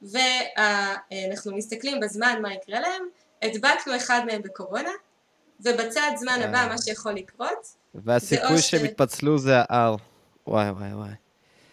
ואנחנו 0.01 1.55
מסתכלים 1.55 1.99
בזמן 1.99 2.39
מה 2.41 2.53
יקרה 2.53 2.79
להם, 2.79 3.03
הדבקנו 3.41 3.95
אחד 3.95 4.21
מהם 4.25 4.41
בקורונה 4.41 4.91
ובצד 5.59 6.11
זמן 6.15 6.39
הבא 6.43 6.57
אה. 6.57 6.67
מה 6.67 6.77
שיכול 6.77 7.13
לקרות 7.13 7.67
והסיכוי 7.95 8.61
שהם 8.61 8.85
יתפצלו 8.85 9.37
זה 9.37 9.57
ה-R 9.57 9.97
וואי 10.47 10.69
וואי 10.69 10.93
וואי 10.93 11.09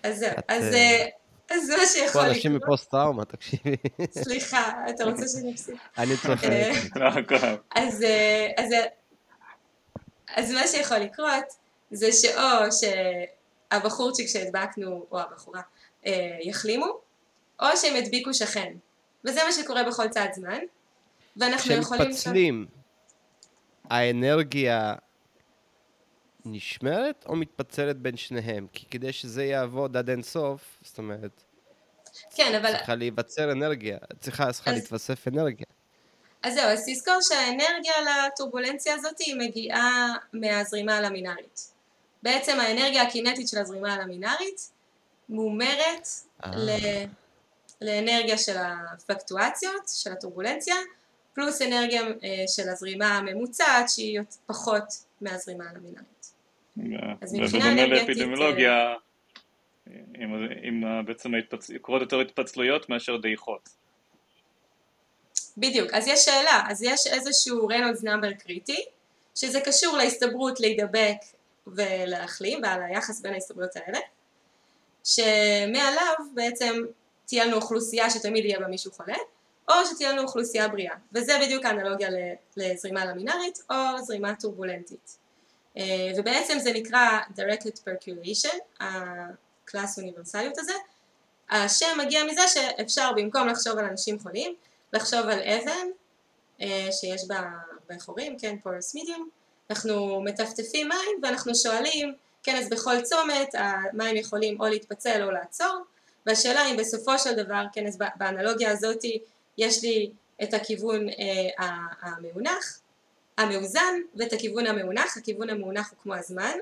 אז 0.02 0.18
זהו, 0.18 0.30
אז 0.48 0.74
אה, 0.74 1.06
אז 1.50 1.66
זה 1.66 1.76
מה 1.76 1.86
שיכול 1.86 2.06
לקרות. 2.06 2.24
פה 2.24 2.28
אנשים 2.28 2.54
מפוסט 2.54 2.90
טראומה, 2.90 3.24
תקשיבי. 3.24 3.76
סליחה, 4.10 4.72
אתה 4.90 5.04
רוצה 5.04 5.28
שאני 5.28 5.52
אפסיק? 5.52 5.74
אני 5.98 6.16
צוחק. 6.16 6.44
אה, 6.44 6.72
אז 10.34 10.52
מה 10.52 10.66
שיכול 10.66 10.96
לקרות 10.96 11.44
זה 11.90 12.12
שאו 12.12 12.68
שהבחורצ'יק 13.72 14.28
שהדבקנו, 14.28 15.06
או 15.10 15.20
הבחורה, 15.20 15.60
אה, 16.06 16.38
יחלימו, 16.42 17.00
או 17.60 17.66
שהם 17.76 17.96
ידביקו 17.96 18.34
שכן. 18.34 18.72
וזה 19.24 19.40
מה 19.44 19.52
שקורה 19.52 19.84
בכל 19.84 20.08
צעד 20.08 20.32
זמן, 20.32 20.58
ואנחנו 21.36 21.74
יכולים... 21.74 22.04
כשמתפצלים, 22.04 22.66
האנרגיה 23.90 24.94
נשמרת 26.44 27.24
או 27.28 27.36
מתפצלת 27.36 27.96
בין 27.96 28.16
שניהם? 28.16 28.66
כי 28.72 28.86
כדי 28.86 29.12
שזה 29.12 29.44
יעבוד 29.44 29.96
עד 29.96 30.10
אין 30.10 30.22
סוף, 30.22 30.78
זאת 30.82 30.98
אומרת... 30.98 31.42
כן, 32.34 32.54
אבל... 32.60 32.76
צריכה 32.76 32.94
להיווצר 32.94 33.52
אנרגיה, 33.52 33.98
צריכה, 34.20 34.52
צריכה 34.52 34.70
אז... 34.70 34.76
להתווסף 34.76 35.28
אנרגיה. 35.28 35.66
אז 36.42 36.54
זהו, 36.54 36.64
אז 36.64 36.84
תזכור 36.88 37.18
שהאנרגיה 37.20 37.94
לטורבולנציה 38.26 38.94
הזאת 38.94 39.18
היא 39.18 39.34
מגיעה 39.38 40.14
מהזרימה 40.32 40.96
הלמינארית. 40.96 41.72
בעצם 42.22 42.60
האנרגיה 42.60 43.02
הקינטית 43.02 43.48
של 43.48 43.58
הזרימה 43.58 43.94
הלמינארית 43.94 44.70
מומרת 45.28 46.08
אה. 46.44 46.50
ל... 46.56 46.70
לאנרגיה 47.80 48.38
של 48.38 48.56
הפלקטואציות, 48.58 49.82
של 49.88 50.12
הטורבולנציה, 50.12 50.74
פלוס 51.34 51.62
אנרגיה 51.62 52.02
אה, 52.02 52.44
של 52.48 52.68
הזרימה 52.68 53.18
הממוצעת 53.18 53.88
שהיא 53.88 54.20
פחות 54.46 54.84
מהזרימה 55.20 55.64
הלמינרית. 55.70 56.32
אז 57.20 57.34
מבחינה 57.34 57.72
אנרגטית... 57.72 58.08
ובדומה 58.08 58.36
לאפידמיולוגיה, 58.36 58.94
עם 60.62 60.84
בעצם 61.06 61.30
קורות 61.80 62.00
יותר 62.02 62.20
התפצלויות 62.20 62.88
מאשר 62.88 63.16
דעיכות. 63.16 63.79
בדיוק, 65.56 65.90
אז 65.92 66.08
יש 66.08 66.24
שאלה, 66.24 66.62
אז 66.68 66.82
יש 66.82 67.06
איזשהו 67.06 67.68
Reynolds 67.68 68.02
number 68.02 68.32
קריטי, 68.32 68.84
שזה 69.34 69.60
קשור 69.60 69.96
להסתברות 69.96 70.60
להידבק 70.60 71.16
ולהחלים 71.66 72.60
ועל 72.62 72.82
היחס 72.82 73.20
בין 73.20 73.32
ההסתברויות 73.32 73.72
האלה, 73.76 73.98
שמעליו 75.04 76.14
בעצם 76.34 76.74
תהיה 77.26 77.44
לנו 77.44 77.56
אוכלוסייה 77.56 78.10
שתמיד 78.10 78.44
יהיה 78.44 78.60
בה 78.60 78.66
מישהו 78.66 78.92
חולה, 78.92 79.16
או 79.68 79.74
שתהיה 79.86 80.12
לנו 80.12 80.22
אוכלוסייה 80.22 80.68
בריאה, 80.68 80.94
וזה 81.12 81.38
בדיוק 81.42 81.64
האנלוגיה 81.64 82.08
לזרימה 82.56 83.04
למינארית 83.04 83.58
או 83.70 83.74
זרימה 84.02 84.34
טורבולנטית. 84.34 85.16
אה, 85.76 86.12
ובעצם 86.16 86.58
זה 86.58 86.72
נקרא 86.72 87.20
Directed 87.36 87.78
Percolation, 87.88 88.56
ה 88.80 89.00
class 89.00 89.98
אוניברסליות 89.98 90.58
הזה. 90.58 90.72
השם 91.50 91.98
מגיע 91.98 92.24
מזה 92.24 92.48
שאפשר 92.48 93.10
במקום 93.16 93.48
לחשוב 93.48 93.78
על 93.78 93.84
אנשים 93.84 94.18
חולים, 94.18 94.54
לחשוב 94.92 95.20
על 95.20 95.40
אבן 95.42 95.86
אה, 96.60 96.88
שיש 96.92 97.24
בה 97.28 97.38
הרבה 97.38 98.00
חורים, 98.00 98.38
כן, 98.38 98.56
פורס 98.62 98.94
מידיום, 98.94 99.28
אנחנו 99.70 100.20
מטפטפים 100.20 100.88
מים 100.88 101.20
ואנחנו 101.22 101.54
שואלים, 101.54 102.14
כן, 102.42 102.56
אז 102.56 102.68
בכל 102.68 103.00
צומת 103.00 103.54
המים 103.54 104.16
יכולים 104.16 104.60
או 104.60 104.66
להתפצל 104.66 105.22
או 105.24 105.30
לעצור, 105.30 105.84
והשאלה 106.26 106.66
אם 106.66 106.76
בסופו 106.76 107.18
של 107.18 107.34
דבר, 107.34 107.62
כן, 107.72 107.86
אז 107.86 107.98
באנלוגיה 108.16 108.70
הזאת 108.70 108.98
יש 109.58 109.82
לי 109.82 110.10
את 110.42 110.54
הכיוון 110.54 111.08
אה, 111.08 111.66
המאונח, 112.00 112.80
המאוזן 113.38 113.94
ואת 114.14 114.32
הכיוון 114.32 114.66
המאונח, 114.66 115.16
הכיוון 115.16 115.50
המאונח 115.50 115.90
הוא 115.90 115.98
כמו 116.02 116.14
הזמן, 116.14 116.58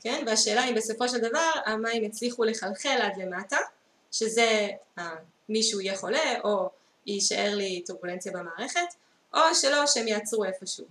כן, 0.00 0.24
והשאלה 0.26 0.68
אם 0.68 0.74
בסופו 0.74 1.08
של 1.08 1.18
דבר 1.18 1.50
המים 1.66 2.04
יצליחו 2.04 2.44
לחלחל 2.44 2.98
עד 3.02 3.16
למטה, 3.16 3.56
שזה 4.12 4.68
אה, 4.98 5.14
מישהו 5.48 5.80
יהיה 5.80 5.96
חולה 5.96 6.40
או 6.44 6.70
יישאר 7.06 7.54
לי 7.54 7.82
טורבולנציה 7.86 8.32
במערכת, 8.32 8.94
או 9.34 9.40
שלא 9.54 9.86
שהם 9.86 10.08
יעצרו 10.08 10.44
איפשהו. 10.44 10.84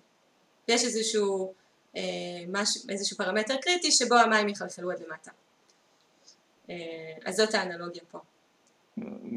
יש 0.68 0.84
איזשהו, 0.84 1.54
אה, 1.96 2.02
מש, 2.48 2.78
איזשהו 2.90 3.18
פרמטר 3.18 3.56
קריטי 3.62 3.92
שבו 3.92 4.16
המים 4.16 4.50
יחלחלו 4.50 4.92
עד 4.92 5.00
למטה. 5.00 5.32
אה, 6.70 6.76
אז 7.26 7.36
זאת 7.36 7.54
האנלוגיה 7.54 8.04
פה. 8.12 8.20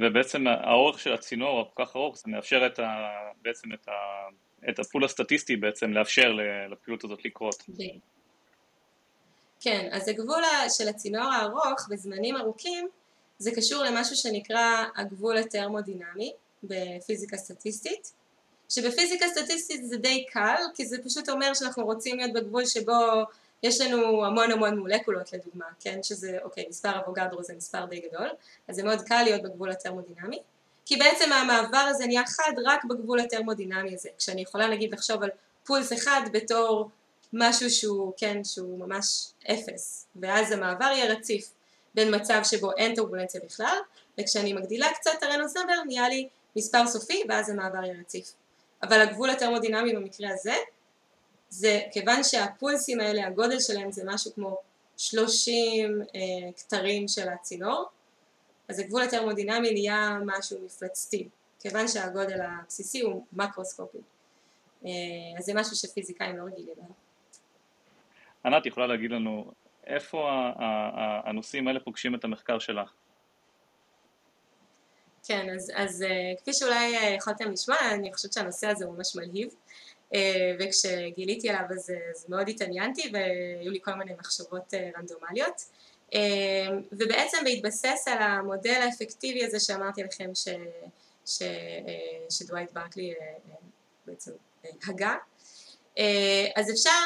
ובעצם 0.00 0.46
האורך 0.46 0.98
של 0.98 1.12
הצינור 1.12 1.58
הוא 1.58 1.66
כל 1.74 1.84
כך 1.84 1.96
ארוך, 1.96 2.16
זה 2.16 2.22
מאפשר 2.26 2.66
את 2.66 2.78
ה, 2.78 3.08
בעצם 3.42 3.72
את, 3.72 3.88
ה, 3.88 3.92
את 4.68 4.78
הפול 4.78 5.04
הסטטיסטי 5.04 5.56
בעצם 5.56 5.92
לאפשר 5.92 6.32
לפעילות 6.70 7.04
הזאת 7.04 7.24
לקרות. 7.24 7.62
כן, 9.60 9.88
אז 9.92 10.08
הגבול 10.08 10.42
של 10.68 10.88
הצינור 10.88 11.32
הארוך 11.32 11.88
בזמנים 11.90 12.36
ארוכים 12.36 12.88
זה 13.38 13.50
קשור 13.56 13.84
למשהו 13.84 14.16
שנקרא 14.16 14.84
הגבול 14.96 15.36
הטרמודינמי 15.36 16.32
בפיזיקה 16.64 17.36
סטטיסטית, 17.36 18.12
שבפיזיקה 18.68 19.26
סטטיסטית 19.28 19.88
זה 19.88 19.96
די 19.96 20.26
קל, 20.32 20.62
כי 20.74 20.86
זה 20.86 20.96
פשוט 21.04 21.28
אומר 21.28 21.54
שאנחנו 21.54 21.84
רוצים 21.84 22.16
להיות 22.16 22.32
בגבול 22.32 22.66
שבו 22.66 22.92
יש 23.62 23.80
לנו 23.80 24.26
המון 24.26 24.50
המון 24.50 24.78
מולקולות 24.78 25.32
לדוגמה, 25.32 25.64
כן, 25.80 26.02
שזה, 26.02 26.38
אוקיי, 26.42 26.64
מספר 26.68 26.98
אבוגדרו 27.04 27.42
זה 27.42 27.54
מספר 27.56 27.84
די 27.84 28.00
גדול, 28.00 28.28
אז 28.68 28.76
זה 28.76 28.82
מאוד 28.82 29.02
קל 29.02 29.22
להיות 29.22 29.42
בגבול 29.42 29.70
הטרמודינמי, 29.70 30.38
כי 30.86 30.96
בעצם 30.96 31.32
המעבר 31.32 31.78
הזה 31.78 32.06
נהיה 32.06 32.26
חד 32.26 32.52
רק 32.64 32.84
בגבול 32.84 33.20
הטרמודינמי 33.20 33.94
הזה, 33.94 34.08
כשאני 34.18 34.42
יכולה 34.42 34.68
נגיד 34.68 34.92
לחשוב 34.92 35.22
על 35.22 35.30
פולס 35.64 35.92
אחד 35.92 36.20
בתור 36.32 36.90
משהו 37.32 37.70
שהוא, 37.70 38.12
כן, 38.16 38.44
שהוא 38.44 38.78
ממש 38.78 39.26
אפס, 39.50 40.06
ואז 40.16 40.52
המעבר 40.52 40.84
יהיה 40.84 41.12
רציף 41.12 41.50
בין 41.94 42.14
מצב 42.14 42.40
שבו 42.44 42.72
אין 42.72 42.94
טורבולנציה 42.94 43.40
בכלל, 43.44 43.76
וכשאני 44.20 44.52
מגדילה 44.52 44.94
קצת 44.94 45.10
את 45.18 45.22
הרנוס 45.22 45.54
נהיה 45.86 46.08
לי 46.08 46.28
מספר 46.58 46.86
סופי 46.86 47.22
ואז 47.28 47.50
המעבר 47.50 47.84
יהיה 47.84 48.00
רציף. 48.00 48.32
אבל 48.82 49.00
הגבול 49.00 49.30
הטרמודינמי 49.30 49.92
במקרה 49.92 50.28
הזה 50.30 50.54
זה 51.48 51.80
כיוון 51.92 52.24
שהפולסים 52.24 53.00
האלה 53.00 53.26
הגודל 53.26 53.60
שלהם 53.60 53.92
זה 53.92 54.02
משהו 54.06 54.34
כמו 54.34 54.58
30 54.96 56.02
אה, 56.14 56.20
כתרים 56.56 57.08
של 57.08 57.28
הצינור 57.28 57.84
אז 58.68 58.78
הגבול 58.78 59.02
הטרמודינמי 59.02 59.72
נהיה 59.72 60.18
משהו 60.26 60.58
מפלצתי 60.64 61.28
כיוון 61.60 61.88
שהגודל 61.88 62.40
הבסיסי 62.40 63.00
הוא 63.00 63.24
מקרוסקופי 63.32 63.98
אה, 64.84 64.90
אז 65.38 65.44
זה 65.44 65.54
משהו 65.54 65.76
שפיזיקאים 65.76 66.36
לא 66.36 66.42
רגילים 66.42 66.74
אליו. 66.78 66.90
ענת 68.44 68.66
יכולה 68.66 68.86
להגיד 68.86 69.10
לנו 69.10 69.52
איפה 69.86 70.30
הנושאים 71.24 71.68
האלה 71.68 71.80
פוגשים 71.80 72.14
את 72.14 72.24
המחקר 72.24 72.58
שלך? 72.58 72.92
כן, 75.28 75.50
אז, 75.54 75.72
אז 75.74 76.02
uh, 76.02 76.40
כפי 76.40 76.52
שאולי 76.52 76.98
uh, 76.98 77.02
יכולתם 77.02 77.52
לשמוע, 77.52 77.78
אני 77.90 78.14
חושבת 78.14 78.32
שהנושא 78.32 78.66
הזה 78.66 78.84
הוא 78.84 78.94
ממש 78.94 79.16
מלהיב, 79.16 79.48
uh, 79.48 80.16
וכשגיליתי 80.58 81.48
עליו 81.48 81.62
אז, 81.70 81.92
אז 82.10 82.26
מאוד 82.28 82.48
התעניינתי 82.48 83.12
והיו 83.12 83.70
לי 83.70 83.78
כל 83.82 83.94
מיני 83.94 84.12
מחשבות 84.18 84.74
רנדומליות, 84.96 85.62
ובעצם 86.92 87.38
בהתבסס 87.44 88.08
על 88.08 88.18
המודל 88.22 88.80
האפקטיבי 88.82 89.44
הזה 89.44 89.60
שאמרתי 89.60 90.02
לכם 90.02 90.30
ש, 90.34 90.48
ש, 91.26 91.42
שדווייט 92.30 92.72
ברקלי 92.72 93.14
בעצם 94.06 94.30
הגה, 94.88 95.14
אז 96.56 96.70
אפשר 96.70 97.00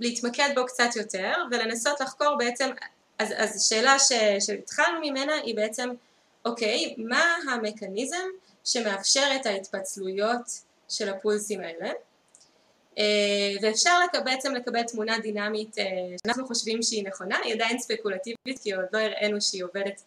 להתמקד 0.00 0.48
בו 0.54 0.66
קצת 0.66 0.96
יותר 0.96 1.32
ולנסות 1.50 2.00
לחקור 2.00 2.36
בעצם, 2.38 2.70
אז, 3.18 3.32
אז 3.36 3.56
השאלה 3.56 3.96
שהתחלנו 4.40 5.00
ממנה 5.00 5.34
היא 5.34 5.56
בעצם 5.56 5.90
אוקיי, 6.46 6.94
מה 6.98 7.36
המכניזם 7.52 8.26
שמאפשר 8.64 9.28
את 9.40 9.46
ההתפצלויות 9.46 10.42
של 10.88 11.08
הפולסים 11.08 11.60
האלה? 11.60 11.92
אה, 12.98 13.04
ואפשר 13.62 13.90
לק... 14.04 14.22
בעצם 14.24 14.54
לקבל 14.54 14.82
תמונה 14.82 15.18
דינמית 15.18 15.78
אה, 15.78 15.84
שאנחנו 16.26 16.46
חושבים 16.46 16.82
שהיא 16.82 17.06
נכונה, 17.06 17.38
היא 17.44 17.54
עדיין 17.54 17.78
ספקולטיבית 17.78 18.58
כי 18.62 18.72
עוד 18.72 18.84
לא 18.92 18.98
הראינו 18.98 19.40
שהיא 19.40 19.64
עובדת 19.64 20.02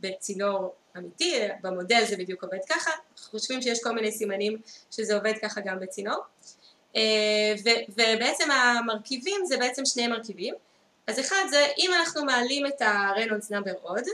בצינור 0.00 0.74
אמיתי, 0.96 1.34
במודל 1.62 2.04
זה 2.04 2.16
בדיוק 2.16 2.44
עובד 2.44 2.58
ככה, 2.68 2.90
אנחנו 2.90 3.38
חושבים 3.38 3.62
שיש 3.62 3.82
כל 3.82 3.92
מיני 3.92 4.12
סימנים 4.12 4.58
שזה 4.90 5.14
עובד 5.14 5.32
ככה 5.42 5.60
גם 5.60 5.80
בצינור. 5.80 6.18
אה, 6.96 7.54
ובעצם 7.88 8.50
המרכיבים 8.50 9.40
זה 9.44 9.56
בעצם 9.56 9.84
שני 9.84 10.06
מרכיבים. 10.06 10.54
אז 11.06 11.20
אחד 11.20 11.44
זה 11.50 11.66
אם 11.78 11.90
אנחנו 11.94 12.24
מעלים 12.24 12.66
את 12.66 12.82
הרנולדס 12.82 13.50
נאמבר 13.50 13.74
עוד 13.82 14.04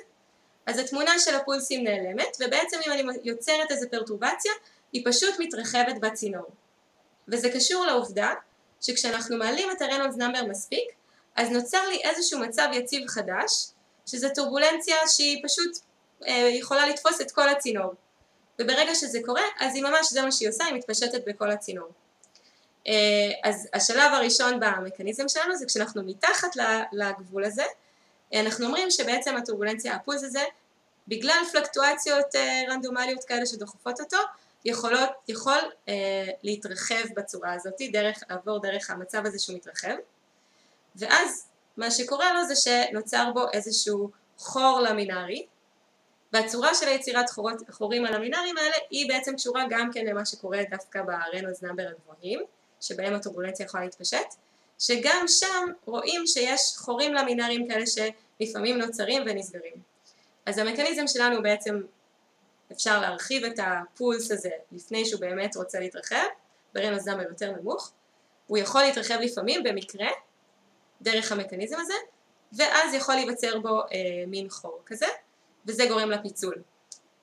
אז 0.66 0.78
התמונה 0.78 1.18
של 1.18 1.34
הפולסים 1.34 1.84
נעלמת 1.84 2.36
ובעצם 2.40 2.76
אם 2.86 2.92
אני 2.92 3.18
יוצרת 3.24 3.70
איזה 3.70 3.88
פרטורבציה 3.88 4.52
היא 4.92 5.02
פשוט 5.06 5.34
מתרחבת 5.38 5.98
בצינור. 6.00 6.46
וזה 7.28 7.50
קשור 7.50 7.86
לעובדה 7.86 8.34
שכשאנחנו 8.80 9.36
מעלים 9.36 9.70
את 9.70 9.82
הרנולדס 9.82 10.16
נאמבר 10.16 10.44
מספיק 10.44 10.90
אז 11.36 11.50
נוצר 11.50 11.88
לי 11.88 12.00
איזשהו 12.04 12.38
מצב 12.38 12.68
יציב 12.72 13.08
חדש 13.08 13.66
שזה 14.06 14.28
טורבולנציה 14.34 14.96
שהיא 15.08 15.42
פשוט 15.44 15.78
אה, 16.26 16.48
יכולה 16.52 16.88
לתפוס 16.88 17.20
את 17.20 17.30
כל 17.30 17.48
הצינור. 17.48 17.94
וברגע 18.58 18.94
שזה 18.94 19.18
קורה 19.24 19.42
אז 19.60 19.74
היא 19.74 19.82
ממש 19.82 20.12
זה 20.12 20.22
מה 20.22 20.32
שהיא 20.32 20.48
עושה 20.48 20.64
היא 20.64 20.74
מתפשטת 20.74 21.28
בכל 21.28 21.50
הצינור. 21.50 21.88
אה, 22.86 22.92
אז 23.44 23.68
השלב 23.74 24.12
הראשון 24.12 24.60
במכניזם 24.60 25.28
שלנו 25.28 25.56
זה 25.56 25.66
כשאנחנו 25.66 26.02
מתחת 26.02 26.48
לגבול 26.92 27.44
הזה 27.44 27.64
אנחנו 28.34 28.66
אומרים 28.66 28.90
שבעצם 28.90 29.36
הטורבולנציה, 29.36 29.94
הפולס 29.94 30.22
הזה, 30.22 30.44
בגלל 31.08 31.42
פלקטואציות 31.52 32.34
אה, 32.34 32.62
רנדומליות 32.68 33.24
כאלה 33.24 33.46
שדוחפות 33.46 34.00
אותו, 34.00 34.16
יכולות, 34.64 35.10
יכול 35.28 35.58
אה, 35.88 36.28
להתרחב 36.42 37.04
בצורה 37.16 37.52
הזאת, 37.52 37.74
דרך, 37.92 38.22
לעבור 38.30 38.58
דרך 38.58 38.90
המצב 38.90 39.26
הזה 39.26 39.38
שהוא 39.38 39.56
מתרחב, 39.56 39.94
ואז 40.96 41.48
מה 41.76 41.90
שקורה 41.90 42.32
לו 42.32 42.44
זה 42.44 42.56
שנוצר 42.56 43.30
בו 43.34 43.46
איזשהו 43.52 44.10
חור 44.38 44.80
למינארי, 44.80 45.46
והצורה 46.32 46.74
של 46.74 46.88
היצירת 46.88 47.30
חורות, 47.30 47.56
חורים 47.70 48.04
הלמינאריים 48.06 48.56
האלה 48.56 48.76
היא 48.90 49.08
בעצם 49.08 49.36
קשורה 49.36 49.64
גם 49.70 49.90
כן 49.92 50.06
למה 50.06 50.26
שקורה 50.26 50.58
דווקא 50.70 51.02
ברנוז 51.02 51.62
נאמבר 51.62 51.86
הגבוהים, 51.88 52.40
שבהם 52.80 53.14
הטורבולנציה 53.14 53.64
יכולה 53.64 53.84
להתפשט, 53.84 54.34
שגם 54.80 55.24
שם 55.28 55.66
רואים 55.84 56.26
שיש 56.26 56.60
חורים 56.76 57.14
למינאריים 57.14 57.68
כאלה 57.68 57.84
שלפעמים 57.86 58.78
נוצרים 58.78 59.22
ונסגרים. 59.26 59.74
אז 60.46 60.58
המכניזם 60.58 61.06
שלנו 61.06 61.42
בעצם 61.42 61.82
אפשר 62.72 63.00
להרחיב 63.00 63.44
את 63.44 63.58
הפולס 63.62 64.30
הזה 64.30 64.50
לפני 64.72 65.06
שהוא 65.06 65.20
באמת 65.20 65.56
רוצה 65.56 65.80
להתרחב, 65.80 66.26
ברנוס 66.74 67.04
דאמר 67.04 67.22
יותר 67.22 67.52
נמוך, 67.52 67.92
הוא 68.46 68.58
יכול 68.58 68.82
להתרחב 68.82 69.18
לפעמים 69.20 69.62
במקרה 69.62 70.08
דרך 71.02 71.32
המכניזם 71.32 71.76
הזה, 71.80 71.94
ואז 72.52 72.94
יכול 72.94 73.14
להיווצר 73.14 73.58
בו 73.58 73.80
אה, 73.80 73.86
מין 74.26 74.50
חור 74.50 74.80
כזה, 74.86 75.06
וזה 75.66 75.86
גורם 75.86 76.10
לפיצול. 76.10 76.54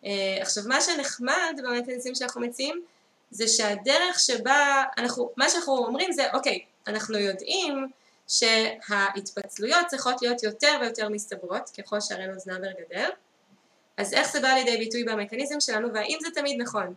אה, 0.06 0.38
עכשיו 0.42 0.64
מה 0.68 0.82
שנחמד 0.82 1.60
במקניזם 1.64 2.16
שאנחנו 2.16 2.42
מציעים 2.42 2.82
זה 3.32 3.48
שהדרך 3.48 4.20
שבה 4.20 4.84
אנחנו, 4.98 5.32
מה 5.38 5.50
שאנחנו 5.50 5.78
אומרים 5.78 6.12
זה 6.12 6.34
אוקיי, 6.34 6.66
אנחנו 6.88 7.18
יודעים 7.18 7.88
שההתפצלויות 8.28 9.88
צריכות 9.88 10.22
להיות 10.22 10.44
יותר 10.44 10.78
ויותר 10.82 11.10
מסתברות 11.10 11.70
ככל 11.78 12.02
שהרנוז 12.02 12.48
נאמבר 12.48 12.72
גדל 12.72 13.10
אז 13.98 14.14
איך 14.14 14.32
זה 14.32 14.40
בא 14.40 14.48
לידי 14.48 14.78
ביטוי 14.78 15.04
במקניזם 15.04 15.60
שלנו 15.60 15.94
והאם 15.94 16.18
זה 16.22 16.28
תמיד 16.34 16.62
נכון? 16.62 16.94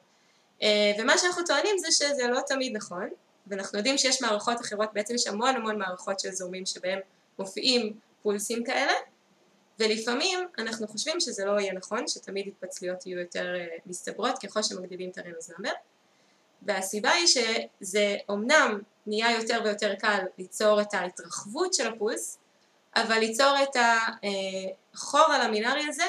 אה, 0.63 0.93
ומה 0.99 1.19
שאנחנו 1.19 1.45
טוענים 1.47 1.79
זה 1.79 1.89
שזה 1.91 2.27
לא 2.27 2.41
תמיד 2.47 2.77
נכון 2.77 3.09
ואנחנו 3.47 3.79
יודעים 3.79 3.99
שיש 3.99 4.23
מערכות 4.23 4.61
אחרות, 4.61 4.89
בעצם 4.93 5.15
יש 5.15 5.27
המון 5.27 5.57
המון 5.57 5.79
מערכות 5.79 6.21
של 6.21 6.31
זורמים 6.31 6.67
שבהם 6.67 6.99
מופיעים 7.39 7.93
פולסים 8.23 8.65
כאלה 8.65 8.93
ולפעמים 9.79 10.39
אנחנו 10.59 10.89
חושבים 10.89 11.21
שזה 11.21 11.45
לא 11.45 11.61
יהיה 11.61 11.73
נכון, 11.73 12.09
שתמיד 12.09 12.49
התפצלויות 12.49 13.07
יהיו 13.07 13.19
יותר 13.19 13.55
אה, 13.55 13.67
מסתברות 13.87 14.39
ככל 14.39 14.63
שמגדילים 14.63 15.11
את 15.11 15.19
הרנוז 15.19 15.51
נאמבר 15.51 15.73
והסיבה 16.63 17.11
היא 17.11 17.27
שזה 17.27 18.17
אומנם 18.29 18.81
נהיה 19.07 19.31
יותר 19.31 19.61
ויותר 19.65 19.95
קל 19.95 20.19
ליצור 20.39 20.81
את 20.81 20.95
ההתרחבות 20.95 21.75
של 21.75 21.93
הפולס 21.93 22.39
אבל 22.97 23.19
ליצור 23.19 23.55
את 23.63 23.77
החור 24.95 25.33
הלמינארי 25.33 25.85
הזה 25.89 26.05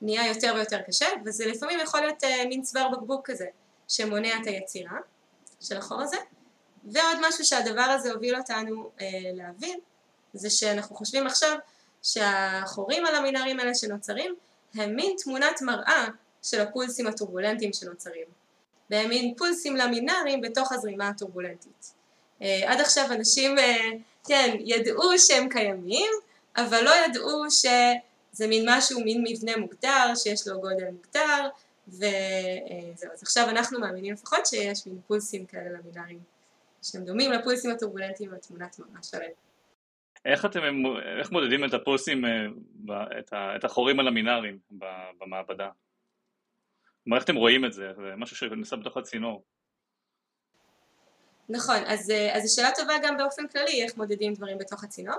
נהיה 0.00 0.26
יותר 0.26 0.52
ויותר 0.54 0.82
קשה 0.82 1.06
וזה 1.24 1.46
לפעמים 1.46 1.80
יכול 1.80 2.00
להיות 2.00 2.24
אה, 2.24 2.44
מין 2.48 2.62
צוואר 2.62 2.88
בקבוק 2.88 3.30
כזה 3.30 3.46
שמונע 3.88 4.28
את 4.42 4.46
היצירה 4.46 4.98
של 5.60 5.76
החור 5.76 6.02
הזה. 6.02 6.16
ועוד 6.84 7.18
משהו 7.28 7.44
שהדבר 7.44 7.82
הזה 7.82 8.12
הוביל 8.12 8.36
אותנו 8.36 8.90
אה, 9.00 9.06
להבין 9.34 9.78
זה 10.34 10.50
שאנחנו 10.50 10.96
חושבים 10.96 11.26
עכשיו 11.26 11.58
שהחורים 12.02 13.06
הלמינאריים 13.06 13.60
האלה 13.60 13.74
שנוצרים 13.74 14.34
הם 14.74 14.96
מין 14.96 15.16
תמונת 15.22 15.62
מראה 15.62 16.06
של 16.42 16.60
הפולסים 16.60 17.06
הטורבולנטיים 17.06 17.72
שנוצרים 17.72 18.26
והם 18.90 19.08
מין 19.08 19.34
פולסים 19.36 19.76
למינאריים 19.76 20.40
בתוך 20.40 20.72
הזרימה 20.72 21.08
הטורבולנטית 21.08 21.92
אה, 22.42 22.72
עד 22.72 22.80
עכשיו 22.80 23.12
אנשים 23.12 23.58
אה, 23.58 23.90
כן 24.28 24.56
ידעו 24.60 25.18
שהם 25.18 25.48
קיימים 25.48 26.10
אבל 26.56 26.84
לא 26.84 26.90
ידעו 27.06 27.44
שזה 27.50 28.48
מין 28.48 28.64
משהו, 28.68 29.00
מין 29.00 29.24
מבנה 29.28 29.56
מוגדר 29.56 30.14
שיש 30.14 30.48
לו 30.48 30.60
גודל 30.60 30.90
מוגדר 30.90 31.48
וזהו, 31.88 33.12
אז 33.12 33.22
עכשיו 33.22 33.48
אנחנו 33.48 33.80
מאמינים 33.80 34.12
לפחות 34.12 34.46
שיש 34.46 34.86
מין 34.86 35.00
פולסים 35.06 35.46
כאלה 35.46 35.70
למינאריים 35.70 36.20
שהם 36.82 37.04
דומים 37.04 37.32
לפולסים 37.32 37.70
הטורבולנטיים 37.70 38.30
בתמונת 38.30 38.78
מראה 38.78 39.02
שלהם. 39.02 39.30
איך 40.24 40.44
אתם, 40.44 40.60
איך 41.20 41.32
מודדים 41.32 41.64
את 41.64 41.74
הפולסים, 41.74 42.24
אה, 42.24 43.56
את 43.56 43.64
החורים 43.64 44.00
הלמינאריים 44.00 44.58
במעבדה? 45.18 45.68
איך 47.16 47.24
אתם 47.24 47.36
רואים 47.36 47.64
את 47.64 47.72
זה? 47.72 47.92
זה 47.96 48.12
משהו 48.16 48.36
שנעשה 48.36 48.76
בתוך 48.76 48.96
הצינור. 48.96 49.42
נכון, 51.48 51.76
אז, 51.86 52.10
אה, 52.10 52.36
אז 52.36 52.42
זו 52.42 52.54
שאלה 52.54 52.70
טובה 52.76 52.94
גם 53.02 53.16
באופן 53.16 53.48
כללי, 53.48 53.82
איך 53.82 53.96
מודדים 53.96 54.34
דברים 54.34 54.58
בתוך 54.58 54.84
הצינור. 54.84 55.16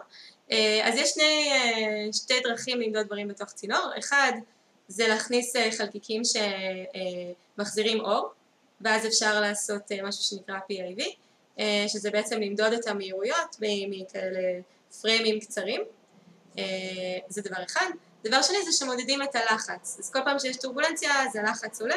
אה, 0.51 0.81
אז 0.83 0.95
יש 0.97 1.09
שני, 1.09 1.49
שתי 2.13 2.33
דרכים 2.43 2.81
למדוד 2.81 3.05
דברים 3.05 3.27
בתוך 3.27 3.49
צינור, 3.49 3.91
אחד 3.99 4.31
זה 4.87 5.07
להכניס 5.07 5.55
חלקיקים 5.77 6.21
שמחזירים 7.57 7.99
אור, 7.99 8.29
ואז 8.81 9.07
אפשר 9.07 9.41
לעשות 9.41 9.91
משהו 10.03 10.23
שנקרא 10.23 10.55
PIV, 10.71 11.03
שזה 11.87 12.11
בעצם 12.11 12.41
למדוד 12.41 12.73
את 12.73 12.87
המהירויות 12.87 13.57
מכאלה 13.61 14.59
פריימים 15.01 15.39
קצרים, 15.39 15.81
זה 17.27 17.41
דבר 17.41 17.63
אחד. 17.63 17.89
דבר 18.23 18.41
שני 18.41 18.57
זה 18.65 18.71
שמודדים 18.71 19.21
את 19.21 19.35
הלחץ, 19.35 19.97
אז 19.99 20.11
כל 20.11 20.19
פעם 20.25 20.39
שיש 20.39 20.57
טורבולנציה 20.57 21.23
אז 21.23 21.35
הלחץ 21.35 21.81
עולה 21.81 21.95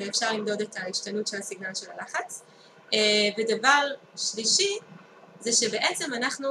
ואפשר 0.00 0.32
למדוד 0.32 0.60
את 0.60 0.76
ההשתנות 0.76 1.26
של 1.26 1.36
הסיגנל 1.36 1.74
של 1.74 1.86
הלחץ. 1.90 2.42
ודבר 3.38 3.86
שלישי 4.16 4.78
זה 5.40 5.52
שבעצם 5.52 6.14
אנחנו 6.14 6.48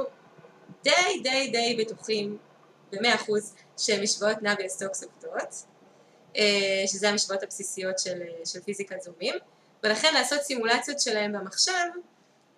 די 0.84 1.20
די 1.22 1.50
די 1.52 1.76
בטוחים 1.84 2.38
במאה 2.92 3.14
אחוז 3.14 3.54
שמשוואות 3.78 4.42
נאבי 4.42 4.68
סטוקס 4.68 5.04
עובדות, 5.04 5.54
שזה 6.86 7.08
המשוואות 7.08 7.42
הבסיסיות 7.42 7.98
של, 7.98 8.22
של 8.44 8.60
פיזיקת 8.60 9.02
זורמים, 9.02 9.34
ולכן 9.82 10.14
לעשות 10.14 10.42
סימולציות 10.42 11.00
שלהם 11.00 11.32
במחשב 11.32 11.72
אה, 11.72 12.00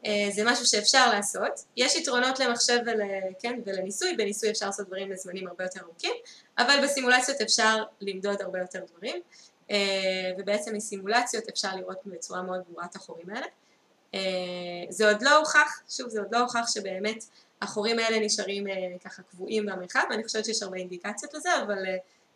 זה 0.06 0.42
משהו 0.44 0.66
שאפשר 0.66 1.10
לעשות. 1.10 1.64
יש 1.76 1.96
יתרונות 1.96 2.38
למחשב 2.38 2.78
ול, 2.86 3.00
כן, 3.40 3.60
ולניסוי, 3.66 4.16
בניסוי 4.16 4.50
אפשר 4.50 4.66
לעשות 4.66 4.86
דברים 4.86 5.12
לזמנים 5.12 5.48
הרבה 5.48 5.64
יותר 5.64 5.80
ארוכים, 5.80 6.12
אבל 6.58 6.80
בסימולציות 6.84 7.40
אפשר 7.40 7.84
למדוד 8.00 8.42
הרבה 8.42 8.58
יותר 8.58 8.80
דברים, 8.94 9.16
אה, 9.70 9.76
ובעצם 10.38 10.74
מסימולציות 10.74 11.48
אפשר 11.48 11.76
לראות 11.76 11.98
בצורה 12.06 12.42
מאוד 12.42 12.60
ברורה 12.68 12.84
את 12.84 12.96
החורים 12.96 13.30
האלה. 13.30 13.46
אה, 14.14 14.20
זה 14.88 15.08
עוד 15.08 15.22
לא 15.22 15.36
הוכח, 15.36 15.80
שוב 15.88 16.08
זה 16.08 16.20
עוד 16.20 16.28
לא 16.34 16.38
הוכח 16.38 16.72
שבאמת 16.72 17.24
החורים 17.62 17.98
האלה 17.98 18.20
נשארים 18.20 18.66
ככה 19.04 19.22
קבועים 19.22 19.66
במרחב, 19.66 20.02
ואני 20.10 20.24
חושבת 20.24 20.44
שיש 20.44 20.62
הרבה 20.62 20.76
אינדיקציות 20.76 21.34
לזה, 21.34 21.62
אבל 21.62 21.78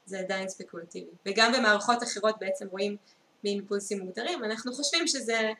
זה 0.06 0.18
עדיין 0.18 0.48
ספקולטיבי. 0.48 1.10
וגם 1.26 1.52
במערכות 1.52 2.02
אחרות 2.02 2.34
בעצם 2.40 2.66
רואים 2.70 2.96
מין 3.44 3.64
פולסים 3.66 4.00
מוגדרים, 4.00 4.44
אנחנו 4.44 4.72
חושבים 4.72 5.06
שזה 5.06 5.34
אה, 5.34 5.52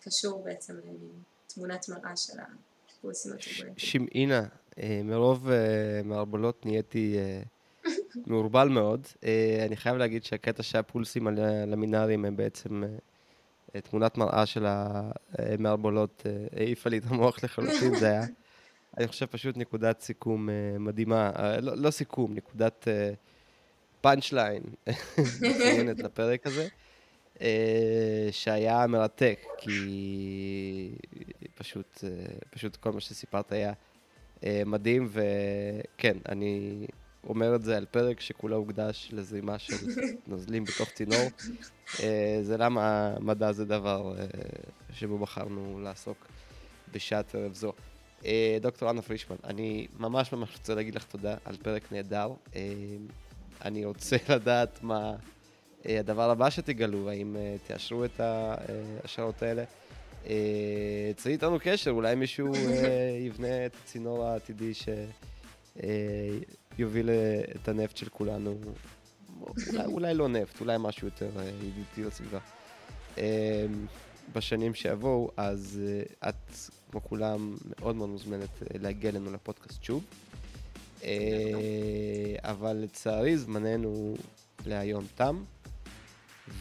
קשור 0.00 0.44
בעצם 0.44 0.74
לתמונת 1.46 1.88
מראה 1.88 2.16
של 2.16 2.32
הפולסים 2.98 3.32
הטורבולנטיים. 3.32 3.74
שמעינה, 3.78 4.44
אה, 4.78 5.00
מרוב 5.04 5.50
אה, 5.50 6.00
מערבולות 6.04 6.66
נהייתי 6.66 7.16
מעורבל 8.26 8.68
מאוד. 8.68 9.06
אני 9.66 9.76
חייב 9.76 9.96
להגיד 9.96 10.24
שהקטע 10.24 10.62
שהפולסים 10.62 11.26
הלמינאריים 11.26 12.24
הם 12.24 12.36
בעצם 12.36 12.82
תמונת 13.82 14.18
מראה 14.18 14.46
של 14.46 14.66
המערבולות 14.68 16.26
העיפה 16.56 16.90
לי 16.90 16.98
את 16.98 17.02
המוח 17.06 17.44
לחלוטין, 17.44 17.94
זה 17.94 18.06
היה, 18.06 18.22
אני 18.98 19.08
חושב, 19.08 19.26
פשוט 19.26 19.56
נקודת 19.56 20.00
סיכום 20.00 20.48
מדהימה, 20.78 21.32
לא, 21.60 21.76
לא 21.76 21.90
סיכום, 21.90 22.34
נקודת 22.34 22.88
פאנצ' 24.00 24.32
ליין 24.32 24.62
מצוינת 25.42 25.98
לפרק 25.98 26.46
הזה. 26.46 26.68
אה, 27.40 28.28
שהיה 28.30 28.86
מרתק, 28.86 29.38
כי 29.58 30.90
פשוט, 31.54 32.04
אה, 32.04 32.10
פשוט 32.50 32.76
כל 32.76 32.92
מה 32.92 33.00
שסיפרת 33.00 33.52
היה 33.52 33.72
אה, 34.44 34.62
מדהים, 34.66 35.08
וכן, 35.10 36.16
אני 36.28 36.86
אומר 37.24 37.54
את 37.54 37.62
זה 37.62 37.76
על 37.76 37.86
פרק 37.86 38.20
שכולו 38.20 38.56
הוקדש 38.56 39.08
לזרימה 39.12 39.58
של 39.58 39.76
נוזלים 40.26 40.64
בתוך 40.64 40.88
צינור. 40.90 41.28
זה 42.42 42.56
למה 42.58 43.14
מדע 43.20 43.52
זה 43.52 43.64
דבר 43.64 44.14
שבו 44.92 45.18
בחרנו 45.18 45.80
לעסוק 45.82 46.26
בשעת 46.92 47.34
ערב 47.34 47.54
זו. 47.54 47.72
דוקטור 48.60 48.90
אנה 48.90 49.02
פרישמן, 49.02 49.36
אני 49.44 49.86
ממש 49.98 50.32
ממש 50.32 50.56
רוצה 50.56 50.74
להגיד 50.74 50.94
לך 50.94 51.04
תודה 51.04 51.36
על 51.44 51.56
פרק 51.56 51.92
נהדר. 51.92 52.30
אני 53.64 53.84
רוצה 53.84 54.16
לדעת 54.28 54.82
מה... 54.82 55.14
אה, 55.86 56.00
הדבר 56.00 56.30
הבא 56.30 56.50
שתגלו, 56.50 57.10
האם 57.10 57.36
אה, 57.36 57.56
תאשרו 57.66 58.04
את 58.04 58.20
ההשערות 58.20 59.42
האלה. 59.42 59.64
אה, 60.26 61.10
צאי 61.16 61.32
איתנו 61.32 61.58
קשר, 61.60 61.90
אולי 61.90 62.14
מישהו 62.14 62.52
יבנה 63.26 63.66
את 63.66 63.76
הצינור 63.82 64.24
העתידי 64.24 64.72
שיוביל 66.76 67.10
את 67.56 67.68
הנפט 67.68 67.96
של 67.96 68.08
כולנו. 68.08 68.58
אולי, 69.40 69.84
אולי 69.84 70.14
לא 70.14 70.28
נפט, 70.28 70.60
אולי 70.60 70.76
משהו 70.80 71.06
יותר 71.06 71.30
ידידותי 71.62 72.02
לסביבה. 72.02 72.38
בשנים 74.32 74.74
שיבואו, 74.74 75.30
אז 75.36 75.80
את, 76.28 76.34
כמו 76.90 77.02
כולם, 77.04 77.56
מאוד 77.78 77.96
מאוד 77.96 78.08
מוזמנת 78.08 78.48
להגיע 78.80 79.10
אלינו 79.10 79.32
לפודקאסט 79.32 79.82
שוב. 79.82 80.04
אבל 82.44 82.76
לצערי 82.76 83.38
זמננו 83.38 84.14
להיום 84.66 85.04
תם. 85.14 85.42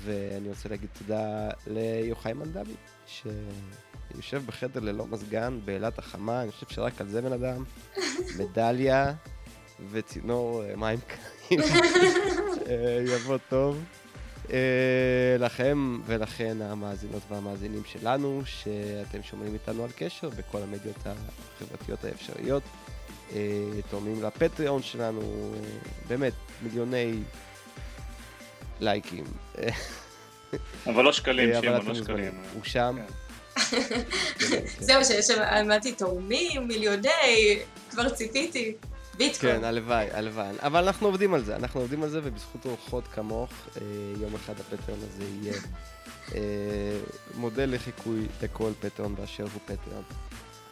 ואני 0.04 0.50
רוצה 0.50 0.70
להגיד 0.70 0.90
תודה 0.98 1.50
ליוחאי 1.68 2.34
מנדבי, 2.34 2.74
שיושב 3.08 4.44
בחדר 4.46 4.80
ללא 4.80 5.06
מזגן 5.08 5.60
באילת 5.66 6.00
החמה, 6.00 6.42
אני 6.42 6.52
חושב 6.52 6.66
שרק 6.70 7.02
על 7.02 7.08
זה 7.08 7.22
בן 7.22 7.34
אדם, 7.34 7.64
מדליה 8.40 9.14
וצינור 9.92 10.64
אה, 10.64 10.76
מים 10.76 11.00
קרים 11.08 11.62
אה, 12.68 13.04
יבוא 13.08 13.38
טוב. 13.50 13.84
אה, 14.54 15.36
לכם 15.40 16.00
ולכן 16.06 16.62
המאזינות 16.62 17.22
והמאזינים 17.30 17.82
שלנו, 17.86 18.42
שאתם 18.46 19.24
שומעים 19.24 19.54
איתנו 19.54 19.84
על 19.84 19.90
קשר 19.96 20.30
בכל 20.30 20.62
המדיות 20.62 20.98
החברתיות 21.06 22.06
האפשריות. 22.06 22.64
תורמים 23.90 24.24
לפטריון 24.24 24.82
שלנו, 24.82 25.52
באמת, 26.08 26.34
מיליוני 26.64 27.20
לייקים. 28.80 29.24
אבל 30.88 31.04
לא 31.04 31.14
שקלים, 31.14 31.50
שמעון, 31.62 31.86
לא 31.86 31.96
שקלים. 31.96 32.32
הוא 32.54 32.64
שם. 32.64 32.98
זהו, 34.80 35.06
שיש 35.06 35.28
שם, 35.28 35.42
אמרתי, 35.42 35.92
תורמים, 35.92 36.68
מיליוני, 36.68 37.60
כבר 37.90 38.10
ציפיתי. 38.10 38.74
ביטקוין. 39.18 39.58
כן, 39.58 39.64
הלוואי, 39.64 40.08
הלוואי. 40.12 40.56
אבל 40.60 40.84
אנחנו 40.84 41.08
עובדים 41.08 41.34
על 41.34 41.44
זה, 41.44 41.56
אנחנו 41.56 41.80
עובדים 41.80 42.04
על 42.04 42.10
זה, 42.10 42.20
ובזכות 42.24 42.66
אורחות 42.66 43.04
כמוך, 43.08 43.50
אה, 43.78 43.82
יום 44.22 44.36
אחד 44.36 44.54
הפטרון 44.60 45.00
הזה 45.04 45.24
יהיה 45.42 45.54
אה, 46.36 46.40
מודל 47.36 47.70
לחיקוי 47.74 48.26
לכל 48.42 48.72
פטרון 48.80 49.16
באשר 49.16 49.44
הוא 49.44 49.62
פטרון. 49.66 50.04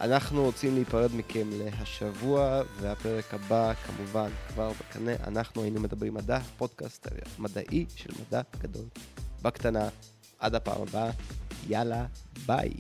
אנחנו 0.02 0.44
רוצים 0.44 0.76
להיפרד 0.76 1.10
מכם 1.16 1.48
להשבוע, 1.52 2.62
והפרק 2.80 3.34
הבא, 3.34 3.74
כמובן, 3.74 4.30
כבר 4.48 4.72
בקנה. 4.72 5.12
אנחנו 5.28 5.62
היינו 5.62 5.80
מדברים 5.80 6.14
מדע, 6.14 6.40
פודקאסט 6.58 7.08
מדעי 7.40 7.86
של 7.96 8.10
מדע 8.22 8.42
גדול 8.60 8.86
בקטנה. 9.42 9.90
עד 10.40 10.56
הפעם 10.56 10.82
הבאה, 10.82 11.12
יאללה, 11.68 12.06
ביי. 12.46 12.72